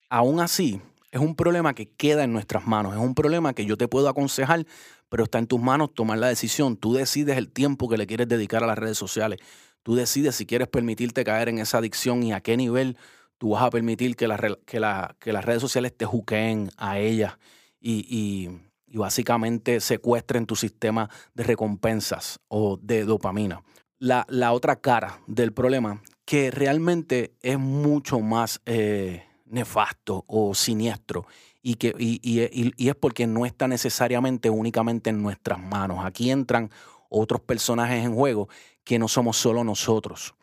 aún 0.09 0.39
así 0.39 0.81
es 1.11 1.19
un 1.19 1.35
problema 1.35 1.73
que 1.73 1.89
queda 1.89 2.23
en 2.23 2.33
nuestras 2.33 2.67
manos, 2.67 2.93
es 2.93 2.99
un 2.99 3.15
problema 3.15 3.53
que 3.53 3.65
yo 3.65 3.77
te 3.77 3.87
puedo 3.87 4.09
aconsejar, 4.09 4.65
pero 5.09 5.23
está 5.23 5.39
en 5.39 5.47
tus 5.47 5.59
manos 5.59 5.93
tomar 5.93 6.17
la 6.17 6.27
decisión. 6.27 6.77
Tú 6.77 6.93
decides 6.93 7.37
el 7.37 7.49
tiempo 7.49 7.89
que 7.89 7.97
le 7.97 8.07
quieres 8.07 8.27
dedicar 8.27 8.63
a 8.63 8.67
las 8.67 8.77
redes 8.77 8.97
sociales. 8.97 9.39
Tú 9.83 9.95
decides 9.95 10.35
si 10.35 10.45
quieres 10.45 10.67
permitirte 10.67 11.23
caer 11.23 11.49
en 11.49 11.59
esa 11.59 11.77
adicción 11.77 12.23
y 12.23 12.33
a 12.33 12.41
qué 12.41 12.57
nivel 12.57 12.97
tú 13.37 13.51
vas 13.51 13.63
a 13.63 13.69
permitir 13.69 14.15
que, 14.15 14.27
que, 14.65 14.79
las 14.79 15.45
redes 15.45 15.61
sociales 15.61 15.95
te 15.95 16.05
juqueen 16.05 16.71
a 16.77 16.99
ellas 16.99 17.37
y, 17.79 18.49
y 18.87 18.97
básicamente 18.97 19.79
secuestren 19.79 20.45
tu 20.45 20.55
sistema 20.55 21.09
de 21.33 21.43
recompensas 21.43 22.39
o 22.47 22.77
de 22.81 23.05
dopamina 23.05 23.61
la, 23.99 24.53
otra 24.53 24.77
cara 24.77 25.19
del 25.27 25.53
problema, 25.53 26.01
que 26.25 26.51
realmente 26.51 27.33
es 27.41 27.57
mucho 27.57 28.19
más 28.19 28.61
eh, 28.65 29.25
nefasto 29.45 30.25
o 30.27 30.53
siniestro 30.53 31.25
y, 31.61 31.75
que, 31.75 31.93
y, 31.97 32.87
es 32.87 32.95
porque 32.95 33.27
no 33.27 33.45
está 33.45 33.67
necesariamente 33.67 34.49
únicamente 34.49 35.09
en 35.09 35.21
nuestras 35.21 35.59
manos. 35.59 36.05
Aquí 36.05 36.31
entran 36.31 36.69
otros 37.09 37.41
personajes 37.41 38.03
en 38.03 38.13
juego 38.13 38.49
que 38.83 38.99
no 38.99 39.07
somos 39.07 39.37
solo 39.37 39.63
nosotros. 39.63 40.35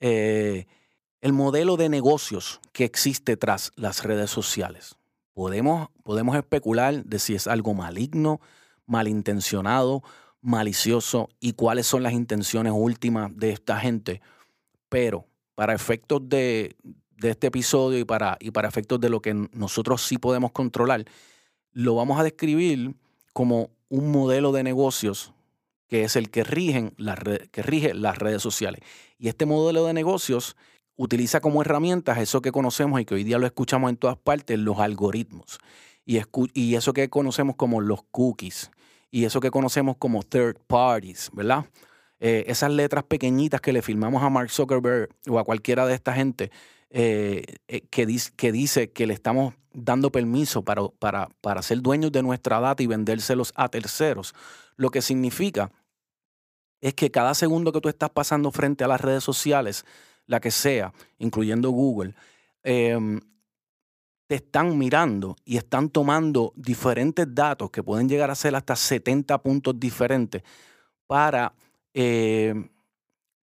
Eh, 0.00 0.66
el 1.20 1.32
modelo 1.32 1.76
de 1.76 1.88
negocios 1.88 2.60
que 2.72 2.84
existe 2.84 3.36
tras 3.36 3.70
las 3.76 4.02
redes 4.02 4.30
sociales. 4.30 4.96
Podemos, 5.34 5.88
podemos 6.02 6.36
especular 6.36 7.04
de 7.04 7.18
si 7.18 7.34
es 7.34 7.46
algo 7.46 7.74
maligno, 7.74 8.40
malintencionado 8.86 10.02
malicioso 10.42 11.30
y 11.40 11.54
cuáles 11.54 11.86
son 11.86 12.02
las 12.02 12.12
intenciones 12.12 12.72
últimas 12.76 13.34
de 13.34 13.52
esta 13.52 13.80
gente. 13.80 14.20
Pero 14.88 15.26
para 15.54 15.72
efectos 15.72 16.28
de, 16.28 16.76
este 17.22 17.46
episodio 17.46 17.98
y 18.00 18.04
para, 18.04 18.36
y 18.40 18.50
para 18.50 18.68
efectos 18.68 19.00
de 19.00 19.08
lo 19.08 19.22
que 19.22 19.32
nosotros 19.52 20.02
sí 20.02 20.18
podemos 20.18 20.50
controlar, 20.50 21.04
lo 21.72 21.94
vamos 21.94 22.20
a 22.20 22.24
describir 22.24 22.94
como 23.32 23.70
un 23.88 24.10
modelo 24.10 24.52
de 24.52 24.64
negocios 24.64 25.32
que 25.88 26.04
es 26.04 26.16
el 26.16 26.30
que, 26.30 26.42
rigen 26.42 26.94
las 26.96 27.18
que 27.50 27.62
rige 27.62 27.94
las 27.94 28.18
redes 28.18 28.42
sociales. 28.42 28.80
Y 29.18 29.28
este 29.28 29.46
modelo 29.46 29.86
de 29.86 29.92
negocios 29.92 30.56
utiliza 30.96 31.40
como 31.40 31.60
herramientas 31.60 32.18
eso 32.18 32.40
que 32.40 32.50
conocemos 32.50 33.00
y 33.00 33.04
que 33.04 33.14
hoy 33.14 33.24
día 33.24 33.38
lo 33.38 33.46
escuchamos 33.46 33.90
en 33.90 33.96
todas 33.96 34.16
partes, 34.16 34.58
los 34.58 34.78
algoritmos. 34.78 35.58
Y, 36.04 36.18
y 36.54 36.74
eso 36.74 36.92
que 36.92 37.08
conocemos 37.10 37.56
como 37.56 37.80
los 37.80 38.02
cookies 38.10 38.70
y 39.12 39.26
eso 39.26 39.40
que 39.40 39.50
conocemos 39.50 39.96
como 39.98 40.24
third 40.24 40.56
parties, 40.66 41.30
¿verdad? 41.34 41.66
Eh, 42.18 42.44
esas 42.46 42.72
letras 42.72 43.04
pequeñitas 43.04 43.60
que 43.60 43.72
le 43.72 43.82
firmamos 43.82 44.22
a 44.22 44.30
Mark 44.30 44.50
Zuckerberg 44.50 45.10
o 45.28 45.38
a 45.38 45.44
cualquiera 45.44 45.86
de 45.86 45.94
esta 45.94 46.14
gente 46.14 46.50
eh, 46.90 47.44
eh, 47.68 47.82
que, 47.90 48.06
dice, 48.06 48.90
que 48.90 49.06
le 49.06 49.12
estamos 49.12 49.54
dando 49.74 50.10
permiso 50.10 50.62
para, 50.62 50.88
para, 50.98 51.28
para 51.42 51.62
ser 51.62 51.82
dueños 51.82 52.10
de 52.10 52.22
nuestra 52.22 52.58
data 52.58 52.82
y 52.82 52.86
vendérselos 52.86 53.52
a 53.54 53.68
terceros. 53.68 54.34
Lo 54.76 54.90
que 54.90 55.02
significa 55.02 55.70
es 56.80 56.94
que 56.94 57.10
cada 57.10 57.34
segundo 57.34 57.70
que 57.70 57.80
tú 57.80 57.90
estás 57.90 58.10
pasando 58.10 58.50
frente 58.50 58.82
a 58.82 58.88
las 58.88 59.00
redes 59.00 59.22
sociales, 59.22 59.84
la 60.26 60.40
que 60.40 60.50
sea, 60.50 60.94
incluyendo 61.18 61.70
Google, 61.70 62.14
em, 64.32 64.36
están 64.36 64.78
mirando 64.78 65.36
y 65.44 65.56
están 65.56 65.88
tomando 65.88 66.52
diferentes 66.56 67.26
datos 67.34 67.70
que 67.70 67.82
pueden 67.82 68.08
llegar 68.08 68.30
a 68.30 68.34
ser 68.34 68.54
hasta 68.54 68.76
70 68.76 69.38
puntos 69.42 69.78
diferentes 69.78 70.42
para 71.06 71.54
eh, 71.94 72.54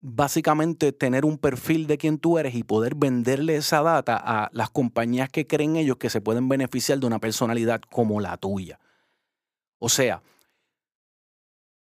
básicamente 0.02 0.92
tener 0.92 1.26
un 1.26 1.38
perfil 1.38 1.88
de 1.88 1.98
quién 1.98 2.18
tú 2.18 2.38
eres 2.38 2.56
y 2.56 2.64
poder 2.64 2.96
venderle 2.96 3.56
esa 3.56 3.82
data 3.82 4.18
a 4.24 4.50
las 4.54 4.70
compañías 4.70 5.30
que 5.30 5.48
creen 5.48 5.76
ellos 5.76 5.98
que 5.98 6.10
se 6.10 6.22
pueden 6.22 6.48
beneficiar 6.48 7.00
de 7.00 7.08
una 7.08 7.20
personalidad 7.20 7.82
como 7.90 8.20
la 8.22 8.38
tuya. 8.38 8.80
O 9.80 9.90
sea, 9.90 10.22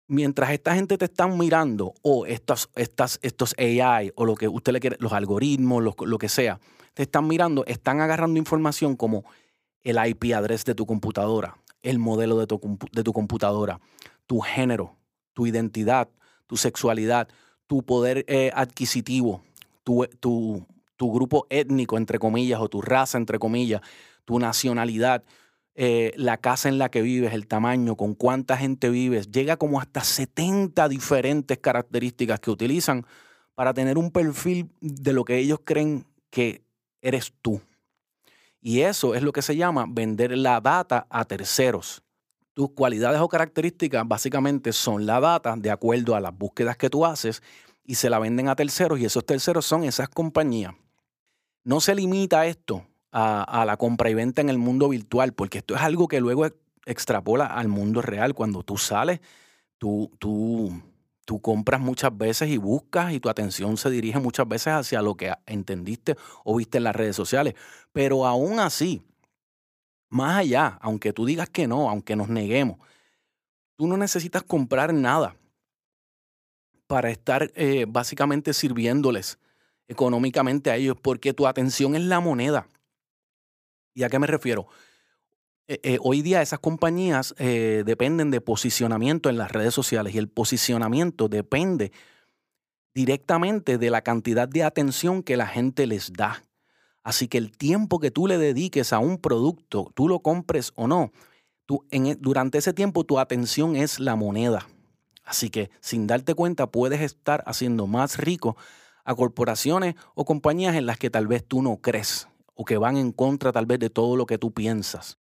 mientras 0.07 0.51
esta 0.51 0.75
gente 0.75 0.97
te 0.97 1.05
están 1.05 1.37
mirando 1.37 1.93
o 2.01 2.25
estas, 2.25 2.69
estos 2.73 3.55
AI 3.57 4.11
o 4.15 4.25
lo 4.25 4.35
que 4.35 4.47
usted 4.47 4.73
le 4.73 4.79
quiere, 4.79 4.97
los 4.99 5.13
algoritmos, 5.13 5.83
lo 5.83 6.17
que 6.17 6.29
sea, 6.29 6.59
te 6.95 7.03
están 7.03 7.27
mirando, 7.27 7.63
están 7.67 8.01
agarrando 8.01 8.39
información 8.39 8.95
como 8.95 9.25
el 9.83 9.97
IP 10.03 10.33
address 10.33 10.65
de 10.65 10.73
tu 10.73 10.87
computadora, 10.87 11.57
el 11.83 11.99
modelo 11.99 12.39
de 12.39 12.47
tu, 12.47 13.13
computadora, 13.13 13.79
tu 14.25 14.39
género, 14.39 14.95
tu 15.33 15.45
identidad, 15.45 16.09
tu 16.47 16.57
sexualidad, 16.57 17.27
tu 17.67 17.83
poder 17.83 18.25
eh, 18.27 18.49
adquisitivo, 18.55 19.43
tu, 19.83 20.65
grupo 20.97 21.45
étnico, 21.49 21.97
entre 21.97 22.17
comillas, 22.17 22.59
o 22.61 22.69
tu 22.69 22.81
raza, 22.81 23.17
entre 23.17 23.39
comillas, 23.39 23.81
tu 24.23 24.39
nacionalidad, 24.39 25.23
eh, 25.75 26.13
la 26.15 26.37
casa 26.37 26.69
en 26.69 26.77
la 26.77 26.89
que 26.89 27.01
vives, 27.01 27.33
el 27.33 27.45
tamaño, 27.45 27.97
con 27.97 28.15
cuánta 28.15 28.55
gente 28.55 28.89
vives, 28.89 29.29
llega 29.31 29.57
como 29.57 29.81
hasta 29.81 30.01
70 30.01 30.87
diferentes 30.87 31.57
características 31.57 32.39
que 32.39 32.51
utilizan 32.51 33.05
para 33.53 33.73
tener 33.73 33.97
un 33.97 34.11
perfil 34.11 34.69
de 34.79 35.11
lo 35.11 35.25
que 35.25 35.37
ellos 35.37 35.59
creen 35.63 36.05
que 36.29 36.64
eres 37.05 37.33
tú. 37.41 37.61
Y 38.59 38.81
eso 38.81 39.13
es 39.13 39.21
lo 39.21 39.31
que 39.31 39.43
se 39.43 39.55
llama 39.55 39.85
vender 39.87 40.35
la 40.35 40.59
data 40.59 41.05
a 41.09 41.23
terceros. 41.25 42.01
Tus 42.53 42.71
cualidades 42.71 43.21
o 43.21 43.29
características 43.29 44.07
básicamente 44.07 44.73
son 44.73 45.05
la 45.05 45.19
data 45.19 45.55
de 45.55 45.69
acuerdo 45.69 46.15
a 46.15 46.19
las 46.19 46.35
búsquedas 46.35 46.75
que 46.75 46.89
tú 46.89 47.05
haces 47.05 47.43
y 47.83 47.95
se 47.95 48.09
la 48.09 48.17
venden 48.17 48.49
a 48.49 48.55
terceros 48.55 48.99
y 48.99 49.05
esos 49.05 49.25
terceros 49.25 49.65
son 49.65 49.83
esas 49.83 50.09
compañías. 50.09 50.73
No 51.63 51.79
se 51.79 51.93
limita 51.93 52.47
esto 52.47 52.87
a, 53.11 53.63
la 53.65 53.77
compra 53.77 54.09
y 54.09 54.13
venta 54.13 54.41
en 54.41 54.49
el 54.49 54.57
mundo 54.57 54.89
virtual 54.89 55.33
porque 55.33 55.59
esto 55.59 55.75
es 55.75 55.81
algo 55.81 56.07
que 56.07 56.19
luego 56.19 56.47
extrapola 56.85 57.45
al 57.45 57.67
mundo 57.67 58.01
real. 58.01 58.33
Cuando 58.33 58.63
tú 58.63 58.77
sales, 58.77 59.19
tú, 59.77 60.11
tú, 60.17 60.81
tú 61.25 61.41
compras 61.41 61.81
muchas 61.81 62.15
veces 62.15 62.49
y 62.49 62.57
buscas 62.57 63.11
y 63.11 63.19
tu 63.19 63.29
atención 63.29 63.77
se 63.77 63.89
dirige 63.89 64.19
muchas 64.19 64.47
veces 64.47 64.67
hacia 64.73 65.01
lo 65.01 65.15
que 65.15 65.33
entendiste 65.45 66.15
o 66.43 66.55
viste 66.55 66.77
en 66.77 66.85
las 66.85 66.95
redes 66.95 67.15
sociales. 67.15 67.55
Pero 67.91 68.25
aún 68.25 68.59
así, 68.59 69.01
más 70.09 70.37
allá, 70.37 70.77
aunque 70.81 71.11
tú 71.11 71.25
digas 71.25 71.49
que 71.49 71.67
no, 71.67 71.89
aunque 71.89 72.15
nos 72.15 72.29
neguemos, 72.29 72.77
tú 73.75 73.87
no 73.87 73.97
necesitas 73.97 74.43
comprar 74.43 74.93
nada 74.93 75.35
para 76.87 77.09
estar 77.09 77.51
eh, 77.55 77.85
básicamente 77.87 78.53
sirviéndoles 78.53 79.39
económicamente 79.87 80.71
a 80.71 80.75
ellos, 80.75 80.97
porque 81.01 81.33
tu 81.33 81.47
atención 81.47 81.95
es 81.95 82.03
la 82.03 82.19
moneda. 82.19 82.67
¿Y 83.93 84.03
a 84.03 84.09
qué 84.09 84.19
me 84.19 84.27
refiero? 84.27 84.67
Eh, 85.67 85.79
eh, 85.83 85.97
hoy 86.01 86.21
día 86.21 86.41
esas 86.41 86.59
compañías 86.59 87.33
dependen 87.37 88.31
de 88.31 88.41
posicionamiento 88.41 89.29
en 89.29 89.37
las 89.37 89.51
redes 89.51 89.73
sociales 89.73 90.13
y 90.13 90.17
el 90.17 90.29
posicionamiento 90.29 91.27
depende 91.27 91.91
directamente 92.93 93.77
de 93.77 93.89
la 93.89 94.01
cantidad 94.01 94.47
de 94.47 94.63
atención 94.63 95.21
que 95.21 95.37
la 95.37 95.47
gente 95.47 95.85
les 95.85 96.13
da. 96.13 96.43
Así 97.03 97.27
que 97.27 97.37
el 97.37 97.55
tiempo 97.55 97.99
que 97.99 98.09
tú 98.09 98.25
le 98.25 98.39
dediques 98.39 98.91
a 98.93 98.99
un 98.99 99.19
producto, 99.19 99.91
tú 99.93 100.07
lo 100.07 100.21
compres 100.21 100.71
o 100.75 100.87
no, 100.87 101.11
tú, 101.67 101.85
e, 101.91 102.15
durante 102.15 102.57
ese 102.57 102.73
tiempo 102.73 103.03
tu 103.03 103.19
atención 103.19 103.75
es 103.75 103.99
la 103.99 104.15
moneda. 104.15 104.67
Así 105.23 105.49
que 105.49 105.69
sin 105.81 106.07
darte 106.07 106.33
cuenta 106.33 106.67
puedes 106.67 107.01
estar 107.01 107.43
haciendo 107.45 107.85
más 107.85 108.17
rico 108.17 108.57
a 109.03 109.13
corporaciones 109.13 109.95
o 110.15 110.25
compañías 110.25 110.75
en 110.75 110.85
las 110.87 110.97
que 110.97 111.11
tal 111.11 111.27
vez 111.27 111.45
tú 111.45 111.61
no 111.61 111.77
crees 111.77 112.27
o 112.55 112.65
que 112.65 112.77
van 112.77 112.97
en 112.97 113.11
contra 113.11 113.51
tal 113.51 113.65
vez 113.65 113.79
de 113.79 113.89
todo 113.89 114.15
lo 114.15 114.25
que 114.25 114.37
tú 114.37 114.51
piensas. 114.51 115.19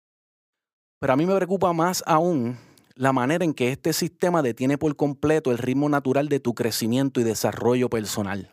Pero 1.02 1.14
a 1.14 1.16
mí 1.16 1.26
me 1.26 1.34
preocupa 1.34 1.72
más 1.72 2.04
aún 2.06 2.56
la 2.94 3.12
manera 3.12 3.44
en 3.44 3.54
que 3.54 3.72
este 3.72 3.92
sistema 3.92 4.40
detiene 4.40 4.78
por 4.78 4.94
completo 4.94 5.50
el 5.50 5.58
ritmo 5.58 5.88
natural 5.88 6.28
de 6.28 6.38
tu 6.38 6.54
crecimiento 6.54 7.20
y 7.20 7.24
desarrollo 7.24 7.90
personal, 7.90 8.52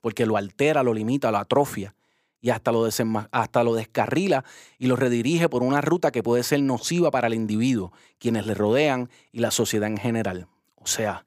porque 0.00 0.26
lo 0.26 0.36
altera, 0.36 0.82
lo 0.82 0.92
limita, 0.92 1.30
lo 1.30 1.38
atrofia 1.38 1.94
y 2.40 2.50
hasta 2.50 2.72
lo, 2.72 2.88
hasta 3.30 3.62
lo 3.62 3.74
descarrila 3.74 4.44
y 4.76 4.88
lo 4.88 4.96
redirige 4.96 5.48
por 5.48 5.62
una 5.62 5.82
ruta 5.82 6.10
que 6.10 6.24
puede 6.24 6.42
ser 6.42 6.60
nociva 6.62 7.12
para 7.12 7.28
el 7.28 7.34
individuo, 7.34 7.92
quienes 8.18 8.44
le 8.44 8.54
rodean 8.54 9.08
y 9.30 9.38
la 9.38 9.52
sociedad 9.52 9.88
en 9.88 9.96
general. 9.96 10.48
O 10.74 10.88
sea, 10.88 11.22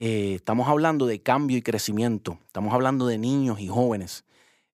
eh, 0.00 0.32
estamos 0.34 0.66
hablando 0.66 1.06
de 1.06 1.22
cambio 1.22 1.56
y 1.56 1.62
crecimiento, 1.62 2.40
estamos 2.46 2.74
hablando 2.74 3.06
de 3.06 3.18
niños 3.18 3.60
y 3.60 3.68
jóvenes. 3.68 4.24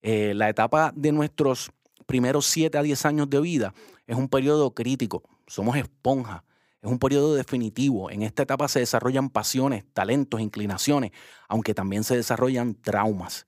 Eh, 0.00 0.32
la 0.34 0.48
etapa 0.48 0.94
de 0.96 1.12
nuestros 1.12 1.72
primeros 2.06 2.46
7 2.46 2.78
a 2.78 2.82
10 2.82 3.04
años 3.04 3.28
de 3.28 3.40
vida 3.42 3.74
es 4.06 4.16
un 4.16 4.28
periodo 4.28 4.74
crítico, 4.74 5.22
somos 5.46 5.76
esponja, 5.76 6.44
es 6.82 6.90
un 6.90 6.98
periodo 6.98 7.34
definitivo. 7.34 8.10
En 8.10 8.22
esta 8.22 8.42
etapa 8.42 8.68
se 8.68 8.80
desarrollan 8.80 9.30
pasiones, 9.30 9.84
talentos, 9.92 10.40
inclinaciones, 10.40 11.12
aunque 11.48 11.74
también 11.74 12.04
se 12.04 12.16
desarrollan 12.16 12.74
traumas 12.74 13.46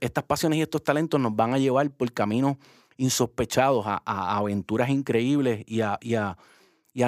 estas 0.00 0.24
pasiones 0.24 0.58
y 0.58 0.62
estos 0.62 0.82
talentos 0.82 1.20
nos 1.20 1.34
van 1.34 1.54
a 1.54 1.58
llevar 1.58 1.90
por 1.90 2.12
caminos 2.12 2.56
insospechados 2.96 3.84
a, 3.86 4.02
aventuras 4.36 4.88
increíbles 4.88 5.64
y 5.66 5.80
a, 5.80 6.38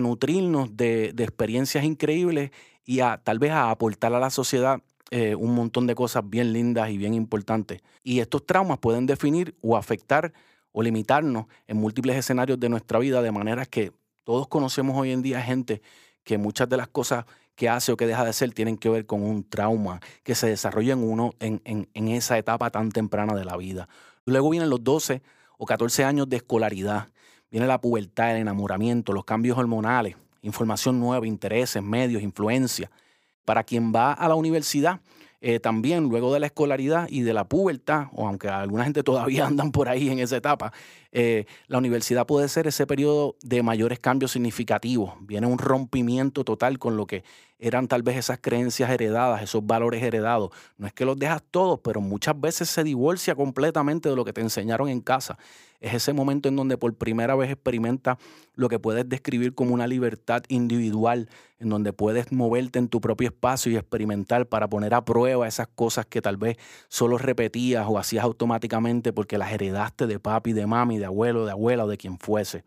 nutrirnos 0.01 0.77
de, 0.77 1.07
experiencias 1.17 1.85
increíbles 1.85 2.51
y 2.85 3.01
a 3.01 3.19
tal 3.23 3.39
vez 3.39 3.53
a 3.53 3.71
aportar 3.71 4.15
a 4.15 4.21
la 4.21 4.31
sociedad 4.31 4.81
eh, 5.11 5.35
un 5.37 5.55
montón 5.55 5.87
de 5.87 5.95
cosas 5.95 6.29
bien 6.29 6.53
lindas 6.53 6.91
y 6.91 6.99
bien 6.99 7.15
importantes. 7.15 7.83
Y 8.03 8.21
estos 8.21 8.45
traumas 8.45 8.79
pueden 8.79 9.07
definir 9.07 9.55
o 9.63 9.77
afectar 9.77 10.33
o 10.79 10.83
limitarnos 10.83 11.47
en 11.67 11.79
múltiples 11.79 12.17
escenarios 12.17 12.61
de 12.61 12.69
nuestra 12.69 12.99
vida 12.99 13.23
de 13.23 13.33
maneras 13.33 13.67
que 13.67 13.93
todos 14.25 14.47
conocemos 14.47 14.95
hoy 14.95 15.11
en 15.11 15.23
día 15.23 15.41
gente 15.41 15.81
que 16.23 16.37
muchas 16.37 16.69
de 16.69 16.77
las 16.77 16.87
cosas 16.87 17.25
que 17.55 17.71
hace 17.71 17.93
o 17.93 17.97
que 17.97 18.07
deja 18.07 18.27
de 18.27 18.35
ser 18.35 18.53
tienen 18.53 18.77
que 18.77 18.91
ver 18.91 19.07
con 19.07 19.23
un 19.23 19.43
trauma 19.43 20.01
que 20.23 20.35
se 20.35 20.49
desarrolla 20.49 20.93
en 20.93 21.03
uno 21.03 21.33
en, 21.41 21.63
en, 21.65 22.09
esa 22.09 22.37
etapa 22.37 22.69
tan 22.69 22.93
temprana 22.93 23.35
de 23.35 23.47
la 23.47 23.57
vida. 23.57 23.89
Luego 24.27 24.51
vienen 24.51 24.69
los 24.69 24.85
12 24.85 25.23
o 25.57 25.65
14 25.65 26.05
años 26.05 26.29
de 26.29 26.37
escolaridad, 26.37 27.09
viene 27.51 27.67
la 27.67 27.81
pubertad, 27.81 28.33
el 28.33 28.43
enamoramiento, 28.43 29.15
los 29.15 29.25
cambios 29.25 29.57
hormonales, 29.57 30.15
información 30.43 31.01
nueva, 31.01 31.27
intereses, 31.27 31.83
medios, 31.83 32.23
influencia. 32.23 32.91
Para 33.47 33.65
quien 33.65 33.95
va 33.95 34.13
a 34.13 34.29
la 34.29 34.35
universidad, 34.35 35.01
eh, 35.41 35.61
también 35.61 36.09
luego 36.09 36.33
de 36.33 36.41
la 36.41 36.47
escolaridad 36.47 37.09
y 37.11 37.23
de 37.23 37.33
la 37.33 37.45
pubertad, 37.45 38.07
o 38.13 38.27
aunque 38.27 38.49
alguna 38.49 38.85
gente 38.85 39.03
todavía 39.03 39.47
andan 39.47 39.73
por 39.73 39.89
ahí 39.89 40.09
en 40.09 40.19
esa 40.19 40.37
etapa, 40.37 40.73
eh, 41.13 41.47
la 41.67 41.79
universidad 41.79 42.27
puede 42.27 42.49
ser 42.49 42.67
ese 42.67 42.87
periodo 42.87 43.37
de 43.43 43.63
mayores 43.63 43.99
cambios 43.99 44.33
significativos. 44.33 45.15
Viene 45.21 45.47
un 45.47 45.59
rompimiento 45.59 46.45
total 46.45 46.79
con 46.79 46.97
lo 46.97 47.07
que 47.07 47.25
eran 47.59 47.89
tal 47.89 48.03
vez 48.03 48.17
esas 48.17 48.39
creencias 48.41 48.91
heredadas, 48.91 49.43
esos 49.43 49.67
valores 49.67 50.03
heredados. 50.03 50.51
No 50.77 50.87
es 50.87 50.93
que 50.93 51.05
los 51.05 51.19
dejas 51.19 51.43
todos, 51.51 51.81
pero 51.81 52.01
muchas 52.01 52.39
veces 52.39 52.69
se 52.69 52.85
divorcia 52.85 53.35
completamente 53.35 54.09
de 54.09 54.17
lo 54.17 54.25
que 54.25 54.33
te 54.33 54.41
enseñaron 54.41 54.89
en 54.89 55.01
casa. 55.01 55.39
Es 55.81 55.95
ese 55.95 56.13
momento 56.13 56.49
en 56.49 56.57
donde 56.57 56.79
por 56.79 56.95
primera 56.95 57.35
vez 57.35 57.51
experimentas 57.51 58.19
lo 58.55 58.69
que 58.69 58.79
puedes 58.79 59.09
describir 59.09 59.55
como 59.55 59.75
una 59.75 59.87
libertad 59.87 60.43
individual, 60.49 61.29
en 61.59 61.69
donde 61.69 61.93
puedes 61.93 62.33
moverte 62.33 62.79
en 62.79 62.89
tu 62.89 63.01
propio 63.01 63.29
espacio 63.29 63.73
y 63.73 63.77
experimentar 63.77 64.47
para 64.47 64.69
poner 64.69 64.95
a 64.95 65.05
prueba 65.05 65.47
esas 65.47 65.69
cosas 65.69 66.07
que 66.07 66.23
tal 66.23 66.37
vez 66.37 66.57
solo 66.89 67.19
repetías 67.19 67.87
o 67.89 67.99
hacías 67.99 68.25
automáticamente 68.25 69.13
porque 69.13 69.39
las 69.39 69.53
heredaste 69.53 70.07
de 70.07 70.19
papi, 70.19 70.53
de 70.53 70.67
mami, 70.67 70.99
de 70.99 71.07
abuelo, 71.07 71.45
de 71.45 71.53
abuela 71.53 71.85
o 71.85 71.89
de 71.89 71.99
quien 71.99 72.19
fuese. 72.19 72.65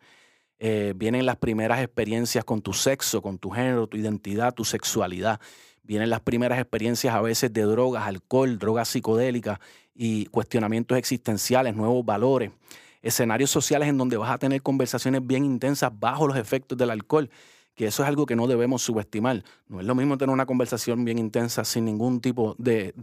Eh, 0.59 0.93
vienen 0.95 1.25
las 1.25 1.37
primeras 1.37 1.79
experiencias 1.81 2.43
con 2.43 2.61
tu 2.61 2.73
sexo, 2.73 3.21
con 3.21 3.39
tu 3.39 3.49
género, 3.49 3.87
tu 3.87 3.97
identidad, 3.97 4.53
tu 4.53 4.65
sexualidad. 4.65 5.39
Vienen 5.83 6.09
las 6.09 6.19
primeras 6.19 6.59
experiencias 6.59 7.15
a 7.15 7.21
veces 7.21 7.51
de 7.51 7.63
drogas, 7.63 8.05
alcohol, 8.05 8.59
drogas 8.59 8.89
psicodélicas 8.89 9.59
y 9.95 10.25
cuestionamientos 10.27 10.97
existenciales, 10.97 11.75
nuevos 11.75 12.05
valores 12.05 12.51
escenarios 13.01 13.49
sociales 13.49 13.87
en 13.87 13.97
donde 13.97 14.17
vas 14.17 14.31
a 14.31 14.37
tener 14.37 14.61
conversaciones 14.61 15.25
bien 15.25 15.45
intensas 15.45 15.91
bajo 15.97 16.27
los 16.27 16.37
efectos 16.37 16.77
del 16.77 16.89
alcohol, 16.89 17.29
que 17.79 17.87
eso 17.87 18.03
es 18.03 18.09
algo 18.09 18.25
que 18.25 18.35
no 18.35 18.45
debemos 18.45 18.81
subestimar. 18.81 19.41
No 19.69 19.79
es 19.79 19.85
lo 19.85 19.95
mismo 19.95 20.17
tener 20.17 20.33
una 20.33 20.45
conversación 20.45 21.05
bien 21.05 21.17
intensa 21.17 21.63
sin 21.63 21.85
ningún 21.85 22.19
tipo 22.19 22.53
de, 22.57 22.93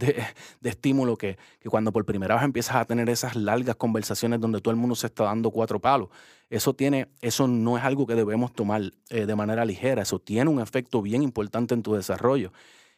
estímulo 0.61 1.17
que, 1.17 1.39
cuando 1.67 1.91
por 1.91 2.05
primera 2.05 2.35
vez 2.35 2.43
empiezas 2.43 2.75
a 2.75 2.85
tener 2.85 3.09
esas 3.09 3.35
largas 3.35 3.75
conversaciones 3.75 4.39
donde 4.39 4.61
todo 4.61 4.69
el 4.69 4.79
mundo 4.79 4.93
se 4.93 5.07
está 5.07 5.23
dando 5.23 5.49
cuatro 5.49 5.79
palos. 5.79 6.09
Eso, 6.51 6.75
tiene, 6.75 7.07
eso 7.21 7.47
no 7.47 7.75
es 7.75 7.83
algo 7.83 8.05
que 8.05 8.13
debemos 8.13 8.53
tomar 8.53 8.83
eh, 9.09 9.25
de 9.25 9.35
manera 9.35 9.65
ligera, 9.65 10.03
eso 10.03 10.19
tiene 10.19 10.47
un 10.51 10.61
efecto 10.61 11.01
bien 11.01 11.23
importante 11.23 11.73
en 11.73 11.81
tu 11.81 11.95
desarrollo. 11.95 12.53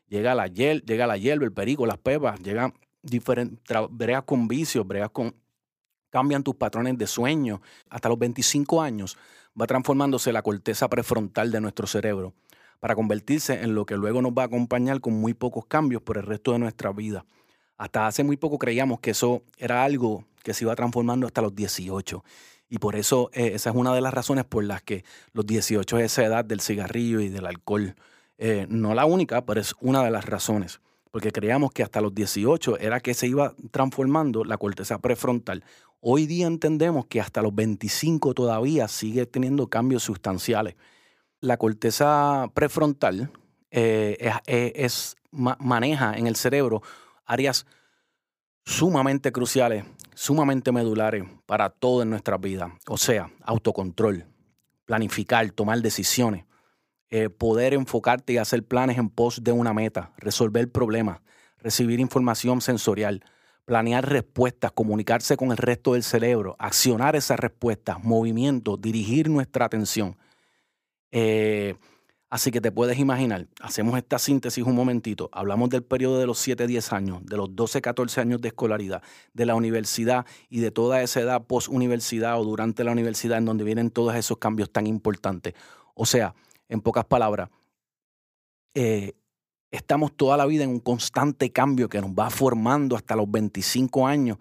Llega 0.10 0.36
la, 0.36 0.48
hiel, 0.48 0.84
llega 0.86 1.08
la 1.08 1.16
hierba, 1.16 1.46
el 1.46 1.54
perico, 1.54 1.86
las 1.86 1.98
pepas, 1.98 2.42
llegan 2.42 2.74
diferentes, 3.02 3.58
bregas 3.90 4.24
con 4.24 4.50
vicios, 4.50 4.86
bregas 4.86 5.12
con 5.12 5.34
cambian 6.10 6.44
tus 6.44 6.56
patrones 6.56 6.98
de 6.98 7.08
sueño. 7.08 7.62
Hasta 7.90 8.10
los 8.10 8.20
25 8.20 8.82
años 8.82 9.18
va 9.60 9.68
transformándose 9.68 10.32
la 10.32 10.42
corteza 10.42 10.90
prefrontal 10.90 11.52
de 11.52 11.62
nuestro 11.62 11.88
cerebro 11.88 12.34
para 12.80 12.96
convertirse 12.96 13.62
en 13.62 13.76
lo 13.76 13.86
que 13.86 13.96
luego 13.98 14.22
nos 14.22 14.32
va 14.32 14.44
a 14.44 14.46
acompañar 14.46 15.02
con 15.02 15.14
muy 15.14 15.34
pocos 15.34 15.66
cambios 15.66 16.02
por 16.02 16.18
el 16.18 16.24
resto 16.24 16.54
de 16.54 16.60
nuestra 16.60 16.92
vida. 16.92 17.26
Hasta 17.78 18.08
hace 18.08 18.24
muy 18.24 18.38
poco 18.38 18.58
creíamos 18.58 19.00
que 19.00 19.12
eso 19.12 19.44
era 19.58 19.84
algo 19.84 20.26
que 20.44 20.54
se 20.54 20.64
iba 20.64 20.76
transformando 20.76 21.28
hasta 21.28 21.42
los 21.42 21.56
18. 21.56 22.24
Y 22.70 22.78
por 22.78 22.96
eso 22.96 23.30
eh, 23.34 23.52
esa 23.54 23.72
es 23.72 23.76
una 23.76 23.94
de 23.94 24.02
las 24.02 24.14
razones 24.14 24.46
por 24.46 24.64
las 24.64 24.82
que 24.82 25.04
los 25.34 25.46
18 25.46 25.98
es 26.00 26.06
esa 26.06 26.26
edad 26.26 26.46
del 26.46 26.62
cigarrillo 26.62 27.20
y 27.20 27.30
del 27.30 27.46
alcohol. 27.46 27.96
Eh, 28.38 28.66
no 28.70 28.94
la 28.94 29.06
única, 29.06 29.46
pero 29.46 29.60
es 29.60 29.76
una 29.82 30.04
de 30.04 30.12
las 30.12 30.26
razones 30.26 30.80
porque 31.12 31.32
creíamos 31.32 31.72
que 31.72 31.84
hasta 31.84 32.02
los 32.02 32.14
18 32.14 32.78
era 32.80 33.00
que 33.00 33.14
se 33.14 33.28
iba 33.28 33.54
transformando 33.72 34.44
la 34.44 34.58
corteza 34.58 35.00
prefrontal. 35.00 35.64
Hoy 36.02 36.28
día 36.28 36.48
entendemos 36.48 37.06
que 37.08 37.20
hasta 37.20 37.42
los 37.42 37.54
25 37.54 38.34
todavía 38.34 38.88
sigue 38.88 39.26
teniendo 39.26 39.68
cambios 39.68 40.04
sustanciales. 40.04 40.76
La 41.42 41.58
corteza 41.58 42.50
prefrontal 42.54 43.32
eh, 43.72 44.32
es, 44.46 45.16
maneja 45.32 46.16
en 46.16 46.28
el 46.28 46.36
cerebro 46.36 46.82
áreas 47.26 47.66
sumamente 48.66 49.32
cruciales, 49.32 49.86
sumamente 50.14 50.72
medulares 50.72 51.26
para 51.46 51.70
todo 51.70 52.04
en 52.04 52.12
nuestras 52.12 52.40
vidas. 52.40 52.72
O 52.88 52.98
sea, 52.98 53.32
autocontrol, 53.44 54.26
planificar, 54.86 55.50
tomar 55.52 55.82
decisiones, 55.82 56.46
eh, 57.12 57.30
poder 57.30 57.74
enfocarte 57.74 58.34
y 58.34 58.38
hacer 58.38 58.64
planes 58.64 59.00
en 59.00 59.10
pos 59.10 59.44
de 59.44 59.52
una 59.52 59.74
meta, 59.74 60.12
resolver 60.18 60.72
problemas, 60.72 61.22
recibir 61.58 62.00
información 62.00 62.62
sensorial, 62.62 63.24
planear 63.66 64.08
respuestas, 64.08 64.72
comunicarse 64.72 65.38
con 65.38 65.52
el 65.52 65.58
resto 65.58 65.94
del 65.94 66.04
cerebro, 66.04 66.56
accionar 66.60 67.16
esas 67.16 67.40
respuestas, 67.40 68.04
movimiento, 68.04 68.78
dirigir 68.78 69.30
nuestra 69.30 69.66
atención. 69.66 70.18
Eh, 71.12 71.76
así 72.30 72.52
que 72.52 72.62
te 72.62 72.72
puedes 72.72 73.00
imaginar, 73.00 73.48
hacemos 73.60 73.98
esta 73.98 74.20
síntesis 74.20 74.64
un 74.64 74.76
momentito, 74.76 75.30
hablamos 75.32 75.72
del 75.72 75.84
periodo 75.84 76.20
de 76.20 76.28
los 76.28 76.48
7-10 76.48 76.94
años, 76.94 77.26
de 77.26 77.38
los 77.38 77.50
12-14 77.50 78.20
años 78.20 78.42
de 78.42 78.50
escolaridad, 78.50 79.02
de 79.34 79.46
la 79.48 79.56
universidad 79.56 80.28
y 80.48 80.60
de 80.60 80.70
toda 80.70 81.02
esa 81.02 81.22
edad 81.22 81.48
post-universidad 81.48 82.40
o 82.40 82.44
durante 82.44 82.84
la 82.84 82.92
universidad 82.92 83.40
en 83.40 83.46
donde 83.46 83.64
vienen 83.64 83.90
todos 83.90 84.16
esos 84.16 84.38
cambios 84.38 84.72
tan 84.72 84.86
importantes. 84.86 85.56
O 85.96 86.06
sea, 86.06 86.34
en 86.70 86.82
pocas 86.82 87.06
palabras, 87.06 87.50
eh, 88.74 89.14
estamos 89.72 90.16
toda 90.16 90.38
la 90.38 90.46
vida 90.46 90.64
en 90.64 90.70
un 90.70 90.80
constante 90.80 91.52
cambio 91.52 91.90
que 91.90 92.00
nos 92.00 92.12
va 92.12 92.30
formando 92.30 92.96
hasta 92.96 93.16
los 93.16 93.30
25 93.30 94.08
años 94.08 94.38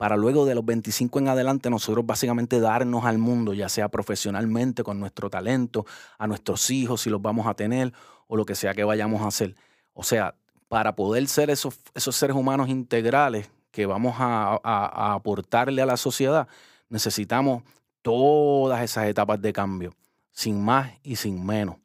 para 0.00 0.16
luego 0.16 0.46
de 0.46 0.54
los 0.54 0.64
25 0.64 1.18
en 1.18 1.28
adelante 1.28 1.68
nosotros 1.68 2.06
básicamente 2.06 2.58
darnos 2.58 3.04
al 3.04 3.18
mundo, 3.18 3.52
ya 3.52 3.68
sea 3.68 3.90
profesionalmente, 3.90 4.82
con 4.82 4.98
nuestro 4.98 5.28
talento, 5.28 5.84
a 6.16 6.26
nuestros 6.26 6.70
hijos, 6.70 7.02
si 7.02 7.10
los 7.10 7.20
vamos 7.20 7.46
a 7.46 7.52
tener, 7.52 7.92
o 8.26 8.34
lo 8.34 8.46
que 8.46 8.54
sea 8.54 8.72
que 8.72 8.82
vayamos 8.82 9.20
a 9.20 9.26
hacer. 9.26 9.56
O 9.92 10.02
sea, 10.02 10.36
para 10.68 10.96
poder 10.96 11.26
ser 11.26 11.50
esos, 11.50 11.78
seres 11.94 12.34
humanos 12.34 12.70
integrales 12.70 13.50
que 13.70 13.84
vamos 13.84 14.14
a, 14.18 14.58
a 14.64 15.12
aportarle 15.12 15.82
a 15.82 15.86
la 15.86 15.98
sociedad, 15.98 16.48
necesitamos 16.88 17.62
todas 18.00 18.80
esas 18.82 19.06
etapas 19.06 19.42
de 19.42 19.52
cambio, 19.52 19.94
sin 20.40 20.62
más 20.62 20.92
y 21.02 21.16
sin 21.16 21.44
menos. 21.44 21.76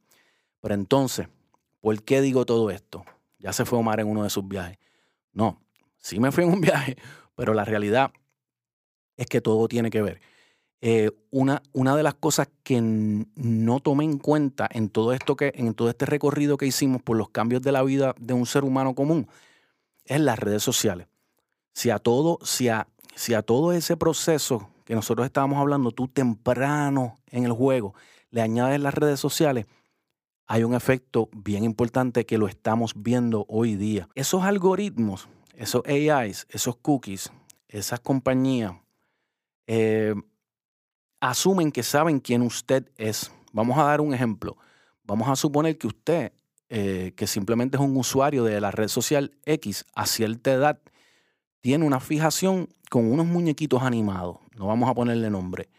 Pero 0.61 0.75
entonces, 0.75 1.27
¿Por 1.85 2.01
qué 2.01 2.19
digo 2.19 2.47
todo 2.47 2.71
esto? 2.71 3.05
Ya 3.37 3.53
se 3.53 3.63
fue 3.63 3.77
Omar 3.77 3.99
en 3.99 4.07
uno 4.07 4.23
de 4.23 4.31
sus 4.31 4.47
viajes. 4.47 4.79
No, 5.33 5.61
sí 5.99 6.19
me 6.19 6.31
fui 6.31 6.43
en 6.43 6.49
un 6.49 6.59
viaje, 6.61 6.97
pero 7.35 7.53
la 7.53 7.63
realidad 7.63 8.11
es 9.17 9.27
que 9.27 9.39
todo 9.39 9.67
tiene 9.67 9.91
que 9.91 10.01
ver. 10.01 10.19
Eh, 10.81 11.11
una, 11.29 11.61
una, 11.73 11.95
de 11.95 12.01
las 12.01 12.15
cosas 12.15 12.49
que 12.63 12.81
no 12.81 13.79
tomé 13.81 14.03
en 14.03 14.17
cuenta 14.17 14.67
en 14.71 14.89
todo 14.89 15.13
esto 15.13 15.35
que, 15.35 15.53
en 15.53 15.75
todo 15.75 15.91
este 15.91 16.07
recorrido 16.07 16.57
que 16.57 16.65
hicimos 16.65 17.03
por 17.03 17.17
los 17.17 17.29
cambios 17.29 17.61
de 17.61 17.71
la 17.71 17.83
vida 17.83 18.15
de 18.19 18.33
un 18.33 18.47
ser 18.47 18.63
humano 18.63 18.95
común, 18.95 19.27
es 20.05 20.19
las 20.19 20.39
redes 20.39 20.63
sociales. 20.63 21.05
Si 21.71 21.91
a 21.91 21.99
todo, 21.99 22.39
si 22.41 22.69
a, 22.69 22.87
si 23.13 23.35
a 23.35 23.43
todo 23.43 23.73
ese 23.73 23.95
proceso 23.95 24.71
que 24.85 24.95
nosotros 24.95 25.27
estábamos 25.27 25.59
hablando, 25.59 25.91
tú 25.91 26.07
temprano 26.07 27.19
en 27.29 27.45
el 27.45 27.51
juego 27.51 27.93
le 28.35 28.41
añades 28.41 28.81
las 28.81 28.93
redes 28.93 29.17
sociales, 29.17 29.65
hay 30.45 30.65
un 30.65 30.75
efecto 30.75 31.29
bien 31.31 31.63
importante 31.63 32.25
que 32.25 32.37
lo 32.37 32.49
estamos 32.49 32.91
viendo 32.93 33.45
hoy 33.47 33.75
día. 33.75 34.09
Esos 34.13 34.43
algoritmos, 34.43 35.29
esos 35.53 35.83
AIs, 35.85 36.45
esos 36.49 36.75
cookies, 36.75 37.31
esas 37.69 38.01
compañías, 38.01 38.73
eh, 39.67 40.13
asumen 41.21 41.71
que 41.71 41.81
saben 41.81 42.19
quién 42.19 42.41
usted 42.41 42.91
es. 42.97 43.31
Vamos 43.53 43.77
a 43.77 43.85
dar 43.85 44.01
un 44.01 44.13
ejemplo. 44.13 44.57
Vamos 45.05 45.29
a 45.29 45.37
suponer 45.37 45.77
que 45.77 45.87
usted, 45.87 46.33
eh, 46.67 47.13
que 47.15 47.27
simplemente 47.27 47.77
es 47.77 47.81
un 47.81 47.95
usuario 47.95 48.43
de 48.43 48.59
la 48.59 48.71
red 48.71 48.89
social 48.89 49.31
X 49.45 49.85
a 49.95 50.05
cierta 50.05 50.51
edad, 50.51 50.81
tiene 51.61 51.85
una 51.85 52.01
fijación 52.01 52.67
con 52.89 53.09
unos 53.09 53.27
muñequitos 53.27 53.81
animados. 53.81 54.39
No 54.57 54.67
vamos 54.67 54.89
a 54.89 54.93
ponerle 54.93 55.29
nombre. 55.29 55.69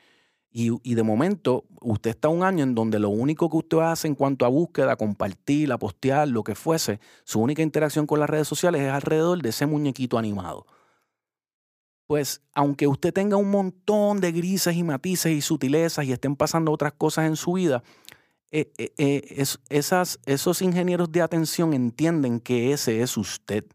Y, 0.58 0.94
de 0.94 1.02
momento, 1.02 1.66
usted 1.82 2.12
está 2.12 2.30
un 2.30 2.42
año 2.42 2.64
en 2.64 2.74
donde 2.74 2.98
lo 2.98 3.10
único 3.10 3.50
que 3.50 3.58
usted 3.58 3.76
hace 3.80 4.08
en 4.08 4.14
cuanto 4.14 4.46
a 4.46 4.48
búsqueda, 4.48 4.96
compartir, 4.96 5.70
a 5.70 5.76
postear, 5.76 6.28
lo 6.28 6.42
que 6.44 6.54
fuese, 6.54 6.98
su 7.24 7.40
única 7.40 7.60
interacción 7.60 8.06
con 8.06 8.20
las 8.20 8.30
redes 8.30 8.48
sociales 8.48 8.80
es 8.80 8.90
alrededor 8.90 9.42
de 9.42 9.50
ese 9.50 9.66
muñequito 9.66 10.16
animado. 10.16 10.64
Pues 12.06 12.40
aunque 12.54 12.86
usted 12.86 13.12
tenga 13.12 13.36
un 13.36 13.50
montón 13.50 14.22
de 14.22 14.32
grises 14.32 14.74
y 14.76 14.82
matices 14.82 15.32
y 15.32 15.42
sutilezas 15.42 16.06
y 16.06 16.12
estén 16.12 16.36
pasando 16.36 16.72
otras 16.72 16.94
cosas 16.94 17.26
en 17.26 17.36
su 17.36 17.52
vida, 17.52 17.82
eh, 18.50 18.72
eh, 18.78 18.94
eh, 18.96 19.44
esos 19.68 20.62
ingenieros 20.62 21.12
de 21.12 21.20
atención 21.20 21.74
entienden 21.74 22.40
que 22.40 22.72
ese 22.72 23.02
es 23.02 23.18
usted 23.18 23.66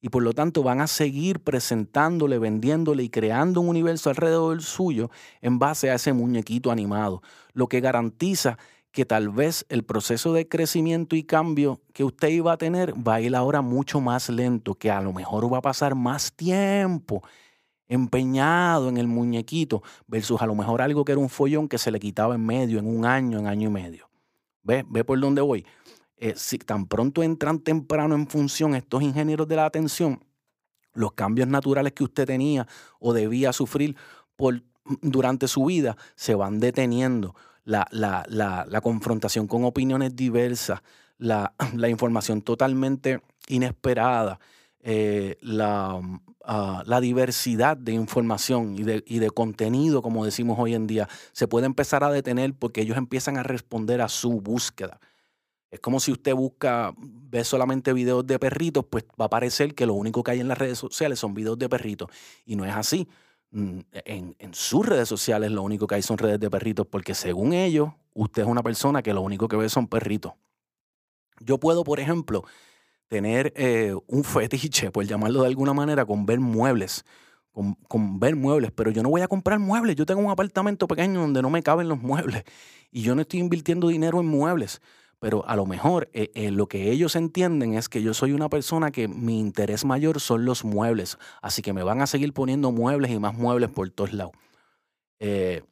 y 0.00 0.08
por 0.08 0.22
lo 0.22 0.32
tanto 0.32 0.62
van 0.62 0.80
a 0.80 0.86
seguir 0.86 1.40
presentándole, 1.40 2.38
vendiéndole 2.38 3.02
y 3.02 3.10
creando 3.10 3.60
un 3.60 3.68
universo 3.68 4.10
alrededor 4.10 4.54
del 4.54 4.62
suyo 4.62 5.10
en 5.40 5.58
base 5.58 5.90
a 5.90 5.94
ese 5.94 6.12
muñequito 6.12 6.70
animado, 6.70 7.22
lo 7.52 7.68
que 7.68 7.80
garantiza 7.80 8.58
que 8.92 9.04
tal 9.04 9.28
vez 9.28 9.66
el 9.68 9.84
proceso 9.84 10.32
de 10.32 10.48
crecimiento 10.48 11.14
y 11.14 11.22
cambio 11.22 11.80
que 11.92 12.02
usted 12.02 12.28
iba 12.28 12.52
a 12.52 12.56
tener 12.56 12.92
va 12.94 13.16
a 13.16 13.20
ir 13.20 13.36
ahora 13.36 13.62
mucho 13.62 14.00
más 14.00 14.28
lento, 14.28 14.74
que 14.74 14.90
a 14.90 15.00
lo 15.00 15.12
mejor 15.12 15.52
va 15.52 15.58
a 15.58 15.62
pasar 15.62 15.94
más 15.94 16.32
tiempo 16.32 17.22
empeñado 17.86 18.88
en 18.88 18.96
el 18.96 19.08
muñequito 19.08 19.82
versus 20.06 20.40
a 20.40 20.46
lo 20.46 20.54
mejor 20.54 20.80
algo 20.80 21.04
que 21.04 21.12
era 21.12 21.20
un 21.20 21.28
follón 21.28 21.68
que 21.68 21.78
se 21.78 21.90
le 21.90 21.98
quitaba 21.98 22.36
en 22.36 22.46
medio, 22.46 22.78
en 22.78 22.86
un 22.86 23.04
año, 23.04 23.38
en 23.38 23.46
año 23.46 23.68
y 23.68 23.72
medio. 23.72 24.08
¿Ve? 24.62 24.84
¿Ve 24.88 25.04
por 25.04 25.18
dónde 25.18 25.40
voy? 25.40 25.64
Eh, 26.22 26.34
si 26.36 26.58
tan 26.58 26.84
pronto 26.84 27.22
entran 27.22 27.60
temprano 27.60 28.14
en 28.14 28.26
función 28.26 28.74
estos 28.74 29.02
ingenieros 29.02 29.48
de 29.48 29.56
la 29.56 29.64
atención, 29.64 30.22
los 30.92 31.12
cambios 31.12 31.48
naturales 31.48 31.94
que 31.94 32.04
usted 32.04 32.26
tenía 32.26 32.66
o 32.98 33.14
debía 33.14 33.54
sufrir 33.54 33.96
por, 34.36 34.62
durante 35.00 35.48
su 35.48 35.64
vida 35.64 35.96
se 36.16 36.34
van 36.34 36.60
deteniendo. 36.60 37.34
La, 37.64 37.86
la, 37.90 38.80
confrontación 38.82 39.46
con 39.46 39.64
opiniones 39.64 40.14
diversas, 40.14 40.82
la, 41.16 41.54
información 41.88 42.42
totalmente 42.42 43.22
inesperada, 43.48 44.40
eh, 44.80 45.38
ah, 45.58 46.82
la, 46.84 47.00
diversidad 47.00 47.78
de 47.78 47.92
información 47.92 48.76
y 48.76 48.82
de, 48.82 49.02
y 49.06 49.20
de 49.20 49.30
contenido, 49.30 50.02
como 50.02 50.26
decimos 50.26 50.58
hoy 50.58 50.74
en 50.74 50.86
día, 50.86 51.08
se 51.32 51.48
puede 51.48 51.64
empezar 51.64 52.04
a 52.04 52.10
detener 52.10 52.52
porque 52.52 52.82
ellos 52.82 52.98
empiezan 52.98 53.38
a 53.38 53.42
responder 53.42 54.02
a 54.02 54.08
su 54.08 54.42
búsqueda. 54.42 55.00
Es 55.70 55.78
como 55.78 56.00
si 56.00 56.10
usted 56.10 56.34
busca, 56.34 56.92
ve 56.98 57.44
solamente 57.44 57.92
videos 57.92 58.26
de 58.26 58.38
perritos, 58.38 58.84
pues 58.90 59.04
va 59.20 59.26
a 59.26 59.30
parecer 59.30 59.74
que 59.74 59.86
lo 59.86 59.94
único 59.94 60.24
que 60.24 60.32
hay 60.32 60.40
en 60.40 60.48
las 60.48 60.58
redes 60.58 60.78
sociales 60.78 61.18
son 61.20 61.32
videos 61.32 61.58
de 61.58 61.68
perritos. 61.68 62.10
Y 62.44 62.56
no 62.56 62.64
es 62.64 62.74
así. 62.74 63.08
Mm, 63.52 63.80
en, 63.92 64.54
sus 64.54 64.84
redes 64.86 65.08
sociales 65.08 65.50
lo 65.50 65.62
único 65.62 65.86
que 65.86 65.96
hay 65.96 66.02
son 66.02 66.18
redes 66.18 66.40
de 66.40 66.50
perritos, 66.50 66.86
porque 66.86 67.14
según 67.14 67.52
ellos, 67.52 67.90
usted 68.14 68.42
es 68.42 68.48
una 68.48 68.62
persona 68.62 69.02
que 69.02 69.14
lo 69.14 69.22
único 69.22 69.46
que 69.46 69.56
ve 69.56 69.68
son 69.68 69.86
perritos. 69.86 70.32
Yo 71.38 71.58
puedo, 71.58 71.84
por 71.84 72.00
ejemplo, 72.00 72.44
tener 73.06 73.52
eh, 73.56 73.94
un 74.08 74.24
fetiche, 74.24 74.90
por 74.90 75.04
llamarlo 75.04 75.42
de 75.42 75.48
alguna 75.48 75.72
manera, 75.72 76.04
con 76.04 76.26
ver 76.26 76.40
muebles. 76.40 77.04
Con, 77.52 77.74
con, 77.88 78.20
ver 78.20 78.36
muebles, 78.36 78.70
pero 78.72 78.92
yo 78.92 79.02
no 79.02 79.10
voy 79.10 79.22
a 79.22 79.28
comprar 79.28 79.58
muebles. 79.58 79.96
Yo 79.96 80.06
tengo 80.06 80.20
un 80.20 80.30
apartamento 80.30 80.86
pequeño 80.88 81.20
donde 81.20 81.42
no 81.42 81.50
me 81.50 81.62
caben 81.62 81.88
los 81.88 82.00
muebles 82.00 82.44
y 82.92 83.02
yo 83.02 83.14
no 83.16 83.22
estoy 83.22 83.40
invirtiendo 83.40 83.88
dinero 83.88 84.20
en 84.20 84.26
muebles 84.26 84.80
pero 85.20 85.46
a 85.46 85.54
lo 85.54 85.66
mejor 85.66 86.10
eh, 86.12 86.32
eh, 86.34 86.50
lo 86.50 86.66
que 86.66 86.90
ellos 86.90 87.14
entienden 87.14 87.74
es 87.74 87.88
que 87.88 88.02
yo 88.02 88.14
soy 88.14 88.32
una 88.32 88.48
persona 88.48 88.90
que 88.90 89.06
mi 89.06 89.38
interés 89.38 89.84
mayor 89.84 90.18
son 90.18 90.44
los 90.44 90.64
muebles, 90.64 91.18
así 91.42 91.62
que 91.62 91.72
me 91.72 91.84
van 91.84 92.00
a 92.00 92.06
seguir 92.06 92.32
poniendo 92.32 92.72
muebles 92.72 93.12
y 93.12 93.18
más 93.20 93.34
muebles 93.34 93.70
por 93.70 93.88
todos 93.90 94.12
lados. 94.12 94.32
Eh, 95.20 95.62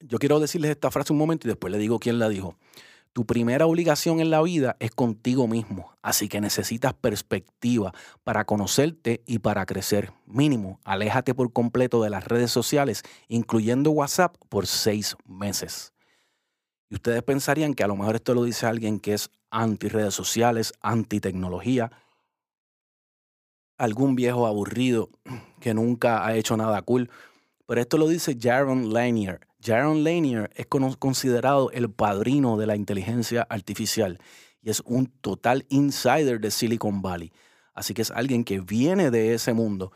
yo 0.00 0.18
quiero 0.18 0.40
decirles 0.40 0.70
esta 0.70 0.90
frase 0.90 1.12
un 1.12 1.18
momento 1.18 1.46
y 1.46 1.50
después 1.50 1.72
le 1.72 1.78
digo 1.78 1.98
quién 1.98 2.18
la 2.18 2.28
dijo. 2.28 2.56
Tu 3.14 3.26
primera 3.26 3.66
obligación 3.66 4.20
en 4.20 4.30
la 4.30 4.40
vida 4.40 4.76
es 4.78 4.90
contigo 4.90 5.46
mismo, 5.46 5.94
así 6.02 6.28
que 6.28 6.40
necesitas 6.40 6.94
perspectiva 6.94 7.92
para 8.24 8.44
conocerte 8.44 9.22
y 9.26 9.38
para 9.38 9.66
crecer. 9.66 10.12
Mínimo, 10.26 10.80
aléjate 10.84 11.34
por 11.34 11.52
completo 11.52 12.02
de 12.02 12.10
las 12.10 12.24
redes 12.24 12.50
sociales, 12.50 13.02
incluyendo 13.28 13.90
WhatsApp, 13.90 14.36
por 14.48 14.66
seis 14.66 15.16
meses. 15.26 15.91
Y 16.92 16.96
ustedes 16.96 17.22
pensarían 17.22 17.72
que 17.72 17.82
a 17.82 17.86
lo 17.86 17.96
mejor 17.96 18.16
esto 18.16 18.34
lo 18.34 18.44
dice 18.44 18.66
alguien 18.66 19.00
que 19.00 19.14
es 19.14 19.30
anti 19.50 19.88
redes 19.88 20.12
sociales, 20.12 20.74
anti 20.82 21.20
tecnología, 21.20 21.90
algún 23.78 24.14
viejo 24.14 24.46
aburrido 24.46 25.08
que 25.58 25.72
nunca 25.72 26.26
ha 26.26 26.36
hecho 26.36 26.54
nada 26.54 26.82
cool. 26.82 27.08
Pero 27.66 27.80
esto 27.80 27.96
lo 27.96 28.08
dice 28.08 28.36
Jaron 28.38 28.92
Lanier. 28.92 29.40
Jaron 29.64 30.04
Lanier 30.04 30.50
es 30.54 30.66
considerado 30.66 31.70
el 31.70 31.90
padrino 31.90 32.58
de 32.58 32.66
la 32.66 32.76
inteligencia 32.76 33.46
artificial 33.48 34.18
y 34.60 34.68
es 34.68 34.82
un 34.84 35.06
total 35.06 35.64
insider 35.70 36.42
de 36.42 36.50
Silicon 36.50 37.00
Valley. 37.00 37.32
Así 37.72 37.94
que 37.94 38.02
es 38.02 38.10
alguien 38.10 38.44
que 38.44 38.60
viene 38.60 39.10
de 39.10 39.32
ese 39.32 39.54
mundo 39.54 39.92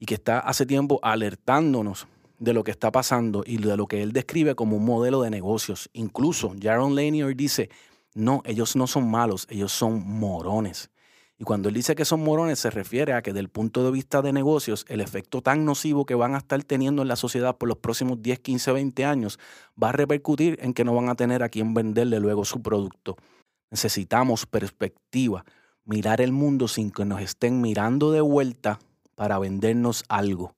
y 0.00 0.06
que 0.06 0.14
está 0.14 0.40
hace 0.40 0.66
tiempo 0.66 0.98
alertándonos 1.00 2.08
de 2.44 2.52
lo 2.52 2.62
que 2.62 2.70
está 2.70 2.92
pasando 2.92 3.42
y 3.46 3.56
de 3.56 3.76
lo 3.76 3.86
que 3.86 4.02
él 4.02 4.12
describe 4.12 4.54
como 4.54 4.76
un 4.76 4.84
modelo 4.84 5.22
de 5.22 5.30
negocios. 5.30 5.90
Incluso 5.92 6.54
Jaron 6.60 6.94
Lanier 6.94 7.34
dice 7.34 7.70
No, 8.14 8.42
ellos 8.44 8.76
no 8.76 8.86
son 8.86 9.10
malos, 9.10 9.46
ellos 9.50 9.72
son 9.72 10.06
morones. 10.06 10.90
Y 11.36 11.44
cuando 11.44 11.68
él 11.68 11.74
dice 11.74 11.96
que 11.96 12.04
son 12.04 12.22
morones, 12.22 12.60
se 12.60 12.70
refiere 12.70 13.12
a 13.12 13.22
que 13.22 13.32
del 13.32 13.48
punto 13.48 13.84
de 13.84 13.90
vista 13.90 14.22
de 14.22 14.32
negocios, 14.32 14.84
el 14.88 15.00
efecto 15.00 15.42
tan 15.42 15.64
nocivo 15.64 16.06
que 16.06 16.14
van 16.14 16.34
a 16.34 16.38
estar 16.38 16.62
teniendo 16.62 17.02
en 17.02 17.08
la 17.08 17.16
sociedad 17.16 17.56
por 17.56 17.68
los 17.68 17.78
próximos 17.78 18.22
10, 18.22 18.38
15, 18.38 18.70
20 18.70 19.04
años 19.04 19.40
va 19.82 19.88
a 19.88 19.92
repercutir 19.92 20.58
en 20.62 20.74
que 20.74 20.84
no 20.84 20.94
van 20.94 21.08
a 21.08 21.16
tener 21.16 21.42
a 21.42 21.48
quien 21.48 21.74
venderle 21.74 22.20
luego 22.20 22.44
su 22.44 22.62
producto. 22.62 23.16
Necesitamos 23.72 24.46
perspectiva, 24.46 25.44
mirar 25.84 26.20
el 26.20 26.30
mundo 26.30 26.68
sin 26.68 26.92
que 26.92 27.04
nos 27.04 27.20
estén 27.20 27.60
mirando 27.60 28.12
de 28.12 28.20
vuelta 28.20 28.78
para 29.16 29.40
vendernos 29.40 30.04
algo. 30.08 30.54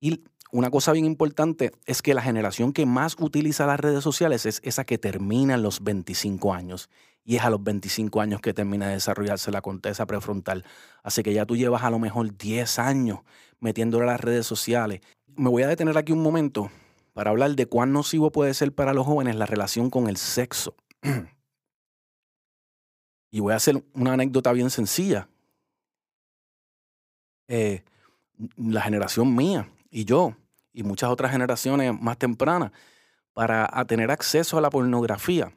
Y 0.00 0.22
una 0.52 0.70
cosa 0.70 0.92
bien 0.92 1.04
importante 1.04 1.72
es 1.86 2.02
que 2.02 2.14
la 2.14 2.22
generación 2.22 2.72
que 2.72 2.86
más 2.86 3.16
utiliza 3.18 3.66
las 3.66 3.78
redes 3.78 4.02
sociales 4.02 4.46
es 4.46 4.60
esa 4.64 4.84
que 4.84 4.98
termina 4.98 5.56
los 5.56 5.82
25 5.82 6.52
años. 6.52 6.88
Y 7.24 7.36
es 7.36 7.42
a 7.42 7.50
los 7.50 7.62
25 7.62 8.20
años 8.20 8.40
que 8.40 8.52
termina 8.52 8.88
de 8.88 8.94
desarrollarse 8.94 9.50
la 9.50 9.60
corteza 9.60 10.06
prefrontal. 10.06 10.64
Así 11.02 11.22
que 11.22 11.32
ya 11.32 11.46
tú 11.46 11.56
llevas 11.56 11.84
a 11.84 11.90
lo 11.90 11.98
mejor 11.98 12.36
10 12.36 12.78
años 12.78 13.20
metiéndole 13.60 14.04
a 14.04 14.12
las 14.12 14.20
redes 14.20 14.46
sociales. 14.46 15.00
Me 15.36 15.50
voy 15.50 15.62
a 15.62 15.68
detener 15.68 15.96
aquí 15.96 16.12
un 16.12 16.22
momento 16.22 16.70
para 17.12 17.30
hablar 17.30 17.54
de 17.54 17.66
cuán 17.66 17.92
nocivo 17.92 18.32
puede 18.32 18.54
ser 18.54 18.74
para 18.74 18.94
los 18.94 19.06
jóvenes 19.06 19.36
la 19.36 19.46
relación 19.46 19.90
con 19.90 20.08
el 20.08 20.16
sexo. 20.16 20.74
y 23.30 23.40
voy 23.40 23.52
a 23.52 23.56
hacer 23.56 23.84
una 23.92 24.14
anécdota 24.14 24.52
bien 24.52 24.70
sencilla. 24.70 25.28
Eh, 27.48 27.84
la 28.56 28.80
generación 28.80 29.34
mía 29.34 29.68
y 29.90 30.04
yo 30.04 30.36
y 30.72 30.82
muchas 30.82 31.10
otras 31.10 31.32
generaciones 31.32 31.92
más 32.00 32.16
tempranas, 32.16 32.72
para 33.32 33.68
tener 33.86 34.10
acceso 34.10 34.58
a 34.58 34.60
la 34.60 34.70
pornografía, 34.70 35.52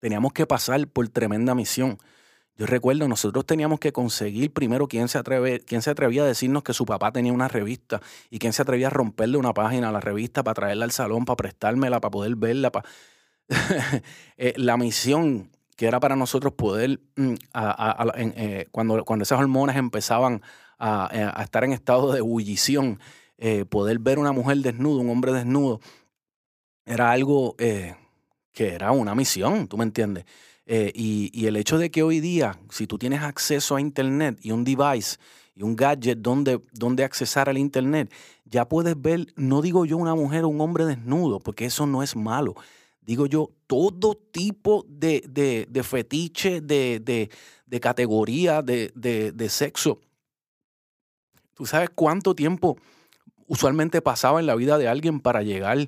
teníamos 0.00 0.32
que 0.32 0.46
pasar 0.46 0.86
por 0.88 1.08
tremenda 1.08 1.54
misión. 1.54 1.98
Yo 2.56 2.66
recuerdo, 2.66 3.08
nosotros 3.08 3.46
teníamos 3.46 3.80
que 3.80 3.92
conseguir 3.92 4.52
primero 4.52 4.86
quién 4.86 5.08
se, 5.08 5.16
atreve, 5.16 5.60
quién 5.60 5.80
se 5.80 5.90
atrevía 5.90 6.22
a 6.22 6.26
decirnos 6.26 6.62
que 6.62 6.74
su 6.74 6.84
papá 6.84 7.12
tenía 7.12 7.32
una 7.32 7.48
revista 7.48 8.02
y 8.28 8.38
quién 8.38 8.52
se 8.52 8.62
atrevía 8.62 8.88
a 8.88 8.90
romperle 8.90 9.38
una 9.38 9.54
página 9.54 9.88
a 9.88 9.92
la 9.92 10.00
revista 10.00 10.42
para 10.42 10.54
traerla 10.54 10.84
al 10.84 10.90
salón, 10.90 11.24
para 11.24 11.36
prestármela, 11.36 12.00
para 12.00 12.10
poder 12.10 12.36
verla. 12.36 12.70
Eh, 14.38 14.54
la 14.56 14.76
misión 14.76 15.50
que 15.76 15.86
era 15.86 16.00
para 16.00 16.16
nosotros 16.16 16.54
poder, 16.54 17.00
mm, 17.16 17.34
eh, 18.24 18.68
cuando, 18.70 19.04
cuando 19.04 19.24
esas 19.24 19.38
hormonas 19.38 19.76
empezaban 19.76 20.42
a, 20.78 21.10
eh, 21.12 21.30
a, 21.34 21.42
estar 21.42 21.64
en 21.64 21.72
estado 21.72 22.12
de 22.12 22.18
ebullición, 22.18 22.98
poder 23.68 23.98
ver 23.98 24.18
una 24.18 24.32
mujer 24.32 24.58
desnuda, 24.58 25.00
un 25.00 25.10
hombre 25.10 25.32
desnudo, 25.32 25.80
era 26.84 27.10
algo 27.10 27.56
que 27.56 28.74
era 28.74 28.92
una 28.92 29.14
misión, 29.14 29.66
¿tú 29.66 29.76
me 29.76 29.84
entiendes? 29.84 30.24
Eh, 30.66 30.92
y, 30.94 31.46
el 31.46 31.56
hecho 31.56 31.76
de 31.76 31.90
que 31.90 32.02
hoy 32.02 32.20
día, 32.20 32.58
si 32.70 32.86
tú 32.86 32.98
tienes 32.98 33.22
acceso 33.22 33.74
a 33.74 33.80
Internet 33.80 34.38
y 34.42 34.52
un 34.52 34.62
device 34.64 35.18
y 35.54 35.62
un 35.62 35.74
gadget 35.74 36.18
donde, 36.18 36.60
donde 36.72 37.04
accesar 37.04 37.48
al 37.48 37.58
Internet, 37.58 38.12
ya 38.44 38.68
puedes 38.68 39.00
ver, 39.00 39.26
no 39.36 39.60
digo 39.60 39.84
yo 39.84 39.96
una 39.96 40.14
mujer 40.14 40.44
o 40.44 40.48
un 40.48 40.60
hombre 40.60 40.84
desnudo, 40.84 41.40
porque 41.40 41.64
eso 41.64 41.86
no 41.86 42.02
es 42.02 42.14
malo. 42.14 42.54
Digo 43.00 43.26
yo, 43.26 43.50
todo 43.66 44.14
tipo 44.14 44.86
de, 44.88 45.24
de, 45.68 45.82
fetiche, 45.82 46.60
de, 46.60 47.00
de, 47.00 47.30
de 47.66 47.80
categoría, 47.80 48.62
de, 48.62 48.92
de 48.94 49.48
sexo. 49.48 50.00
¿Tú 51.54 51.66
sabes 51.66 51.90
cuánto 51.90 52.34
tiempo 52.34 52.78
usualmente 53.46 54.02
pasaba 54.02 54.40
en 54.40 54.46
la 54.46 54.54
vida 54.54 54.78
de 54.78 54.88
alguien 54.88 55.20
para 55.20 55.42
llegar 55.42 55.78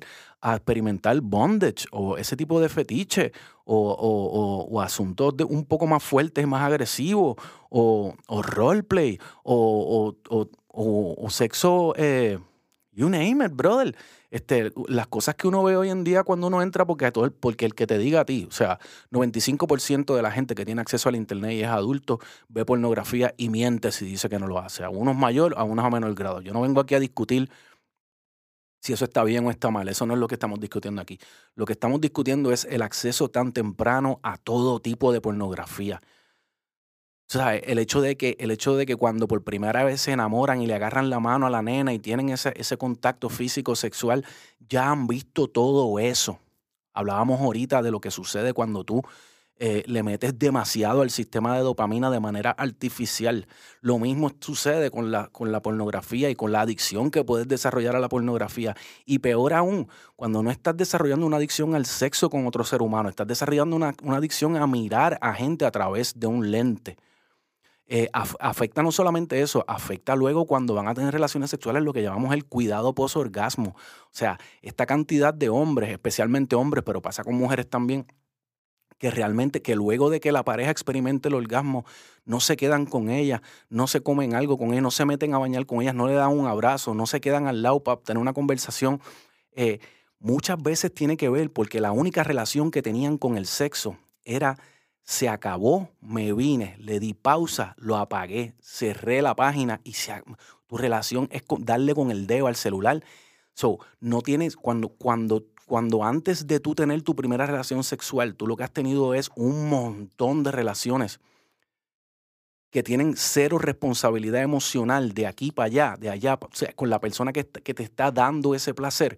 a 0.41 0.55
experimentar 0.55 1.19
bondage 1.21 1.85
o 1.91 2.17
ese 2.17 2.35
tipo 2.35 2.59
de 2.61 2.69
fetiche 2.69 3.31
o, 3.63 4.67
o, 4.69 4.81
asuntos 4.81 5.35
de 5.35 5.43
un 5.43 5.65
poco 5.65 5.87
más 5.87 6.03
fuertes, 6.03 6.47
más 6.47 6.61
agresivos 6.61 7.35
o, 7.69 8.13
roleplay 8.29 9.19
o, 9.43 10.15
o, 10.69 11.29
sexo, 11.29 11.93
eh, 11.97 12.37
you 12.95 13.09
name 13.09 13.45
it, 13.45 13.51
brother. 13.51 13.95
Este, 14.31 14.71
las 14.87 15.07
cosas 15.07 15.35
que 15.35 15.47
uno 15.47 15.63
ve 15.63 15.77
hoy 15.77 15.89
en 15.89 16.03
día 16.03 16.23
cuando 16.23 16.47
uno 16.47 16.61
entra, 16.61 16.85
porque, 16.85 17.11
todo, 17.11 17.31
porque 17.31 17.65
el 17.65 17.75
que 17.75 17.87
te 17.87 17.97
diga 17.97 18.21
a 18.21 18.25
ti, 18.25 18.45
o 18.49 18.51
sea, 18.51 18.79
95% 19.11 20.15
de 20.15 20.21
la 20.21 20.31
gente 20.31 20.55
que 20.55 20.65
tiene 20.65 20.81
acceso 20.81 21.07
al 21.09 21.15
Internet 21.15 21.51
y 21.51 21.61
es 21.61 21.69
adulto, 21.69 22.19
ve 22.49 22.65
pornografía 22.65 23.33
y 23.37 23.49
miente 23.49 23.91
si 23.91 24.05
dice 24.05 24.27
que 24.27 24.39
no 24.39 24.47
lo 24.47 24.59
hace. 24.59 24.83
A 24.83 24.89
unos 24.89 25.15
mayor, 25.15 25.53
a 25.57 25.63
unos 25.63 25.85
a 25.85 25.89
menor 25.89 26.15
grado. 26.15 26.41
Yo 26.41 26.53
no 26.53 26.61
vengo 26.61 26.81
aquí 26.81 26.95
a 26.95 26.99
discutir 26.99 27.49
si 28.81 28.93
eso 28.93 29.05
está 29.05 29.23
bien 29.23 29.45
o 29.45 29.51
está 29.51 29.71
mal. 29.71 29.87
Eso 29.87 30.05
no 30.05 30.13
es 30.13 30.19
lo 30.19 30.27
que 30.27 30.35
estamos 30.35 30.59
discutiendo 30.59 31.01
aquí. 31.01 31.19
Lo 31.55 31.65
que 31.65 31.73
estamos 31.73 32.01
discutiendo 32.01 32.51
es 32.51 32.65
el 32.65 32.81
acceso 32.81 33.29
tan 33.29 33.51
temprano 33.51 34.19
a 34.21 34.37
todo 34.37 34.79
tipo 34.79 35.11
de 35.11 35.21
pornografía. 35.21 36.01
El 37.33 37.79
hecho 37.79 38.01
de 38.01 38.15
que, 38.17 38.37
el 38.39 38.51
hecho 38.51 38.75
de 38.75 38.85
que 38.85 38.95
cuando 38.95 39.27
por 39.27 39.43
primera 39.43 39.83
vez 39.83 40.01
se 40.01 40.11
enamoran 40.11 40.61
y 40.61 40.67
le 40.67 40.75
agarran 40.75 41.09
la 41.09 41.19
mano 41.19 41.47
a 41.47 41.49
la 41.49 41.61
nena 41.61 41.93
y 41.93 41.99
tienen 41.99 42.29
ese, 42.29 42.53
ese 42.55 42.77
contacto 42.77 43.29
físico 43.29 43.75
sexual, 43.75 44.25
ya 44.69 44.91
han 44.91 45.07
visto 45.07 45.47
todo 45.47 45.99
eso. 45.99 46.39
Hablábamos 46.93 47.41
ahorita 47.41 47.81
de 47.81 47.91
lo 47.91 47.99
que 47.99 48.11
sucede 48.11 48.53
cuando 48.53 48.83
tú 48.83 49.01
eh, 49.57 49.83
le 49.87 50.03
metes 50.03 50.37
demasiado 50.37 51.01
al 51.01 51.09
sistema 51.09 51.55
de 51.55 51.63
dopamina 51.63 52.11
de 52.11 52.19
manera 52.19 52.51
artificial. 52.51 53.47
Lo 53.79 53.97
mismo 53.99 54.29
sucede 54.41 54.91
con 54.91 55.11
la, 55.11 55.29
con 55.29 55.53
la 55.53 55.61
pornografía 55.61 56.29
y 56.29 56.35
con 56.35 56.51
la 56.51 56.59
adicción 56.59 57.09
que 57.09 57.23
puedes 57.23 57.47
desarrollar 57.47 57.95
a 57.95 58.01
la 58.01 58.09
pornografía. 58.09 58.75
Y 59.05 59.19
peor 59.19 59.53
aún, 59.53 59.87
cuando 60.17 60.43
no 60.43 60.51
estás 60.51 60.75
desarrollando 60.75 61.25
una 61.25 61.37
adicción 61.37 61.73
al 61.73 61.85
sexo 61.85 62.29
con 62.29 62.45
otro 62.47 62.65
ser 62.65 62.81
humano, 62.81 63.07
estás 63.07 63.27
desarrollando 63.27 63.77
una, 63.77 63.95
adicción 64.09 64.57
a 64.57 64.67
mirar 64.67 65.17
a 65.21 65.33
gente 65.33 65.65
a 65.65 65.71
través 65.71 66.19
de 66.19 66.27
un 66.27 66.51
lente. 66.51 66.97
Eh, 67.87 68.09
afecta 68.11 68.81
no 68.81 68.91
solamente 68.91 69.41
eso, 69.41 69.63
afecta 69.67 70.15
luego 70.15 70.47
cuando 70.47 70.73
van 70.73 70.87
a 70.87 70.95
tener 70.95 71.13
relaciones 71.13 71.51
sexuales 71.51 71.83
lo 71.83 71.93
que 71.93 72.01
llamamos 72.01 72.33
el 72.33 72.45
cuidado 72.45 72.95
post-orgasmo. 72.95 73.75
O 73.77 74.09
sea, 74.11 74.39
esta 74.63 74.87
cantidad 74.87 75.33
de 75.33 75.49
hombres, 75.49 75.91
especialmente 75.91 76.55
hombres, 76.55 76.83
pero 76.83 77.01
pasa 77.01 77.23
con 77.23 77.35
mujeres 77.35 77.69
también, 77.69 78.07
que 78.97 79.11
realmente, 79.11 79.61
que 79.61 79.75
luego 79.75 80.09
de 80.09 80.19
que 80.19 80.31
la 80.31 80.43
pareja 80.43 80.71
experimente 80.71 81.27
el 81.27 81.35
orgasmo, 81.35 81.85
no 82.23 82.39
se 82.39 82.57
quedan 82.57 82.87
con 82.87 83.09
ella, 83.09 83.43
no 83.69 83.85
se 83.85 84.01
comen 84.01 84.33
algo 84.33 84.57
con 84.57 84.71
ella, 84.71 84.81
no 84.81 84.91
se 84.91 85.05
meten 85.05 85.35
a 85.35 85.37
bañar 85.37 85.67
con 85.67 85.81
ellas, 85.81 85.93
no 85.93 86.07
le 86.07 86.13
dan 86.13 86.31
un 86.31 86.47
abrazo, 86.47 86.95
no 86.95 87.05
se 87.05 87.21
quedan 87.21 87.45
al 87.47 87.61
lado 87.61 87.83
para 87.83 88.01
tener 88.01 88.19
una 88.19 88.33
conversación. 88.33 88.99
Eh, 89.51 89.79
muchas 90.19 90.61
veces 90.61 90.91
tiene 90.91 91.17
que 91.17 91.29
ver 91.29 91.51
porque 91.51 91.81
la 91.81 91.91
única 91.91 92.23
relación 92.23 92.71
que 92.71 92.81
tenían 92.81 93.17
con 93.17 93.37
el 93.37 93.45
sexo 93.45 93.97
era 94.23 94.57
se 95.05 95.29
acabó, 95.29 95.91
me 96.01 96.33
vine, 96.33 96.75
le 96.79 96.99
di 96.99 97.13
pausa, 97.13 97.75
lo 97.77 97.95
apagué, 97.95 98.55
cerré 98.59 99.21
la 99.21 99.35
página 99.35 99.79
y 99.83 99.93
tu 100.67 100.77
relación 100.77 101.29
es 101.31 101.43
darle 101.59 101.93
con 101.93 102.09
el 102.09 102.25
dedo 102.25 102.47
al 102.47 102.55
celular. 102.55 103.03
So, 103.53 103.79
no 103.99 104.21
tienes, 104.21 104.57
cuando, 104.57 104.89
cuando 104.89 105.45
cuando 105.65 106.03
antes 106.03 106.45
de 106.45 106.59
tú 106.59 106.75
tener 106.75 107.01
tu 107.01 107.15
primera 107.15 107.45
relación 107.45 107.83
sexual, 107.83 108.35
tú 108.35 108.45
lo 108.45 108.55
que 108.55 108.63
has 108.63 108.71
tenido 108.71 109.15
es 109.15 109.31
un 109.35 109.67
montón 109.67 110.43
de 110.43 110.51
relaciones 110.51 111.19
que 112.69 112.83
tienen 112.83 113.15
cero 113.15 113.57
responsabilidad 113.57 114.43
emocional 114.43 115.13
de 115.13 115.25
aquí 115.25 115.51
para 115.51 115.65
allá, 115.65 115.95
de 115.99 116.09
allá, 116.09 116.35
o 116.39 116.49
sea, 116.51 116.71
con 116.73 116.89
la 116.89 116.99
persona 116.99 117.33
que 117.33 117.43
te 117.43 117.83
está 117.83 118.11
dando 118.11 118.53
ese 118.53 118.73
placer. 118.73 119.17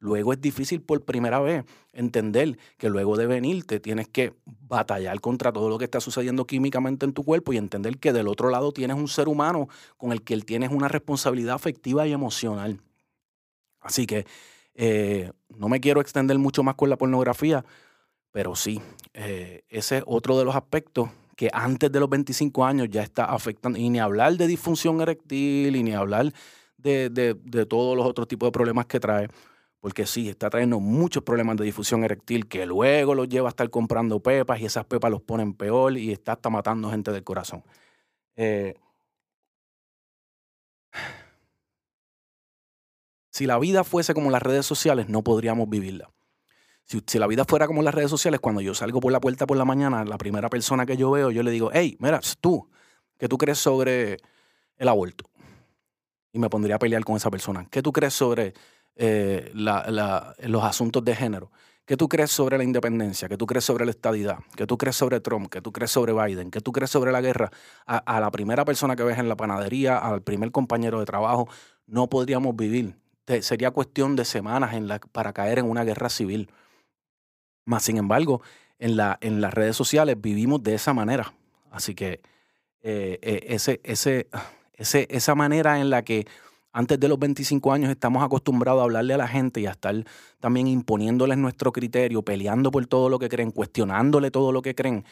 Luego 0.00 0.32
es 0.32 0.40
difícil 0.40 0.80
por 0.80 1.04
primera 1.04 1.40
vez 1.40 1.64
entender 1.92 2.56
que 2.76 2.88
luego 2.88 3.16
de 3.16 3.26
venir 3.26 3.64
te 3.64 3.80
tienes 3.80 4.08
que 4.08 4.34
batallar 4.44 5.20
contra 5.20 5.52
todo 5.52 5.68
lo 5.68 5.78
que 5.78 5.84
está 5.84 6.00
sucediendo 6.00 6.46
químicamente 6.46 7.04
en 7.04 7.12
tu 7.12 7.24
cuerpo 7.24 7.52
y 7.52 7.56
entender 7.56 7.98
que 7.98 8.12
del 8.12 8.28
otro 8.28 8.48
lado 8.50 8.72
tienes 8.72 8.96
un 8.96 9.08
ser 9.08 9.28
humano 9.28 9.68
con 9.96 10.12
el 10.12 10.22
que 10.22 10.34
él 10.34 10.44
tienes 10.44 10.70
una 10.70 10.86
responsabilidad 10.86 11.56
afectiva 11.56 12.06
y 12.06 12.12
emocional. 12.12 12.80
Así 13.80 14.06
que 14.06 14.24
eh, 14.74 15.32
no 15.48 15.68
me 15.68 15.80
quiero 15.80 16.00
extender 16.00 16.38
mucho 16.38 16.62
más 16.62 16.76
con 16.76 16.88
la 16.90 16.96
pornografía, 16.96 17.64
pero 18.30 18.54
sí, 18.54 18.80
eh, 19.14 19.64
ese 19.68 19.98
es 19.98 20.04
otro 20.06 20.38
de 20.38 20.44
los 20.44 20.54
aspectos 20.54 21.10
que 21.34 21.50
antes 21.52 21.90
de 21.90 22.00
los 22.00 22.08
25 22.08 22.64
años 22.64 22.88
ya 22.90 23.02
está 23.02 23.24
afectando, 23.24 23.78
y 23.78 23.88
ni 23.90 23.98
hablar 23.98 24.36
de 24.36 24.46
disfunción 24.46 25.00
eréctil, 25.00 25.74
y 25.74 25.82
ni 25.82 25.92
hablar 25.92 26.32
de, 26.76 27.10
de, 27.10 27.66
todos 27.66 27.96
los 27.96 28.06
otros 28.06 28.26
tipos 28.28 28.48
de 28.48 28.52
problemas 28.52 28.86
que 28.86 29.00
trae, 29.00 29.28
porque 29.80 30.06
sí, 30.06 30.28
está 30.28 30.50
trayendo 30.50 30.80
muchos 30.80 31.22
problemas 31.22 31.56
de 31.56 31.64
difusión 31.64 32.04
eréctil 32.04 32.48
que 32.48 32.66
luego 32.66 33.14
los 33.14 33.28
lleva 33.28 33.48
a 33.48 33.50
estar 33.50 33.70
comprando 33.70 34.20
pepas 34.20 34.60
y 34.60 34.66
esas 34.66 34.84
pepas 34.84 35.10
los 35.10 35.22
ponen 35.22 35.54
peor 35.54 35.96
y 35.96 36.12
está 36.12 36.32
hasta 36.32 36.50
matando 36.50 36.90
gente 36.90 37.12
del 37.12 37.24
corazón. 37.24 37.62
Eh, 38.36 38.74
Si 43.38 43.46
la 43.46 43.56
vida 43.56 43.84
fuese 43.84 44.14
como 44.14 44.32
las 44.32 44.42
redes 44.42 44.66
sociales, 44.66 45.08
no 45.08 45.22
podríamos 45.22 45.70
vivirla. 45.70 46.10
Si, 46.82 47.00
la 47.20 47.28
vida 47.28 47.44
fuera 47.44 47.68
como 47.68 47.82
las 47.82 47.94
redes 47.94 48.10
sociales, 48.10 48.40
cuando 48.40 48.60
yo 48.60 48.74
salgo 48.74 48.98
por 48.98 49.12
la 49.12 49.20
puerta 49.20 49.46
por 49.46 49.56
la 49.56 49.64
mañana, 49.64 50.04
la 50.04 50.18
primera 50.18 50.50
persona 50.50 50.86
que 50.86 50.96
yo 50.96 51.12
veo, 51.12 51.30
yo 51.30 51.44
le 51.44 51.52
digo, 51.52 51.70
hey, 51.72 51.96
mira, 52.00 52.20
tú, 52.40 52.68
¿qué 53.16 53.28
tú 53.28 53.38
crees 53.38 53.58
sobre 53.58 54.16
el 54.76 54.88
aborto? 54.88 55.30
Y 56.32 56.40
me 56.40 56.50
pondría 56.50 56.74
a 56.74 56.78
pelear 56.80 57.04
con 57.04 57.14
esa 57.14 57.30
persona. 57.30 57.64
¿Qué 57.70 57.80
tú 57.80 57.92
crees 57.92 58.14
sobre 58.14 58.54
eh, 58.98 59.50
los 59.54 60.64
asuntos 60.64 61.02
de 61.04 61.16
género? 61.16 61.50
¿Qué 61.88 61.96
tú 61.96 62.06
crees 62.06 62.30
sobre 62.30 62.58
la 62.58 62.64
independencia? 62.64 63.30
¿Qué 63.30 63.38
tú 63.38 63.46
crees 63.46 63.64
sobre 63.64 63.86
la 63.86 63.92
estadidad? 63.92 64.40
¿Qué 64.54 64.66
tú 64.66 64.76
crees 64.76 64.94
sobre 64.94 65.20
Trump? 65.20 65.48
¿Qué 65.48 65.62
tú 65.62 65.72
crees 65.72 65.90
sobre 65.90 66.12
Biden? 66.12 66.50
¿Qué 66.50 66.60
tú 66.60 66.70
crees 66.70 66.90
sobre 66.90 67.12
la 67.12 67.22
guerra? 67.22 67.50
A, 67.86 68.20
la 68.20 68.30
primera 68.30 68.66
persona 68.66 68.94
que 68.94 69.02
ves 69.04 69.18
en 69.18 69.26
la 69.26 69.36
panadería, 69.36 69.96
al 69.96 70.20
primer 70.20 70.50
compañero 70.50 71.00
de 71.00 71.06
trabajo, 71.06 71.48
no 71.86 72.10
podríamos 72.10 72.54
vivir. 72.54 72.94
sería 73.40 73.70
cuestión 73.70 74.16
de 74.16 74.26
semanas 74.26 74.74
para 75.12 75.32
caer 75.32 75.60
en 75.60 75.70
una 75.70 75.82
guerra 75.82 76.10
civil. 76.10 76.50
Más 77.64 77.84
sin 77.84 77.96
embargo, 77.96 78.42
en, 78.78 78.98
la, 78.98 79.16
en 79.22 79.40
las 79.40 79.54
redes 79.54 79.74
sociales 79.74 80.20
vivimos 80.20 80.62
de 80.62 80.74
esa 80.74 80.92
manera. 80.92 81.32
Así 81.70 81.94
que 81.94 82.20
eh, 82.82 83.18
eh, 83.22 85.06
esa 85.08 85.34
manera 85.34 85.80
en 85.80 85.88
la 85.88 86.02
que 86.02 86.26
antes 86.72 87.00
de 87.00 87.08
los 87.08 87.18
25 87.18 87.72
años 87.72 87.90
estamos 87.90 88.22
acostumbrados 88.22 88.80
a 88.80 88.84
hablarle 88.84 89.14
a 89.14 89.18
la 89.18 89.28
gente 89.28 89.60
y 89.60 89.66
a 89.66 89.72
estar 89.72 90.04
también 90.40 90.66
imponiéndoles 90.66 91.38
nuestro 91.38 91.72
criterio, 91.72 92.22
peleando 92.22 92.70
por 92.70 92.86
todo 92.86 93.08
lo 93.08 93.18
que 93.18 93.28
creen, 93.28 93.50
cuestionándole 93.50 94.30
todo 94.30 94.52
lo 94.52 94.62
que 94.62 94.74
creen, 94.74 95.04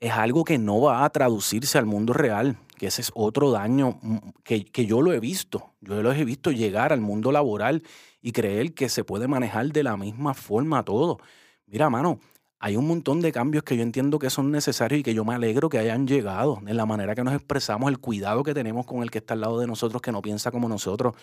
es 0.00 0.12
algo 0.12 0.44
que 0.44 0.58
no 0.58 0.80
va 0.80 1.04
a 1.04 1.10
traducirse 1.10 1.78
al 1.78 1.86
mundo 1.86 2.12
real, 2.12 2.58
que 2.76 2.88
ese 2.88 3.02
es 3.02 3.10
otro 3.14 3.50
daño 3.50 3.98
mm, 4.02 4.18
que, 4.42 4.86
yo 4.86 5.02
lo 5.02 5.12
he 5.12 5.20
visto. 5.20 5.70
Yo 5.80 6.02
lo 6.02 6.12
he 6.12 6.24
visto 6.24 6.50
llegar 6.50 6.92
al 6.92 7.00
mundo 7.00 7.32
laboral 7.32 7.82
y 8.20 8.32
creer 8.32 8.74
que 8.74 8.88
se 8.88 9.04
puede 9.04 9.28
manejar 9.28 9.72
de 9.72 9.82
la 9.82 9.96
misma 9.96 10.34
forma 10.34 10.84
todo. 10.84 11.18
Mira, 11.66 11.88
mano, 11.90 12.20
hay 12.58 12.76
un 12.76 12.86
montón 12.86 13.20
de 13.20 13.32
cambios 13.32 13.64
que 13.64 13.76
yo 13.76 13.82
entiendo 13.82 14.18
que 14.18 14.30
son 14.30 14.50
necesarios 14.50 15.00
y 15.00 15.02
que 15.02 15.14
yo 15.14 15.24
me 15.24 15.34
alegro 15.34 15.68
que 15.68 15.78
hayan 15.78 16.06
llegado 16.06 16.60
en 16.66 16.76
la 16.76 16.86
manera 16.86 17.14
que 17.14 17.22
nos 17.22 17.34
expresamos, 17.34 17.90
el 17.90 17.98
cuidado 17.98 18.42
que 18.42 18.54
tenemos 18.54 18.86
con 18.86 19.02
el 19.02 19.10
que 19.10 19.18
está 19.18 19.34
al 19.34 19.40
lado 19.40 19.58
de 19.58 19.66
nosotros, 19.66 20.00
que 20.00 20.12
no 20.12 20.22
piensa 20.22 20.50
como 20.50 20.68
nosotros, 20.68 21.14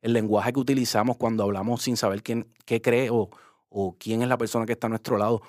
el 0.00 0.12
lenguaje 0.12 0.52
que 0.52 0.60
utilizamos 0.60 1.16
cuando 1.16 1.44
hablamos 1.44 1.82
sin 1.82 1.96
saber 1.96 2.22
quién 2.22 2.46
qué 2.64 2.80
cree 2.80 3.10
o, 3.10 3.30
quién 3.98 4.22
es 4.22 4.28
la 4.28 4.38
persona 4.38 4.66
que 4.66 4.72
está 4.72 4.86
a 4.86 4.90
nuestro 4.90 5.18
lado. 5.18 5.42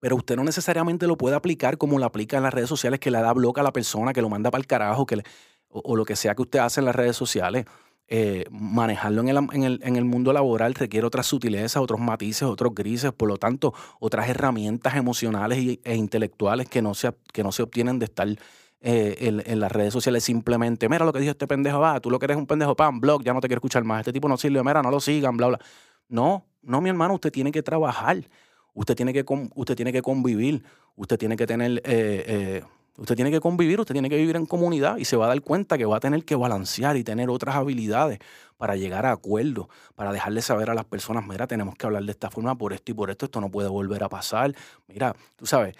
Pero 0.00 0.16
usted 0.16 0.36
no 0.36 0.44
necesariamente 0.44 1.06
lo 1.06 1.16
puede 1.16 1.36
aplicar 1.36 1.78
como 1.78 1.98
lo 1.98 2.04
aplica 2.04 2.36
en 2.36 2.42
las 2.42 2.52
redes 2.52 2.68
sociales, 2.68 2.98
que 3.00 3.10
le 3.10 3.20
da 3.20 3.32
bloca 3.32 3.60
a 3.60 3.64
la 3.64 3.72
persona, 3.72 4.12
que 4.12 4.20
lo 4.20 4.28
manda 4.28 4.50
para 4.50 4.60
el 4.60 4.66
carajo, 4.66 5.06
o 5.68 5.96
lo 5.96 6.04
que 6.04 6.16
sea 6.16 6.34
que 6.34 6.42
usted 6.42 6.58
hace 6.58 6.80
en 6.80 6.86
las 6.86 6.96
redes 6.96 7.16
sociales. 7.16 7.66
Eh, 8.08 8.44
manejarlo 8.50 9.22
en 9.22 9.28
el, 9.28 9.80
en, 9.82 9.96
el, 9.96 10.04
mundo 10.04 10.34
laboral 10.34 10.74
requiere 10.74 11.06
otras 11.06 11.26
sutilezas, 11.26 11.80
otros 11.80 11.98
matices, 11.98 12.42
otros 12.42 12.74
grises, 12.74 13.12
por 13.12 13.28
lo 13.28 13.38
tanto, 13.38 13.72
otras 14.00 14.28
herramientas 14.28 14.96
emocionales 14.96 15.78
e 15.82 15.96
intelectuales 15.96 16.68
que 16.68 16.82
no 16.82 16.92
se, 16.92 17.14
que 17.32 17.42
no 17.42 17.52
se 17.52 17.62
obtienen 17.62 17.98
de 17.98 18.04
estar 18.04 18.28
eh, 18.84 19.42
en, 19.46 19.60
las 19.60 19.72
redes 19.72 19.92
sociales 19.92 20.24
simplemente, 20.24 20.88
mira 20.88 21.06
lo 21.06 21.12
que 21.12 21.20
dijo 21.20 21.30
este 21.30 21.46
pendejo, 21.46 21.78
va, 21.78 22.00
tú 22.00 22.10
lo 22.10 22.18
que 22.18 22.26
eres 22.26 22.36
un 22.36 22.46
pendejo, 22.46 22.74
pam, 22.74 23.00
blog, 23.00 23.22
ya 23.22 23.32
no 23.32 23.40
te 23.40 23.46
quiero 23.46 23.60
escuchar 23.60 23.84
más, 23.84 24.00
este 24.00 24.12
tipo 24.12 24.28
no 24.28 24.36
sirve, 24.36 24.62
mira, 24.62 24.82
no 24.82 24.90
lo 24.90 25.00
sigan, 25.00 25.36
bla, 25.36 25.46
bla. 25.46 25.58
No, 26.08 26.44
no, 26.62 26.80
mi 26.80 26.90
hermano, 26.90 27.14
usted 27.14 27.30
tiene 27.30 27.52
que 27.52 27.62
trabajar, 27.62 28.28
usted 28.74 28.96
tiene 28.96 29.12
que, 29.12 29.24
usted 29.54 29.76
tiene 29.76 29.92
que 29.92 30.02
convivir, 30.02 30.64
usted 30.96 31.16
tiene 31.16 31.36
que 31.36 31.46
tener... 31.46 31.80
Eh, 31.84 32.62
Usted 32.98 33.16
tiene 33.16 33.30
que 33.30 33.40
convivir, 33.40 33.80
usted 33.80 33.94
tiene 33.94 34.10
que 34.10 34.16
vivir 34.16 34.36
en 34.36 34.44
comunidad 34.44 34.98
y 34.98 35.06
se 35.06 35.16
va 35.16 35.24
a 35.24 35.28
dar 35.28 35.40
cuenta 35.40 35.78
que 35.78 35.86
va 35.86 35.96
a 35.96 36.00
tener 36.00 36.24
que 36.24 36.36
balancear 36.36 36.96
y 36.96 37.04
tener 37.04 37.30
otras 37.30 37.56
habilidades 37.56 38.18
para 38.58 38.76
llegar 38.76 39.06
a 39.06 39.12
acuerdos, 39.12 39.68
para 39.94 40.12
dejarle 40.12 40.42
saber 40.42 40.68
a 40.68 40.74
las 40.74 40.84
personas, 40.84 41.26
mira, 41.26 41.46
tenemos 41.46 41.74
que 41.74 41.86
hablar 41.86 42.04
de 42.04 42.12
esta 42.12 42.30
forma 42.30 42.56
por 42.56 42.74
esto 42.74 42.92
y 42.92 42.94
por 42.94 43.10
esto, 43.10 43.24
esto 43.24 43.40
no 43.40 43.50
puede 43.50 43.68
volver 43.68 44.04
a 44.04 44.10
pasar. 44.10 44.54
Mira, 44.88 45.16
tú 45.36 45.46
sabes, 45.46 45.74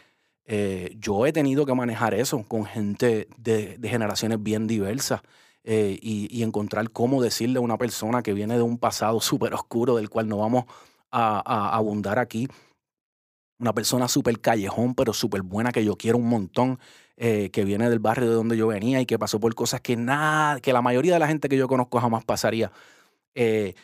eh, 0.46 0.96
yo 0.98 1.26
he 1.26 1.32
tenido 1.32 1.66
que 1.66 1.74
manejar 1.74 2.14
eso 2.14 2.42
con 2.48 2.64
gente 2.64 3.28
de, 3.36 3.78
generaciones 3.82 4.42
bien 4.42 4.66
diversas 4.66 5.20
eh, 5.64 5.98
y, 6.00 6.42
encontrar 6.42 6.90
cómo 6.90 7.22
decirle 7.22 7.58
a 7.58 7.60
una 7.60 7.76
persona 7.76 8.22
que 8.22 8.32
viene 8.32 8.56
de 8.56 8.62
un 8.62 8.78
pasado 8.78 9.20
súper 9.20 9.52
oscuro 9.54 9.96
del 9.96 10.08
cual 10.08 10.28
no 10.28 10.38
vamos 10.38 10.64
a 11.10 11.76
abundar 11.76 12.18
aquí 12.18 12.48
una 13.62 13.72
persona 13.72 14.08
súper 14.08 14.40
callejón, 14.40 14.94
pero 14.94 15.12
súper 15.12 15.42
buena, 15.42 15.70
que 15.70 15.84
yo 15.84 15.96
quiero 15.96 16.18
un 16.18 16.28
montón, 16.28 16.80
eh, 17.16 17.50
que 17.52 17.64
viene 17.64 17.88
del 17.88 18.00
barrio 18.00 18.28
de 18.28 18.34
donde 18.34 18.56
yo 18.56 18.66
venía 18.66 19.00
y 19.00 19.06
que 19.06 19.18
pasó 19.20 19.38
por 19.38 19.54
cosas 19.54 19.80
que 19.80 19.96
nada, 19.96 20.60
que 20.60 20.72
la 20.72 20.82
mayoría 20.82 21.14
de 21.14 21.20
la 21.20 21.28
gente 21.28 21.48
que 21.48 21.56
yo 21.56 21.68
conozco 21.68 22.00
jamás 22.00 22.24
pasaría. 22.24 22.72
Eh, 23.34 23.74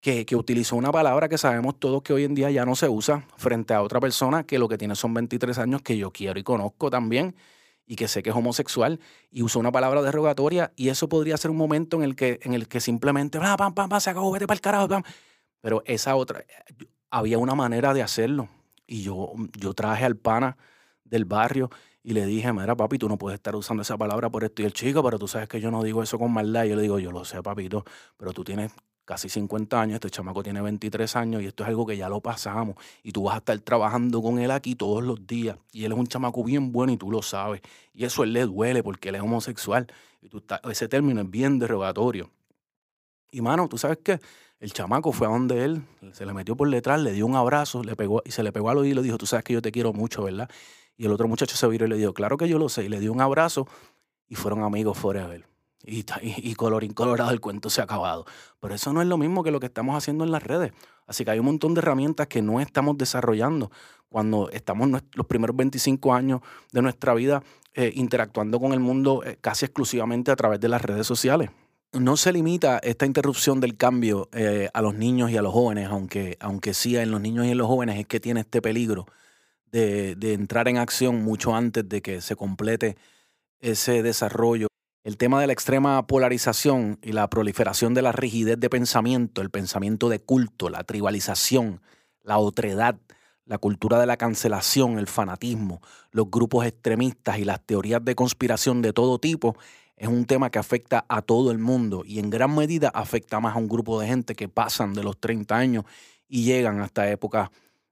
que, 0.00 0.24
que, 0.24 0.36
utilizó 0.36 0.76
una 0.76 0.90
palabra 0.90 1.28
que 1.28 1.36
sabemos 1.36 1.78
todos 1.78 2.02
que 2.02 2.12
hoy 2.12 2.24
en 2.24 2.34
día 2.34 2.50
ya 2.50 2.64
no 2.64 2.76
se 2.76 2.88
usa 2.88 3.26
frente 3.36 3.74
a 3.74 3.82
otra 3.82 4.00
persona 4.00 4.44
que 4.44 4.58
lo 4.58 4.68
que 4.68 4.78
tiene 4.78 4.94
son 4.94 5.12
23 5.14 5.58
años, 5.58 5.82
que 5.82 5.98
yo 5.98 6.12
quiero 6.12 6.38
y 6.40 6.42
conozco 6.42 6.90
también, 6.90 7.34
y 7.86 7.96
que 7.96 8.08
sé 8.08 8.22
que 8.22 8.30
es 8.30 8.36
homosexual, 8.36 9.00
y 9.30 9.42
usó 9.42 9.58
una 9.58 9.72
palabra 9.72 10.02
derogatoria, 10.02 10.72
y 10.76 10.88
eso 10.88 11.08
podría 11.08 11.36
ser 11.36 11.50
un 11.50 11.56
momento 11.58 11.98
en 11.98 12.04
el 12.04 12.16
que, 12.16 12.40
en 12.42 12.54
el 12.54 12.68
que 12.68 12.80
simplemente, 12.80 13.38
pam, 13.38 13.74
pam, 13.74 13.88
pam, 13.88 14.00
se 14.00 14.10
acabó, 14.10 14.30
vete 14.32 14.46
para 14.46 14.56
el 14.56 14.60
carajo, 14.62 14.88
pam. 14.88 15.02
Pero 15.60 15.82
esa 15.86 16.16
otra, 16.16 16.44
había 17.10 17.38
una 17.38 17.54
manera 17.54 17.92
de 17.92 18.02
hacerlo. 18.02 18.48
Y 18.86 19.02
yo, 19.02 19.32
yo 19.58 19.74
traje 19.74 20.04
al 20.04 20.16
pana 20.16 20.56
del 21.04 21.24
barrio 21.24 21.70
y 22.02 22.12
le 22.12 22.24
dije, 22.24 22.52
mira, 22.52 22.76
papi, 22.76 22.98
tú 22.98 23.08
no 23.08 23.18
puedes 23.18 23.36
estar 23.36 23.56
usando 23.56 23.82
esa 23.82 23.98
palabra 23.98 24.30
por 24.30 24.44
esto. 24.44 24.62
Y 24.62 24.64
el 24.64 24.72
chico, 24.72 25.02
pero 25.02 25.18
tú 25.18 25.26
sabes 25.26 25.48
que 25.48 25.60
yo 25.60 25.70
no 25.70 25.82
digo 25.82 26.02
eso 26.02 26.18
con 26.18 26.32
maldad. 26.32 26.64
Y 26.64 26.70
yo 26.70 26.76
le 26.76 26.82
digo, 26.82 26.98
yo 26.98 27.10
lo 27.10 27.24
sé, 27.24 27.42
papito, 27.42 27.84
pero 28.16 28.32
tú 28.32 28.44
tienes 28.44 28.72
casi 29.04 29.28
50 29.28 29.80
años, 29.80 29.94
este 29.94 30.10
chamaco 30.10 30.42
tiene 30.42 30.60
23 30.60 31.16
años 31.16 31.40
y 31.40 31.46
esto 31.46 31.62
es 31.62 31.68
algo 31.68 31.86
que 31.86 31.96
ya 31.96 32.08
lo 32.08 32.20
pasamos. 32.20 32.76
Y 33.02 33.12
tú 33.12 33.24
vas 33.24 33.36
a 33.36 33.38
estar 33.38 33.58
trabajando 33.60 34.20
con 34.20 34.38
él 34.38 34.50
aquí 34.50 34.74
todos 34.74 35.02
los 35.02 35.26
días. 35.26 35.56
Y 35.72 35.84
él 35.84 35.92
es 35.92 35.98
un 35.98 36.06
chamaco 36.06 36.44
bien 36.44 36.72
bueno 36.72 36.92
y 36.92 36.96
tú 36.96 37.10
lo 37.10 37.22
sabes. 37.22 37.62
Y 37.94 38.04
eso 38.04 38.22
a 38.22 38.24
él 38.24 38.32
le 38.32 38.44
duele 38.46 38.82
porque 38.82 39.08
él 39.08 39.14
es 39.14 39.22
homosexual. 39.22 39.86
Y 40.20 40.28
tú 40.28 40.42
ese 40.70 40.88
término 40.88 41.22
es 41.22 41.30
bien 41.30 41.58
derogatorio. 41.58 42.30
Y 43.30 43.40
mano, 43.40 43.68
¿tú 43.68 43.78
sabes 43.78 43.98
qué? 44.02 44.20
El 44.58 44.72
chamaco 44.72 45.12
fue 45.12 45.26
a 45.26 45.30
donde 45.30 45.64
él, 45.64 45.82
se 46.12 46.24
le 46.24 46.32
metió 46.32 46.56
por 46.56 46.70
detrás, 46.70 47.00
le 47.00 47.12
dio 47.12 47.26
un 47.26 47.36
abrazo, 47.36 47.84
le 47.84 47.94
pegó 47.94 48.22
y 48.24 48.30
se 48.30 48.42
le 48.42 48.52
pegó 48.52 48.70
al 48.70 48.78
oído 48.78 48.92
y 48.92 48.94
le 48.94 49.02
dijo, 49.02 49.18
tú 49.18 49.26
sabes 49.26 49.44
que 49.44 49.52
yo 49.52 49.60
te 49.60 49.70
quiero 49.70 49.92
mucho, 49.92 50.22
¿verdad? 50.22 50.48
Y 50.96 51.04
el 51.04 51.12
otro 51.12 51.28
muchacho 51.28 51.56
se 51.56 51.68
viró 51.68 51.84
y 51.84 51.90
le 51.90 51.96
dijo, 51.96 52.14
claro 52.14 52.38
que 52.38 52.48
yo 52.48 52.58
lo 52.58 52.70
sé, 52.70 52.84
y 52.84 52.88
le 52.88 52.98
dio 52.98 53.12
un 53.12 53.20
abrazo 53.20 53.68
y 54.28 54.34
fueron 54.34 54.62
amigos 54.62 54.96
forever. 54.96 55.46
Y, 55.84 56.04
y, 56.22 56.54
colorín 56.54 56.94
colorado 56.94 57.30
el 57.30 57.40
cuento 57.40 57.70
se 57.70 57.80
ha 57.80 57.84
acabado. 57.84 58.24
Pero 58.58 58.74
eso 58.74 58.92
no 58.92 59.02
es 59.02 59.06
lo 59.06 59.18
mismo 59.18 59.44
que 59.44 59.52
lo 59.52 59.60
que 59.60 59.66
estamos 59.66 59.94
haciendo 59.94 60.24
en 60.24 60.32
las 60.32 60.42
redes. 60.42 60.72
Así 61.06 61.24
que 61.24 61.30
hay 61.30 61.38
un 61.38 61.46
montón 61.46 61.74
de 61.74 61.80
herramientas 61.80 62.26
que 62.26 62.42
no 62.42 62.60
estamos 62.60 62.98
desarrollando 62.98 63.70
cuando 64.08 64.50
estamos 64.50 64.88
los 65.14 65.26
primeros 65.26 65.54
25 65.54 66.12
años 66.12 66.40
de 66.72 66.82
nuestra 66.82 67.14
vida 67.14 67.42
eh, 67.74 67.92
interactuando 67.94 68.58
con 68.58 68.72
el 68.72 68.80
mundo 68.80 69.22
eh, 69.24 69.38
casi 69.40 69.66
exclusivamente 69.66 70.32
a 70.32 70.36
través 70.36 70.58
de 70.58 70.68
las 70.68 70.82
redes 70.82 71.06
sociales 71.06 71.50
no 72.00 72.16
se 72.16 72.32
limita 72.32 72.78
esta 72.78 73.06
interrupción 73.06 73.60
del 73.60 73.76
cambio 73.76 74.28
eh, 74.32 74.68
a 74.72 74.82
los 74.82 74.94
niños 74.94 75.30
y 75.30 75.36
a 75.36 75.42
los 75.42 75.52
jóvenes, 75.52 75.88
aunque, 75.88 76.36
aunque 76.40 76.74
sí 76.74 76.96
en 76.96 77.10
los 77.10 77.20
niños 77.20 77.46
y 77.46 77.50
en 77.50 77.58
los 77.58 77.66
jóvenes 77.66 77.98
es 77.98 78.06
que 78.06 78.20
tiene 78.20 78.40
este 78.40 78.62
peligro 78.62 79.06
de, 79.70 80.32
entrar 80.32 80.68
en 80.68 80.78
acción 80.78 81.22
mucho 81.22 81.54
antes 81.54 81.88
de 81.88 82.00
que 82.00 82.20
se 82.20 82.36
complete 82.36 82.96
ese 83.60 84.02
desarrollo. 84.02 84.68
El 85.04 85.16
tema 85.16 85.40
de 85.40 85.46
la 85.46 85.52
extrema 85.52 86.06
polarización 86.06 86.98
y 87.02 87.12
la 87.12 87.28
proliferación 87.28 87.94
de 87.94 88.02
la 88.02 88.12
rigidez 88.12 88.58
de 88.58 88.70
pensamiento, 88.70 89.42
el 89.42 89.50
pensamiento 89.50 90.08
de 90.08 90.20
culto, 90.20 90.68
la 90.68 90.82
tribalización, 90.84 91.80
la 92.22 92.38
otredad, 92.38 92.96
la 93.44 93.58
cultura 93.58 94.00
de 94.00 94.06
la 94.06 94.16
cancelación, 94.16 94.98
el 94.98 95.06
fanatismo, 95.06 95.80
los 96.10 96.28
grupos 96.30 96.66
extremistas 96.66 97.38
y 97.38 97.44
las 97.44 97.60
teorías 97.64 98.04
de 98.04 98.16
conspiración 98.16 98.82
de 98.82 98.92
todo 98.92 99.20
tipo 99.20 99.56
es 99.96 100.08
un 100.08 100.26
tema 100.26 100.50
que 100.50 100.58
afecta 100.58 101.06
a 101.08 101.22
todo 101.22 101.50
el 101.50 101.58
mundo 101.58 102.02
y 102.04 102.18
en 102.18 102.28
gran 102.28 102.54
medida 102.54 102.88
afecta 102.88 103.40
más 103.40 103.56
a 103.56 103.58
un 103.58 103.68
grupo 103.68 103.98
de 104.00 104.06
gente 104.06 104.34
que 104.34 104.48
pasan 104.48 104.92
de 104.92 105.02
los 105.02 105.18
30 105.18 105.56
años 105.56 105.84
y 106.28 106.44
llegan 106.44 106.80
hasta 106.80 107.10
épocas 107.10 107.50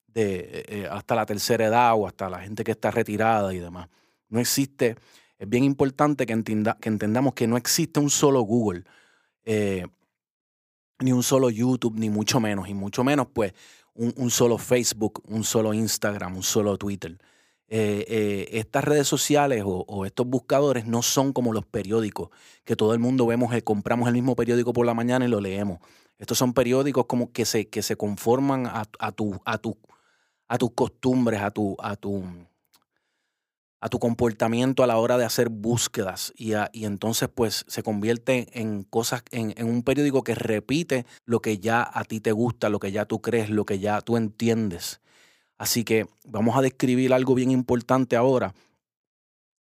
de 0.09 0.35
eh, 0.37 0.65
eh, 0.69 0.89
hasta 0.91 1.15
la 1.15 1.25
tercera 1.25 1.67
edad 1.67 1.95
o 1.95 2.07
hasta 2.07 2.29
la 2.29 2.41
gente 2.41 2.63
que 2.63 2.73
está 2.73 2.91
retirada 2.91 3.55
y 3.55 3.59
demás. 3.59 3.89
No 4.29 4.39
existe, 4.39 4.97
es 5.39 5.49
bien 5.49 5.65
importante 5.65 6.27
que, 6.27 6.43
que 6.81 6.89
entendamos 6.89 7.35
que 7.35 7.47
no 7.47 7.57
existe 7.57 8.01
un 8.01 8.11
solo 8.11 8.43
Google, 8.43 8.85
eh, 9.45 9.87
ni 11.01 11.13
un 11.13 11.23
solo 11.23 11.51
YouTube, 11.51 11.99
ni 11.99 12.11
mucho 12.11 12.39
menos, 12.39 12.69
y 12.69 12.75
mucho 12.75 13.03
menos 13.03 13.29
pues 13.33 13.55
un, 13.95 14.13
un 14.17 14.31
solo 14.31 14.59
Facebook, 14.59 15.23
un 15.27 15.43
solo 15.43 15.73
Instagram, 15.73 16.37
un 16.37 16.43
solo 16.43 16.77
Twitter. 16.77 17.19
Eh, 17.69 18.05
eh, 18.09 18.59
estas 18.59 18.85
redes 18.85 19.09
sociales 19.09 19.63
o, 19.65 20.05
estos 20.05 20.27
buscadores 20.27 20.87
no 20.87 21.03
son 21.03 21.33
como 21.33 21.53
los 21.53 21.65
periódicos, 21.65 22.29
que 22.65 22.77
todo 22.77 22.93
el 22.93 23.01
mundo 23.01 23.27
vemos, 23.27 23.55
eh, 23.55 23.63
compramos 23.63 24.09
el 24.09 24.15
mismo 24.15 24.37
periódico 24.37 24.73
por 24.73 24.85
la 24.85 24.95
mañana 24.95 25.25
y 25.25 25.29
lo 25.29 25.41
leemos. 25.41 25.79
Estos 26.19 26.39
son 26.39 26.53
periódicos 26.53 27.07
como 27.07 27.33
que 27.33 27.45
se, 27.45 27.69
que 27.69 27.83
se 27.83 27.97
conforman 27.97 28.67
a, 28.67 28.85
tu, 29.13 29.41
a, 29.45 29.59
tu, 29.59 29.79
a 30.47 30.59
tus 30.59 30.73
costumbres, 30.73 31.41
a 31.41 31.51
tu, 31.51 31.77
a 31.81 31.97
tu, 31.97 32.23
a 33.81 33.89
tu 33.89 33.99
comportamiento 33.99 34.85
a 34.85 34.87
la 34.87 34.99
hora 34.99 35.19
de 35.19 35.25
hacer 35.25 35.49
búsquedas 35.49 36.33
y, 36.37 36.53
y 36.73 36.85
entonces 36.85 37.29
pues 37.35 37.65
se 37.67 37.83
convierte 37.83 38.47
en 38.53 38.85
cosas, 38.85 39.23
en, 39.31 39.55
en, 39.57 39.69
un 39.69 39.83
periódico 39.83 40.23
que 40.23 40.35
repite 40.35 41.07
lo 41.25 41.41
que 41.41 41.59
ya 41.59 41.91
a 41.93 42.05
ti 42.05 42.21
te 42.21 42.33
gusta, 42.33 42.69
lo 42.69 42.79
que 42.79 42.93
ya 42.93 43.07
tú 43.07 43.21
crees, 43.21 43.51
lo 43.51 43.65
que 43.65 43.79
ya 43.79 44.01
tú 44.03 44.17
entiendes. 44.17 45.01
Así 45.59 45.85
que 45.85 46.07
vamos 46.25 46.57
a 46.57 46.63
describir 46.63 47.13
algo 47.13 47.35
bien 47.35 47.51
importante 47.51 48.17
ahora 48.17 48.55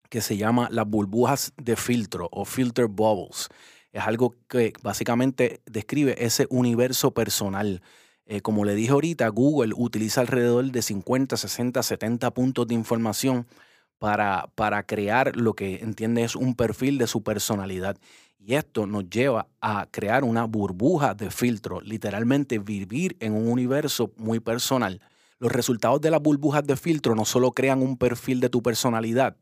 que 0.10 0.22
se 0.22 0.38
llama 0.38 0.68
las 0.72 0.88
burbujas 0.88 1.54
de 1.58 1.76
filtro 1.76 2.28
o 2.32 2.46
filter 2.46 2.88
bubbles. 2.88 3.50
Es 3.94 4.04
algo 4.04 4.36
que 4.48 4.74
básicamente 4.82 5.62
describe 5.66 6.16
ese 6.24 6.48
universo 6.50 7.12
personal 7.12 7.82
Eh, 8.28 8.42
como 8.42 8.64
le 8.66 8.76
dije 8.76 8.92
ahorita, 8.92 9.28
Google 9.30 9.74
utiliza 9.76 10.22
alrededor 10.22 10.72
de 10.72 10.82
50, 10.82 11.36
60, 11.38 11.84
70 11.84 12.32
puntos 12.32 12.68
de 12.68 12.76
información 12.76 13.46
para, 14.00 14.50
para 14.56 14.84
crear 14.84 15.36
lo 15.36 15.54
que 15.54 15.78
entiende 15.82 16.24
es 16.24 16.36
un 16.36 16.56
perfil 16.56 16.98
de 16.98 17.08
su 17.08 17.24
personalidad. 17.24 17.98
Y 18.40 18.56
esto 18.56 18.88
nos 18.88 19.10
lleva 19.10 19.48
a 19.60 19.88
crear 19.92 20.24
una 20.24 20.46
burbuja 20.46 21.14
de 21.14 21.30
filtro, 21.32 21.82
literalmente 21.82 22.60
vivir 22.60 23.18
en 23.20 23.34
un 23.34 23.50
universo 23.50 24.12
muy 24.18 24.40
personal. 24.40 25.02
Los 25.42 25.52
resultados 25.52 26.00
de 26.02 26.12
las 26.12 26.22
burbujas 26.22 26.64
de 26.68 26.78
filtro 26.78 27.16
no 27.16 27.26
solo 27.26 27.54
crean 27.54 27.82
un 27.82 27.98
perfil 27.98 28.40
de 28.42 28.50
tu 28.50 28.62
personalidad, 28.62 29.36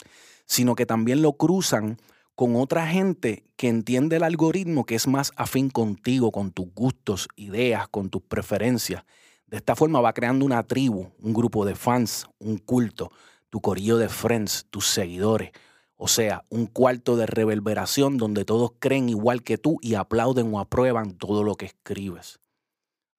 sino 0.46 0.74
que 0.74 0.86
también 0.86 1.22
lo 1.22 1.34
cruzan 1.34 1.98
con 2.36 2.56
otra 2.56 2.88
gente 2.88 3.44
que 3.58 3.68
entiende 3.68 4.16
el 4.16 4.24
algoritmo 4.24 4.86
que 4.86 4.96
es 4.96 5.08
más 5.08 5.34
afín 5.36 5.70
contigo, 5.70 6.32
con 6.32 6.52
tus 6.52 6.74
gustos, 6.74 7.28
ideas, 7.36 7.90
con 7.90 8.10
tus 8.10 8.22
preferencias. 8.22 9.04
De 9.46 9.58
esta 9.58 9.76
forma 9.76 10.00
va 10.00 10.14
creando 10.14 10.46
una 10.46 10.64
tribu, 10.64 11.12
un 11.22 11.34
grupo 11.34 11.66
de 11.66 11.76
fans, 11.76 12.28
un 12.40 12.60
culto, 12.60 13.12
tu 13.50 13.60
corillo 13.60 13.98
de 13.98 14.08
friends, 14.08 14.68
tus 14.70 14.88
seguidores, 14.88 15.52
o 15.98 16.08
sea, 16.08 16.46
un 16.48 16.68
cuarto 16.68 17.18
de 17.18 17.26
reverberación 17.26 18.16
donde 18.16 18.46
todos 18.46 18.72
creen 18.80 19.10
igual 19.10 19.44
que 19.44 19.58
tú 19.58 19.80
y 19.82 19.96
aplauden 19.96 20.54
o 20.54 20.62
aprueban 20.62 21.18
todo 21.18 21.44
lo 21.44 21.56
que 21.56 21.66
escribes. 21.66 22.40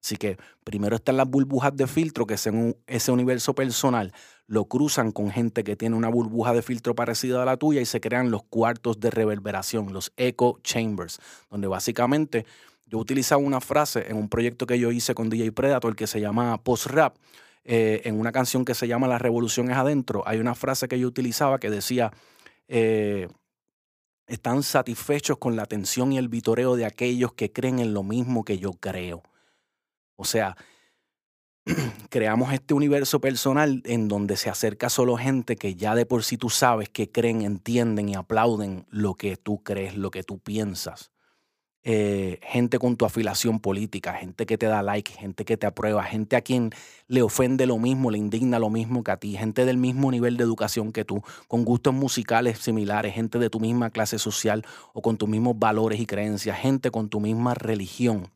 Así 0.03 0.17
que 0.17 0.37
primero 0.63 0.95
están 0.95 1.17
las 1.17 1.29
burbujas 1.29 1.75
de 1.75 1.85
filtro, 1.85 2.25
que 2.25 2.37
según 2.37 2.75
ese 2.87 3.11
universo 3.11 3.53
personal 3.53 4.13
lo 4.47 4.65
cruzan 4.65 5.11
con 5.11 5.29
gente 5.29 5.63
que 5.63 5.75
tiene 5.75 5.95
una 5.95 6.09
burbuja 6.09 6.53
de 6.53 6.61
filtro 6.61 6.95
parecida 6.95 7.41
a 7.41 7.45
la 7.45 7.57
tuya 7.57 7.81
y 7.81 7.85
se 7.85 8.01
crean 8.01 8.31
los 8.31 8.43
cuartos 8.43 8.99
de 8.99 9.11
reverberación, 9.11 9.93
los 9.93 10.11
echo 10.17 10.57
chambers, 10.63 11.19
donde 11.49 11.67
básicamente 11.67 12.45
yo 12.85 12.97
utilizaba 12.97 13.41
una 13.41 13.61
frase 13.61 14.09
en 14.09 14.17
un 14.17 14.27
proyecto 14.27 14.65
que 14.65 14.77
yo 14.77 14.91
hice 14.91 15.15
con 15.15 15.29
DJ 15.29 15.51
Predator 15.51 15.95
que 15.95 16.07
se 16.07 16.19
llama 16.19 16.61
Post 16.61 16.87
Rap. 16.87 17.15
Eh, 17.63 18.01
en 18.05 18.19
una 18.19 18.31
canción 18.31 18.65
que 18.65 18.73
se 18.73 18.87
llama 18.87 19.07
La 19.07 19.19
Revolución 19.19 19.69
es 19.69 19.77
Adentro, 19.77 20.23
hay 20.25 20.39
una 20.39 20.55
frase 20.55 20.87
que 20.87 20.99
yo 20.99 21.07
utilizaba 21.07 21.59
que 21.59 21.69
decía, 21.69 22.11
eh, 22.67 23.27
están 24.25 24.63
satisfechos 24.63 25.37
con 25.37 25.55
la 25.55 25.63
atención 25.63 26.11
y 26.11 26.17
el 26.17 26.27
vitoreo 26.27 26.75
de 26.75 26.85
aquellos 26.85 27.33
que 27.33 27.51
creen 27.51 27.77
en 27.79 27.93
lo 27.93 28.01
mismo 28.01 28.43
que 28.43 28.57
yo 28.57 28.71
creo. 28.73 29.21
O 30.21 30.23
sea, 30.23 30.55
creamos 32.09 32.53
este 32.53 32.75
universo 32.75 33.19
personal 33.19 33.81
en 33.85 34.07
donde 34.07 34.37
se 34.37 34.51
acerca 34.51 34.87
solo 34.89 35.17
gente 35.17 35.55
que 35.55 35.73
ya 35.73 35.95
de 35.95 36.05
por 36.05 36.23
sí 36.23 36.37
tú 36.37 36.51
sabes 36.51 36.89
que 36.89 37.09
creen, 37.09 37.41
entienden 37.41 38.07
y 38.07 38.13
aplauden 38.13 38.85
lo 38.91 39.15
que 39.15 39.35
tú 39.35 39.63
crees, 39.63 39.97
lo 39.97 40.11
que 40.11 40.21
tú 40.21 40.37
piensas. 40.37 41.11
Eh, 41.83 42.39
gente 42.43 42.77
con 42.77 42.97
tu 42.97 43.05
afilación 43.05 43.59
política, 43.59 44.13
gente 44.13 44.45
que 44.45 44.59
te 44.59 44.67
da 44.67 44.83
like, 44.83 45.11
gente 45.11 45.43
que 45.43 45.57
te 45.57 45.65
aprueba, 45.65 46.03
gente 46.03 46.35
a 46.35 46.41
quien 46.41 46.69
le 47.07 47.23
ofende 47.23 47.65
lo 47.65 47.79
mismo, 47.79 48.11
le 48.11 48.19
indigna 48.19 48.59
lo 48.59 48.69
mismo 48.69 49.03
que 49.03 49.09
a 49.09 49.17
ti, 49.17 49.35
gente 49.35 49.65
del 49.65 49.77
mismo 49.77 50.11
nivel 50.11 50.37
de 50.37 50.43
educación 50.43 50.91
que 50.91 51.03
tú, 51.03 51.23
con 51.47 51.65
gustos 51.65 51.95
musicales 51.95 52.59
similares, 52.59 53.15
gente 53.15 53.39
de 53.39 53.49
tu 53.49 53.59
misma 53.59 53.89
clase 53.89 54.19
social 54.19 54.63
o 54.93 55.01
con 55.01 55.17
tus 55.17 55.27
mismos 55.27 55.57
valores 55.57 55.99
y 55.99 56.05
creencias, 56.05 56.59
gente 56.59 56.91
con 56.91 57.09
tu 57.09 57.19
misma 57.19 57.55
religión. 57.55 58.29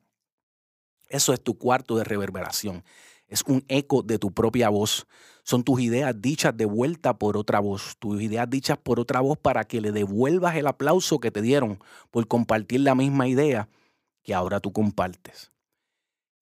Eso 1.09 1.33
es 1.33 1.41
tu 1.41 1.57
cuarto 1.57 1.95
de 1.97 2.03
reverberación. 2.03 2.83
Es 3.27 3.43
un 3.47 3.63
eco 3.67 4.01
de 4.03 4.19
tu 4.19 4.33
propia 4.33 4.69
voz. 4.69 5.07
Son 5.43 5.63
tus 5.63 5.79
ideas 5.79 6.19
dichas 6.19 6.55
de 6.55 6.65
vuelta 6.65 7.17
por 7.17 7.37
otra 7.37 7.59
voz. 7.59 7.97
Tus 7.99 8.21
ideas 8.21 8.49
dichas 8.49 8.77
por 8.77 8.99
otra 8.99 9.19
voz 9.19 9.37
para 9.37 9.65
que 9.65 9.81
le 9.81 9.91
devuelvas 9.91 10.55
el 10.55 10.67
aplauso 10.67 11.19
que 11.19 11.31
te 11.31 11.41
dieron 11.41 11.79
por 12.11 12.27
compartir 12.27 12.81
la 12.81 12.95
misma 12.95 13.27
idea 13.27 13.67
que 14.23 14.33
ahora 14.33 14.59
tú 14.59 14.71
compartes. 14.73 15.51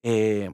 Eh, 0.02 0.50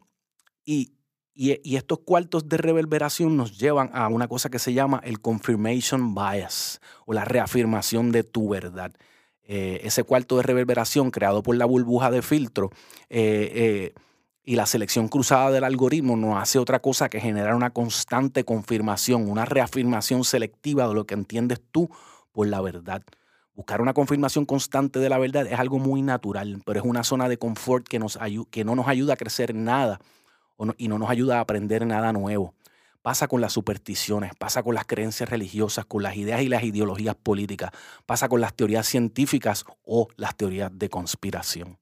y, 0.64 0.92
y, 1.34 1.76
estos 1.76 2.00
cuartos 2.00 2.48
de 2.48 2.56
reverberación 2.56 3.36
nos 3.36 3.58
llevan 3.58 3.90
a 3.92 4.08
una 4.08 4.28
cosa 4.28 4.50
que 4.50 4.58
se 4.58 4.72
llama 4.72 5.00
el 5.04 5.20
confirmation 5.20 6.14
bias 6.14 6.80
o 7.06 7.12
la 7.12 7.24
reafirmación 7.24 8.12
de 8.12 8.24
tu 8.24 8.48
verdad. 8.48 8.92
Eh, 9.52 9.80
ese 9.82 10.04
cuarto 10.04 10.36
de 10.36 10.44
reverberación 10.44 11.10
creado 11.10 11.42
por 11.42 11.56
la 11.56 11.64
burbuja 11.64 12.12
de 12.12 12.22
filtro 12.22 12.70
eh, 13.08 13.92
y 14.44 14.54
la 14.54 14.64
selección 14.64 15.08
cruzada 15.08 15.50
del 15.50 15.64
algoritmo 15.64 16.16
no 16.16 16.38
hace 16.38 16.60
otra 16.60 16.78
cosa 16.78 17.08
que 17.08 17.18
generar 17.18 17.56
una 17.56 17.70
constante 17.70 18.44
confirmación, 18.44 19.28
una 19.28 19.46
reafirmación 19.46 20.22
selectiva 20.22 20.86
de 20.86 20.94
lo 20.94 21.04
que 21.04 21.14
entiendes 21.14 21.60
tú 21.72 21.90
por 22.30 22.46
la 22.46 22.60
verdad. 22.60 23.02
Buscar 23.52 23.80
una 23.80 23.92
confirmación 23.92 24.46
constante 24.46 25.00
de 25.00 25.08
la 25.08 25.18
verdad 25.18 25.48
es 25.48 25.58
algo 25.58 25.80
muy 25.80 26.00
natural, 26.00 26.62
pero 26.64 26.78
es 26.78 26.86
una 26.86 27.02
zona 27.02 27.28
de 27.28 27.36
confort 27.36 27.88
que, 27.88 27.98
nos 27.98 28.20
que 28.52 28.64
no 28.64 28.76
nos 28.76 28.86
ayuda 28.86 29.14
a 29.14 29.16
crecer 29.16 29.52
nada 29.52 30.00
y 30.76 30.86
no 30.86 30.96
nos 30.96 31.10
ayuda 31.10 31.38
a 31.38 31.40
aprender 31.40 31.84
nada 31.84 32.12
nuevo. 32.12 32.54
Pasa 33.02 33.28
con 33.28 33.40
las 33.40 33.52
supersticiones, 33.52 34.32
pasa 34.38 34.62
con 34.62 34.74
las 34.74 34.86
creencias 34.86 35.28
religiosas, 35.28 35.86
con 35.86 36.02
las 36.02 36.16
ideas 36.16 36.42
y 36.42 36.48
las 36.48 36.62
ideologías 36.62 37.14
políticas, 37.14 37.70
pasa 38.04 38.28
con 38.28 38.40
las 38.40 38.54
teorías 38.54 38.86
científicas 38.86 39.64
o 39.84 40.08
las 40.16 40.36
teorías 40.36 40.70
de 40.74 40.90
conspiración. 40.90 41.78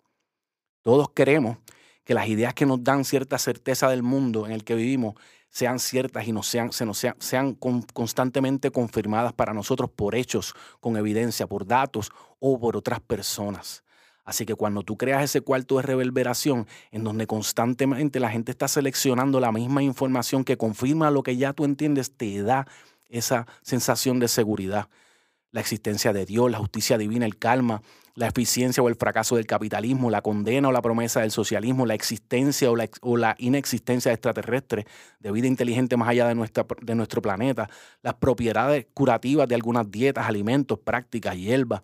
Todos 0.83 1.11
queremos 1.11 1.59
que 2.05 2.15
las 2.15 2.29
ideas 2.29 2.55
que 2.55 2.67
nos 2.67 2.83
dan 2.85 3.05
cierta 3.05 3.37
certeza 3.37 3.91
del 3.91 4.03
mundo 4.03 4.47
en 4.47 4.53
el 4.53 4.65
que 4.65 4.75
vivimos 4.75 5.17
sean 5.51 5.79
ciertas 5.79 6.29
y 6.29 6.35
sean, 6.43 6.73
se 6.73 6.87
nos 6.87 6.99
sean, 6.99 7.17
sean 7.19 7.55
constantemente 7.55 8.71
confirmadas 8.71 9.33
para 9.33 9.53
nosotros 9.53 9.91
por 9.91 10.15
hechos, 10.15 10.55
con 10.81 10.97
evidencia, 10.97 11.47
por 11.47 11.67
datos 11.67 12.11
o 12.39 12.61
por 12.61 12.77
otras 12.77 13.01
personas. 13.01 13.83
Así 14.29 14.45
que 14.45 14.55
cuando 14.55 14.83
tú 14.83 14.99
creas 14.99 15.25
ese 15.25 15.41
cuarto 15.41 15.79
de 15.79 15.85
reverberación 15.85 16.67
en 16.93 17.03
donde 17.03 17.27
constantemente 17.27 18.21
la 18.21 18.29
gente 18.29 18.53
está 18.53 18.69
seleccionando 18.69 19.41
la 19.41 19.53
misma 19.53 19.83
información 19.83 20.45
que 20.45 20.59
confirma 20.59 21.11
lo 21.11 21.23
que 21.23 21.39
ya 21.39 21.55
tú 21.55 21.65
entiendes, 21.65 22.15
te 22.15 22.43
da 22.43 22.67
esa 23.09 23.47
sensación 23.63 24.21
de 24.21 24.29
seguridad. 24.29 24.91
La 25.51 25.61
existencia 25.61 26.13
de 26.13 26.27
Dios, 26.27 26.51
la 26.51 26.59
justicia 26.59 26.99
divina, 26.99 27.25
el 27.25 27.39
calma, 27.39 27.81
la 28.17 28.27
eficiencia 28.27 28.83
o 28.83 28.91
el 28.91 28.97
fracaso 28.97 29.37
del 29.37 29.47
capitalismo, 29.47 30.11
la 30.11 30.21
condena 30.21 30.69
o 30.69 30.73
la 30.73 30.83
promesa 30.83 31.23
del 31.23 31.31
socialismo, 31.31 31.87
la 31.87 31.95
existencia 31.95 32.71
o 32.71 33.17
la, 33.17 33.35
inexistencia 33.39 34.13
extraterrestre 34.13 34.87
de 35.21 35.33
vida 35.33 35.47
inteligente 35.47 35.97
más 35.97 36.11
allá 36.11 36.29
de, 36.29 36.35
nuestra, 36.35 36.67
de 36.83 36.95
nuestro 36.95 37.23
planeta, 37.23 37.71
las 38.03 38.13
propiedades 38.17 38.89
curativas 38.93 39.49
de 39.49 39.55
algunas 39.55 39.91
dietas, 39.91 40.27
alimentos, 40.27 40.79
prácticas, 40.81 41.35
hierbas. 41.35 41.81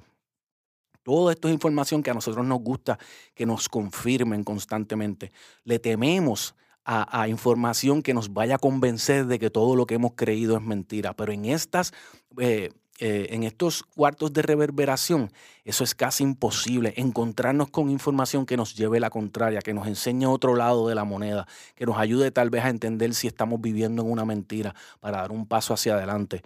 Todo 1.04 1.30
esto 1.30 1.46
es 1.46 1.54
información 1.54 2.02
que 2.02 2.10
a 2.10 2.14
nosotros 2.14 2.44
nos 2.44 2.60
gusta 2.60 2.98
que 3.34 3.46
nos 3.46 3.68
confirmen 3.68 4.42
constantemente. 4.42 5.30
Le 5.62 5.78
tememos 5.78 6.56
a, 6.84 7.28
información 7.28 8.02
que 8.02 8.12
nos 8.12 8.32
vaya 8.32 8.56
a 8.56 8.58
convencer 8.58 9.26
de 9.26 9.38
que 9.38 9.50
todo 9.50 9.76
lo 9.76 9.86
que 9.86 9.94
hemos 9.94 10.12
creído 10.16 10.56
es 10.56 10.62
mentira. 10.62 11.14
Pero 11.14 11.32
en 11.32 11.44
estas 11.46 11.92
eh, 12.38 12.70
eh, 13.00 13.26
en 13.30 13.42
estos 13.42 13.82
cuartos 13.82 14.32
de 14.32 14.42
reverberación, 14.42 15.32
eso 15.64 15.82
es 15.82 15.96
casi 15.96 16.22
imposible, 16.22 16.94
encontrarnos 16.96 17.68
con 17.70 17.90
información 17.90 18.46
que 18.46 18.56
nos 18.56 18.76
lleve 18.76 19.00
la 19.00 19.10
contraria, 19.10 19.62
que 19.62 19.74
nos 19.74 19.88
enseñe 19.88 20.26
otro 20.26 20.54
lado 20.54 20.86
de 20.86 20.94
la 20.94 21.02
moneda, 21.02 21.48
que 21.74 21.86
nos 21.86 21.98
ayude 21.98 22.30
tal 22.30 22.50
vez 22.50 22.64
a 22.64 22.68
entender 22.68 23.12
si 23.14 23.26
estamos 23.26 23.60
viviendo 23.60 24.02
en 24.02 24.12
una 24.12 24.24
mentira 24.24 24.76
para 25.00 25.22
dar 25.22 25.32
un 25.32 25.44
paso 25.46 25.74
hacia 25.74 25.94
adelante. 25.94 26.42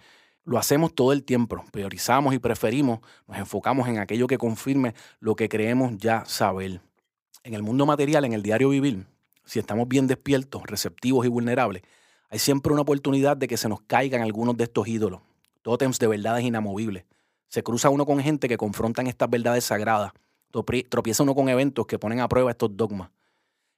Lo 0.49 0.57
hacemos 0.57 0.95
todo 0.95 1.13
el 1.13 1.23
tiempo, 1.23 1.63
priorizamos 1.71 2.33
y 2.33 2.39
preferimos, 2.39 3.01
nos 3.27 3.37
enfocamos 3.37 3.87
en 3.87 3.99
aquello 3.99 4.25
que 4.25 4.39
confirme 4.39 4.95
lo 5.19 5.35
que 5.35 5.47
creemos 5.47 5.95
ya 5.97 6.25
saber. 6.25 6.81
En 7.43 7.53
el 7.53 7.61
mundo 7.61 7.85
material, 7.85 8.25
en 8.25 8.33
el 8.33 8.41
diario 8.41 8.69
vivir, 8.69 9.05
si 9.45 9.59
estamos 9.59 9.87
bien 9.87 10.07
despiertos, 10.07 10.63
receptivos 10.65 11.23
y 11.23 11.29
vulnerables, 11.29 11.83
hay 12.31 12.39
siempre 12.39 12.73
una 12.73 12.81
oportunidad 12.81 13.37
de 13.37 13.47
que 13.47 13.57
se 13.57 13.69
nos 13.69 13.81
caigan 13.81 14.23
algunos 14.23 14.57
de 14.57 14.63
estos 14.63 14.87
ídolos, 14.87 15.21
tótems 15.61 15.99
de 15.99 16.07
verdades 16.07 16.43
inamovibles. 16.43 17.05
Se 17.47 17.61
cruza 17.61 17.91
uno 17.91 18.07
con 18.07 18.19
gente 18.19 18.47
que 18.47 18.57
confrontan 18.57 19.05
estas 19.05 19.29
verdades 19.29 19.65
sagradas. 19.65 20.13
Tropieza 20.89 21.21
uno 21.21 21.35
con 21.35 21.49
eventos 21.49 21.85
que 21.85 21.99
ponen 21.99 22.21
a 22.21 22.27
prueba 22.27 22.49
estos 22.49 22.75
dogmas. 22.75 23.11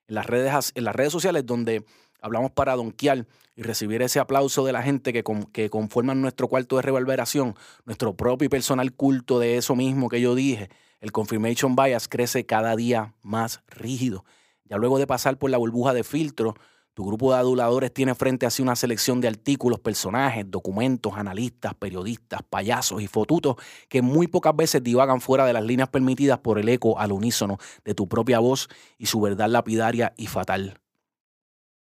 En 0.07 0.15
las 0.15 0.25
redes, 0.25 0.71
en 0.73 0.85
las 0.85 0.95
redes 0.95 1.11
sociales 1.11 1.45
donde 1.45 1.83
hablamos 2.21 2.51
para 2.51 2.75
donkear 2.75 3.27
y 3.55 3.63
recibir 3.63 4.01
ese 4.01 4.19
aplauso 4.19 4.65
de 4.65 4.71
la 4.71 4.83
gente 4.83 5.11
que, 5.11 5.23
que 5.51 5.69
conforman 5.69 6.21
nuestro 6.21 6.47
cuarto 6.47 6.77
de 6.77 6.83
reverberación, 6.83 7.55
nuestro 7.85 8.15
propio 8.15 8.45
y 8.45 8.49
personal 8.49 8.93
culto 8.93 9.39
de 9.39 9.57
eso 9.57 9.75
mismo 9.75 10.07
que 10.07 10.21
yo 10.21 10.35
dije, 10.35 10.69
el 11.01 11.11
confirmation 11.11 11.75
bias 11.75 12.07
crece 12.07 12.45
cada 12.45 12.75
día 12.75 13.15
más 13.21 13.61
rígido. 13.67 14.23
Ya 14.65 14.77
luego 14.77 14.99
de 14.99 15.07
pasar 15.07 15.37
por 15.37 15.49
la 15.49 15.57
burbuja 15.57 15.93
de 15.93 16.03
filtro, 16.03 16.55
tu 16.93 17.05
grupo 17.05 17.31
de 17.31 17.39
aduladores 17.39 17.93
tiene 17.93 18.15
frente 18.15 18.45
a 18.45 18.49
sí 18.49 18.61
una 18.61 18.75
selección 18.75 19.21
de 19.21 19.29
artículos, 19.29 19.79
personajes, 19.79 20.45
documentos, 20.49 21.13
analistas, 21.15 21.73
periodistas, 21.73 22.41
payasos 22.49 23.01
y 23.01 23.07
fotutos 23.07 23.55
que 23.87 24.01
muy 24.01 24.27
pocas 24.27 24.55
veces 24.55 24.83
divagan 24.83 25.21
fuera 25.21 25.45
de 25.45 25.53
las 25.53 25.63
líneas 25.63 25.87
permitidas 25.87 26.39
por 26.39 26.59
el 26.59 26.67
eco 26.67 26.99
al 26.99 27.13
unísono 27.13 27.57
de 27.85 27.95
tu 27.95 28.09
propia 28.09 28.39
voz 28.39 28.67
y 28.97 29.05
su 29.05 29.21
verdad 29.21 29.47
lapidaria 29.47 30.13
y 30.17 30.27
fatal. 30.27 30.80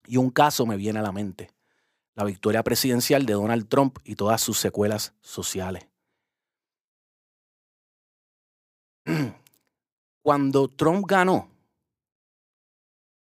Y 0.06 0.18
un 0.18 0.30
caso 0.30 0.66
me 0.66 0.78
viene 0.78 1.00
a 1.00 1.04
la 1.04 1.12
mente, 1.12 1.52
la 2.16 2.24
victoria 2.24 2.64
presidencial 2.64 3.26
de 3.26 3.34
Donald 3.34 3.68
Trump 3.68 4.00
y 4.04 4.16
todas 4.16 4.42
sus 4.42 4.60
secuelas 4.60 5.14
sociales. 5.22 5.88
Cuando 10.22 10.68
Trump 10.70 11.06
ganó, 11.08 11.50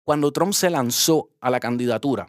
Cuando 0.04 0.32
Trump 0.32 0.52
se 0.52 0.70
lanzó 0.70 1.30
a 1.40 1.50
la 1.50 1.60
candidatura, 1.60 2.28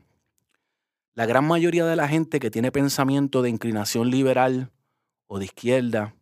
la 1.13 1.25
gran 1.25 1.47
mayoría 1.47 1.85
de 1.85 1.95
la 1.95 2.07
gente 2.07 2.39
que 2.39 2.51
tiene 2.51 2.71
pensamiento 2.71 3.41
de 3.41 3.49
inclinación 3.49 4.11
liberal 4.11 4.71
o 5.27 5.39
de 5.39 5.45
izquierda 5.45 6.15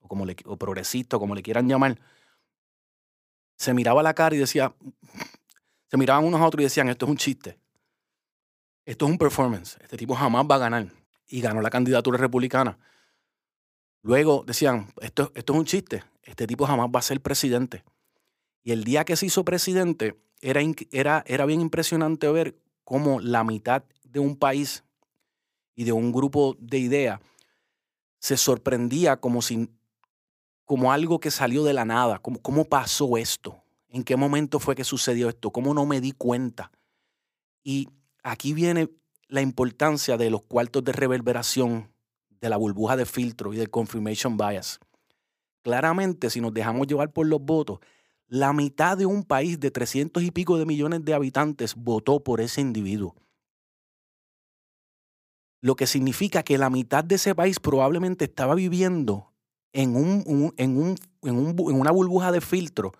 o, 0.00 0.08
como 0.08 0.24
le, 0.24 0.36
o 0.44 0.56
progresista, 0.56 1.18
como 1.18 1.34
le 1.34 1.42
quieran 1.42 1.68
llamar, 1.68 2.00
se 3.56 3.74
miraba 3.74 4.02
la 4.02 4.14
cara 4.14 4.36
y 4.36 4.38
decía, 4.38 4.74
se 5.90 5.96
miraban 5.96 6.24
unos 6.24 6.40
a 6.40 6.46
otros 6.46 6.60
y 6.60 6.64
decían, 6.64 6.88
esto 6.88 7.06
es 7.06 7.10
un 7.10 7.16
chiste, 7.16 7.58
esto 8.88 9.04
es 9.04 9.10
un 9.12 9.18
performance, 9.18 9.76
este 9.82 9.98
tipo 9.98 10.14
jamás 10.14 10.46
va 10.50 10.54
a 10.54 10.58
ganar. 10.58 10.88
Y 11.26 11.42
ganó 11.42 11.60
la 11.60 11.68
candidatura 11.68 12.16
republicana. 12.16 12.78
Luego 14.00 14.44
decían, 14.46 14.90
esto, 15.02 15.30
esto 15.34 15.52
es 15.52 15.58
un 15.58 15.66
chiste, 15.66 16.04
este 16.22 16.46
tipo 16.46 16.64
jamás 16.64 16.88
va 16.88 17.00
a 17.00 17.02
ser 17.02 17.20
presidente. 17.20 17.84
Y 18.62 18.72
el 18.72 18.84
día 18.84 19.04
que 19.04 19.14
se 19.16 19.26
hizo 19.26 19.44
presidente, 19.44 20.18
era, 20.40 20.62
era, 20.90 21.22
era 21.26 21.44
bien 21.44 21.60
impresionante 21.60 22.32
ver 22.32 22.56
cómo 22.82 23.20
la 23.20 23.44
mitad 23.44 23.84
de 24.04 24.20
un 24.20 24.36
país 24.36 24.84
y 25.74 25.84
de 25.84 25.92
un 25.92 26.10
grupo 26.10 26.56
de 26.58 26.78
ideas 26.78 27.20
se 28.20 28.38
sorprendía 28.38 29.18
como, 29.18 29.42
si, 29.42 29.68
como 30.64 30.92
algo 30.92 31.20
que 31.20 31.30
salió 31.30 31.62
de 31.62 31.74
la 31.74 31.84
nada, 31.84 32.20
como, 32.20 32.40
cómo 32.40 32.64
pasó 32.64 33.18
esto, 33.18 33.62
en 33.90 34.02
qué 34.02 34.16
momento 34.16 34.58
fue 34.58 34.74
que 34.74 34.84
sucedió 34.84 35.28
esto, 35.28 35.50
cómo 35.50 35.74
no 35.74 35.84
me 35.84 36.00
di 36.00 36.12
cuenta. 36.12 36.72
Y 37.62 37.90
aquí 38.22 38.52
viene 38.52 38.90
la 39.28 39.42
importancia 39.42 40.16
de 40.16 40.30
los 40.30 40.42
cuartos 40.42 40.84
de 40.84 40.92
reverberación, 40.92 41.92
de 42.40 42.48
la 42.48 42.56
burbuja 42.56 42.96
de 42.96 43.06
filtro 43.06 43.52
y 43.52 43.56
del 43.56 43.70
confirmation 43.70 44.36
bias. 44.36 44.80
Claramente, 45.62 46.30
si 46.30 46.40
nos 46.40 46.54
dejamos 46.54 46.86
llevar 46.86 47.12
por 47.12 47.26
los 47.26 47.40
votos, 47.40 47.80
la 48.26 48.52
mitad 48.52 48.96
de 48.96 49.06
un 49.06 49.24
país 49.24 49.58
de 49.58 49.70
300 49.70 50.22
y 50.22 50.30
pico 50.30 50.58
de 50.58 50.66
millones 50.66 51.04
de 51.04 51.14
habitantes 51.14 51.74
votó 51.74 52.20
por 52.20 52.40
ese 52.40 52.60
individuo. 52.60 53.14
Lo 55.60 55.74
que 55.76 55.86
significa 55.86 56.42
que 56.42 56.58
la 56.58 56.70
mitad 56.70 57.02
de 57.02 57.16
ese 57.16 57.34
país 57.34 57.58
probablemente 57.58 58.26
estaba 58.26 58.54
viviendo 58.54 59.32
en, 59.72 59.96
un, 59.96 60.54
en, 60.56 60.96
en 61.22 61.74
una 61.74 61.90
burbuja 61.90 62.30
de 62.30 62.40
filtro, 62.40 62.92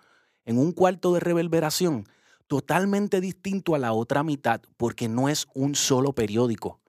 en 0.45 0.57
un 0.57 0.73
cuarto 0.73 1.13
de 1.13 1.19
reverberación, 1.21 2.05
totalmente 2.49 3.21
distinto 3.21 3.75
a 3.75 3.79
la 3.79 3.93
otra 3.93 4.23
mitad, 4.23 4.61
porque 4.75 5.07
no 5.07 5.29
es 5.29 5.47
un 5.53 5.75
solo 5.75 6.11
periódico 6.11 6.81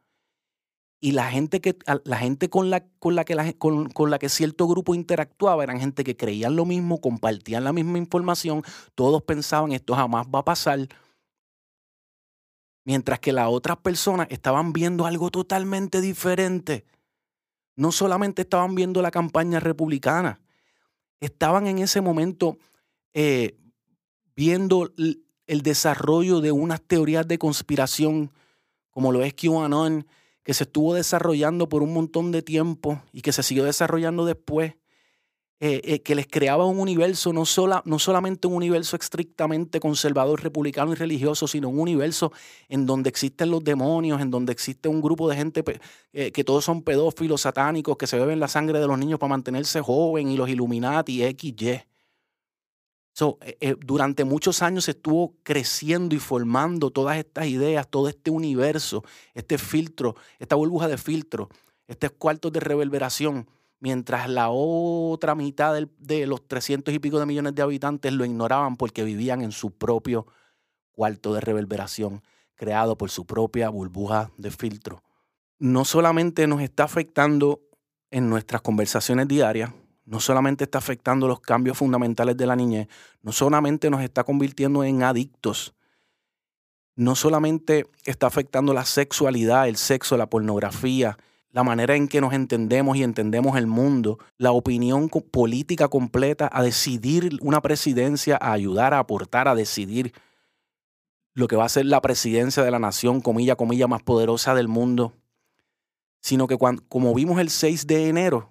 y 1.01 1.13
la 1.13 1.31
gente 1.31 1.61
que 1.61 1.77
la 2.05 2.19
gente 2.19 2.51
con 2.51 2.69
la 2.69 2.85
con 2.99 3.17
la 3.17 3.25
que 3.25 3.35
la, 3.35 3.53
con, 3.55 3.89
con, 3.89 4.11
la 4.11 4.19
que 4.19 4.29
cierto 4.29 4.69
grupo 4.69 4.95
interactuaba 4.95 5.65
eran 5.65 5.81
gente 5.81 6.05
que 6.05 6.17
creían 6.17 6.57
lo 6.57 6.67
mismo, 6.67 7.01
compartían 7.01 7.65
la 7.65 7.73
misma 7.73 7.97
información, 7.97 8.63
todos 8.95 9.23
pensaban 9.23 9.73
esto 9.73 9.95
jamás 9.95 10.27
va 10.27 10.41
a 10.41 10.45
pasar. 10.45 10.87
Mientras 12.85 13.19
que 13.19 13.33
las 13.33 13.49
otras 13.49 13.79
personas 13.79 14.27
estaban 14.31 14.73
viendo 14.73 15.07
algo 15.07 15.31
totalmente 15.31 16.01
diferente. 16.01 16.85
No 17.77 17.93
solamente 17.93 18.43
estaban 18.43 18.75
viendo 18.75 19.01
la 19.01 19.11
campaña 19.11 19.59
republicana, 19.59 20.41
estaban 21.21 21.67
en 21.67 21.79
ese 21.79 22.03
momento 22.03 22.59
eh, 23.15 23.57
viendo 24.37 24.93
el 25.51 25.63
desarrollo 25.63 26.41
de 26.41 26.53
unas 26.53 26.81
teorías 26.81 27.27
de 27.27 27.37
conspiración, 27.37 28.31
como 28.93 29.11
lo 29.11 29.25
es 29.25 29.35
QAnon, 29.35 30.07
que 30.45 30.55
se 30.55 30.63
estuvo 30.63 30.95
desarrollando 30.95 31.69
por 31.69 31.83
un 31.83 31.93
montón 31.93 32.31
de 32.31 32.41
tiempo 32.41 33.03
y 33.13 33.23
que 33.23 33.33
se 33.33 33.43
siguió 33.43 33.65
desarrollando 33.65 34.25
después, 34.25 34.75
eh, 35.59 35.81
eh, 35.83 36.03
que 36.03 36.15
les 36.15 36.29
creaba 36.29 36.67
un 36.67 36.79
universo, 36.79 37.33
no, 37.33 37.45
sola, 37.47 37.83
no 37.85 37.99
solamente 37.99 38.47
un 38.47 38.55
universo 38.55 38.95
estrictamente 38.95 39.81
conservador, 39.81 40.41
republicano 40.41 40.93
y 40.93 40.95
religioso, 40.95 41.49
sino 41.49 41.69
un 41.69 41.81
universo 41.81 42.31
en 42.69 42.87
donde 42.87 43.11
existen 43.11 43.51
los 43.51 43.65
demonios, 43.65 44.21
en 44.21 44.31
donde 44.31 44.53
existe 44.53 44.89
un 44.89 45.03
grupo 45.03 45.29
de 45.29 45.35
gente 45.35 45.65
eh, 46.13 46.31
que 46.31 46.45
todos 46.45 46.65
son 46.65 46.83
pedófilos, 46.83 47.41
satánicos, 47.41 47.97
que 47.97 48.07
se 48.07 48.21
beben 48.21 48.39
la 48.39 48.47
sangre 48.47 48.79
de 48.79 48.87
los 48.87 48.97
niños 48.97 49.19
para 49.19 49.31
mantenerse 49.31 49.81
joven 49.81 50.31
y 50.31 50.37
los 50.37 50.49
Illuminati, 50.49 51.25
X, 51.25 51.55
Y. 51.61 51.91
Eh, 53.43 53.57
eh, 53.61 53.77
durante 53.79 54.25
muchos 54.25 54.63
años 54.63 54.85
se 54.85 54.93
estuvo 54.93 55.35
creciendo 55.43 56.15
y 56.15 56.19
formando 56.19 56.91
todas 56.91 57.19
estas 57.19 57.47
ideas, 57.47 57.87
todo 57.89 58.09
este 58.09 58.31
universo, 58.31 59.05
este 59.35 59.59
filtro, 59.59 60.17
esta 60.39 60.57
burbuja 60.57 60.89
de 60.89 60.97
filtro, 60.97 61.49
estos 61.87 62.13
cuartos 62.13 62.53
de 62.53 62.61
reverberación, 62.61 63.47
mientras 63.79 64.29
la 64.29 64.49
otra 64.51 65.35
mitad 65.35 65.75
de 65.99 66.27
los 66.27 66.47
300 66.47 66.95
y 66.95 66.99
pico 66.99 67.19
de 67.19 67.27
millones 67.27 67.55
de 67.55 67.63
habitantes 67.63 68.13
lo 68.13 68.25
ignoraban 68.25 68.77
porque 68.77 69.05
vivían 69.05 69.43
en 69.43 69.53
su 69.53 69.71
propio 69.71 70.27
cuarto 70.93 71.35
de 71.35 71.41
reverberación, 71.41 72.23
creado 72.55 72.97
por 72.97 73.11
su 73.11 73.27
propia 73.27 73.69
burbuja 73.69 74.31
de 74.39 74.51
filtro. 74.51 75.03
No 75.59 75.85
solamente 75.85 76.47
nos 76.47 76.63
está 76.63 76.85
afectando 76.85 77.61
en 78.11 78.31
nuestras 78.31 78.63
conversaciones 78.63 79.29
diarias, 79.29 79.73
no 80.05 80.21
solamente 80.21 80.65
está 80.65 80.79
afectando 80.79 81.29
los 81.29 81.41
cambios 81.41 81.79
fundamentales 81.79 82.37
de 82.37 82.47
la 82.47 82.57
niñez, 82.57 82.89
no 83.23 83.33
solamente 83.33 83.91
nos 83.91 84.03
está 84.03 84.25
convirtiendo 84.25 84.85
en 84.85 85.03
adictos, 85.03 85.75
no 86.97 87.15
solamente 87.15 87.87
está 88.05 88.27
afectando 88.27 88.75
la 88.75 88.85
sexualidad, 88.85 89.69
el 89.69 89.77
sexo, 89.77 90.17
la 90.17 90.29
pornografía, 90.29 91.17
la 91.53 91.65
manera 91.65 91.97
en 91.97 92.09
que 92.09 92.21
nos 92.21 92.33
entendemos 92.33 92.97
y 92.97 93.03
entendemos 93.03 93.57
el 93.57 93.67
mundo, 93.67 94.19
la 94.39 94.53
opinión 94.53 95.09
política 95.09 95.89
completa, 95.89 96.49
a 96.53 96.63
decidir 96.63 97.39
una 97.41 97.61
presidencia, 97.61 98.39
a 98.41 98.53
ayudar, 98.53 98.95
a 98.95 99.01
aportar, 99.01 99.49
a 99.49 99.55
decidir 99.55 100.13
lo 101.35 101.49
que 101.49 101.57
va 101.57 101.65
a 101.65 101.69
ser 101.69 101.87
la 101.87 102.01
presidencia 102.01 102.63
de 102.63 102.71
la 102.71 102.79
nación, 102.79 103.21
comilla, 103.21 103.57
comilla, 103.57 103.89
más 103.89 104.03
poderosa 104.03 104.55
del 104.55 104.69
mundo, 104.69 105.15
sino 106.21 106.47
que 106.47 106.57
cuando, 106.57 106.83
como 106.89 107.15
vimos 107.15 107.41
el 107.41 107.51
6 107.51 107.87
de 107.87 108.09
enero, 108.09 108.51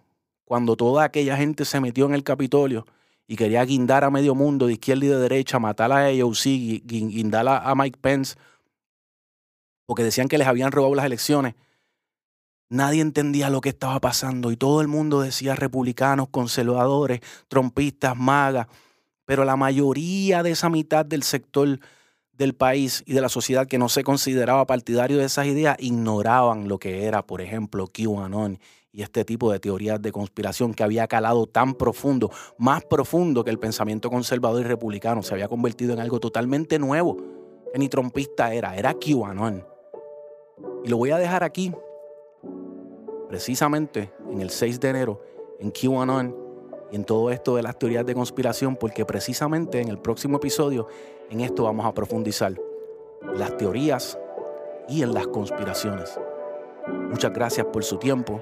cuando 0.49 0.75
toda 0.75 1.03
aquella 1.03 1.37
gente 1.37 1.63
se 1.63 1.79
metió 1.79 2.07
en 2.07 2.15
el 2.15 2.23
Capitolio 2.23 2.87
y 3.27 3.35
quería 3.35 3.63
guindar 3.65 4.03
a 4.03 4.09
medio 4.09 4.33
mundo 4.33 4.65
de 4.65 4.73
izquierda 4.73 5.05
y 5.05 5.09
de 5.09 5.19
derecha, 5.19 5.59
matar 5.59 5.91
a 5.91 6.07
AOC, 6.07 6.43
guindar 6.85 7.47
a 7.47 7.75
Mike 7.75 7.99
Pence, 8.01 8.35
porque 9.85 10.01
decían 10.01 10.27
que 10.27 10.39
les 10.39 10.47
habían 10.47 10.71
robado 10.71 10.95
las 10.95 11.05
elecciones. 11.05 11.53
Nadie 12.67 13.01
entendía 13.01 13.51
lo 13.51 13.61
que 13.61 13.69
estaba 13.69 13.99
pasando 13.99 14.51
y 14.51 14.57
todo 14.57 14.81
el 14.81 14.87
mundo 14.87 15.21
decía 15.21 15.55
republicanos, 15.55 16.29
conservadores, 16.29 17.19
trompistas, 17.47 18.17
magas, 18.17 18.65
pero 19.25 19.45
la 19.45 19.55
mayoría 19.55 20.41
de 20.41 20.49
esa 20.49 20.69
mitad 20.69 21.05
del 21.05 21.21
sector 21.21 21.79
del 22.33 22.55
país 22.55 23.03
y 23.05 23.13
de 23.13 23.21
la 23.21 23.29
sociedad 23.29 23.67
que 23.67 23.77
no 23.77 23.87
se 23.87 24.03
consideraba 24.03 24.65
partidario 24.65 25.19
de 25.19 25.25
esas 25.25 25.45
ideas 25.45 25.77
ignoraban 25.77 26.67
lo 26.67 26.79
que 26.79 27.03
era, 27.05 27.21
por 27.21 27.41
ejemplo, 27.41 27.85
QAnon 27.85 28.57
y 28.91 29.03
este 29.03 29.23
tipo 29.23 29.51
de 29.51 29.59
teorías 29.59 30.01
de 30.01 30.11
conspiración 30.11 30.73
que 30.73 30.83
había 30.83 31.07
calado 31.07 31.45
tan 31.45 31.75
profundo, 31.75 32.31
más 32.57 32.83
profundo 32.85 33.43
que 33.43 33.51
el 33.51 33.59
pensamiento 33.59 34.09
conservador 34.09 34.61
y 34.61 34.63
republicano, 34.63 35.21
se 35.21 35.33
había 35.33 35.47
convertido 35.47 35.93
en 35.93 35.99
algo 35.99 36.19
totalmente 36.19 36.79
nuevo, 36.79 37.17
que 37.71 37.79
ni 37.79 37.87
trompista 37.87 38.53
era, 38.53 38.75
era 38.75 38.95
QAnon. 38.95 39.65
Y 40.83 40.89
lo 40.89 40.97
voy 40.97 41.11
a 41.11 41.17
dejar 41.17 41.43
aquí, 41.43 41.71
precisamente 43.27 44.11
en 44.31 44.41
el 44.41 44.49
6 44.49 44.79
de 44.79 44.89
enero, 44.89 45.21
en 45.59 45.71
QAnon 45.71 46.35
y 46.91 46.95
en 46.95 47.03
todo 47.03 47.29
esto 47.29 47.55
de 47.55 47.61
las 47.61 47.77
teorías 47.77 48.05
de 48.05 48.15
conspiración, 48.15 48.75
porque 48.75 49.05
precisamente 49.05 49.81
en 49.81 49.89
el 49.89 49.99
próximo 49.99 50.37
episodio, 50.37 50.87
en 51.29 51.41
esto 51.41 51.63
vamos 51.63 51.85
a 51.85 51.93
profundizar 51.93 52.55
las 53.35 53.55
teorías 53.57 54.17
y 54.87 55.03
en 55.03 55.13
las 55.13 55.27
conspiraciones. 55.27 56.19
Muchas 57.09 57.31
gracias 57.31 57.67
por 57.67 57.83
su 57.83 57.97
tiempo. 57.97 58.41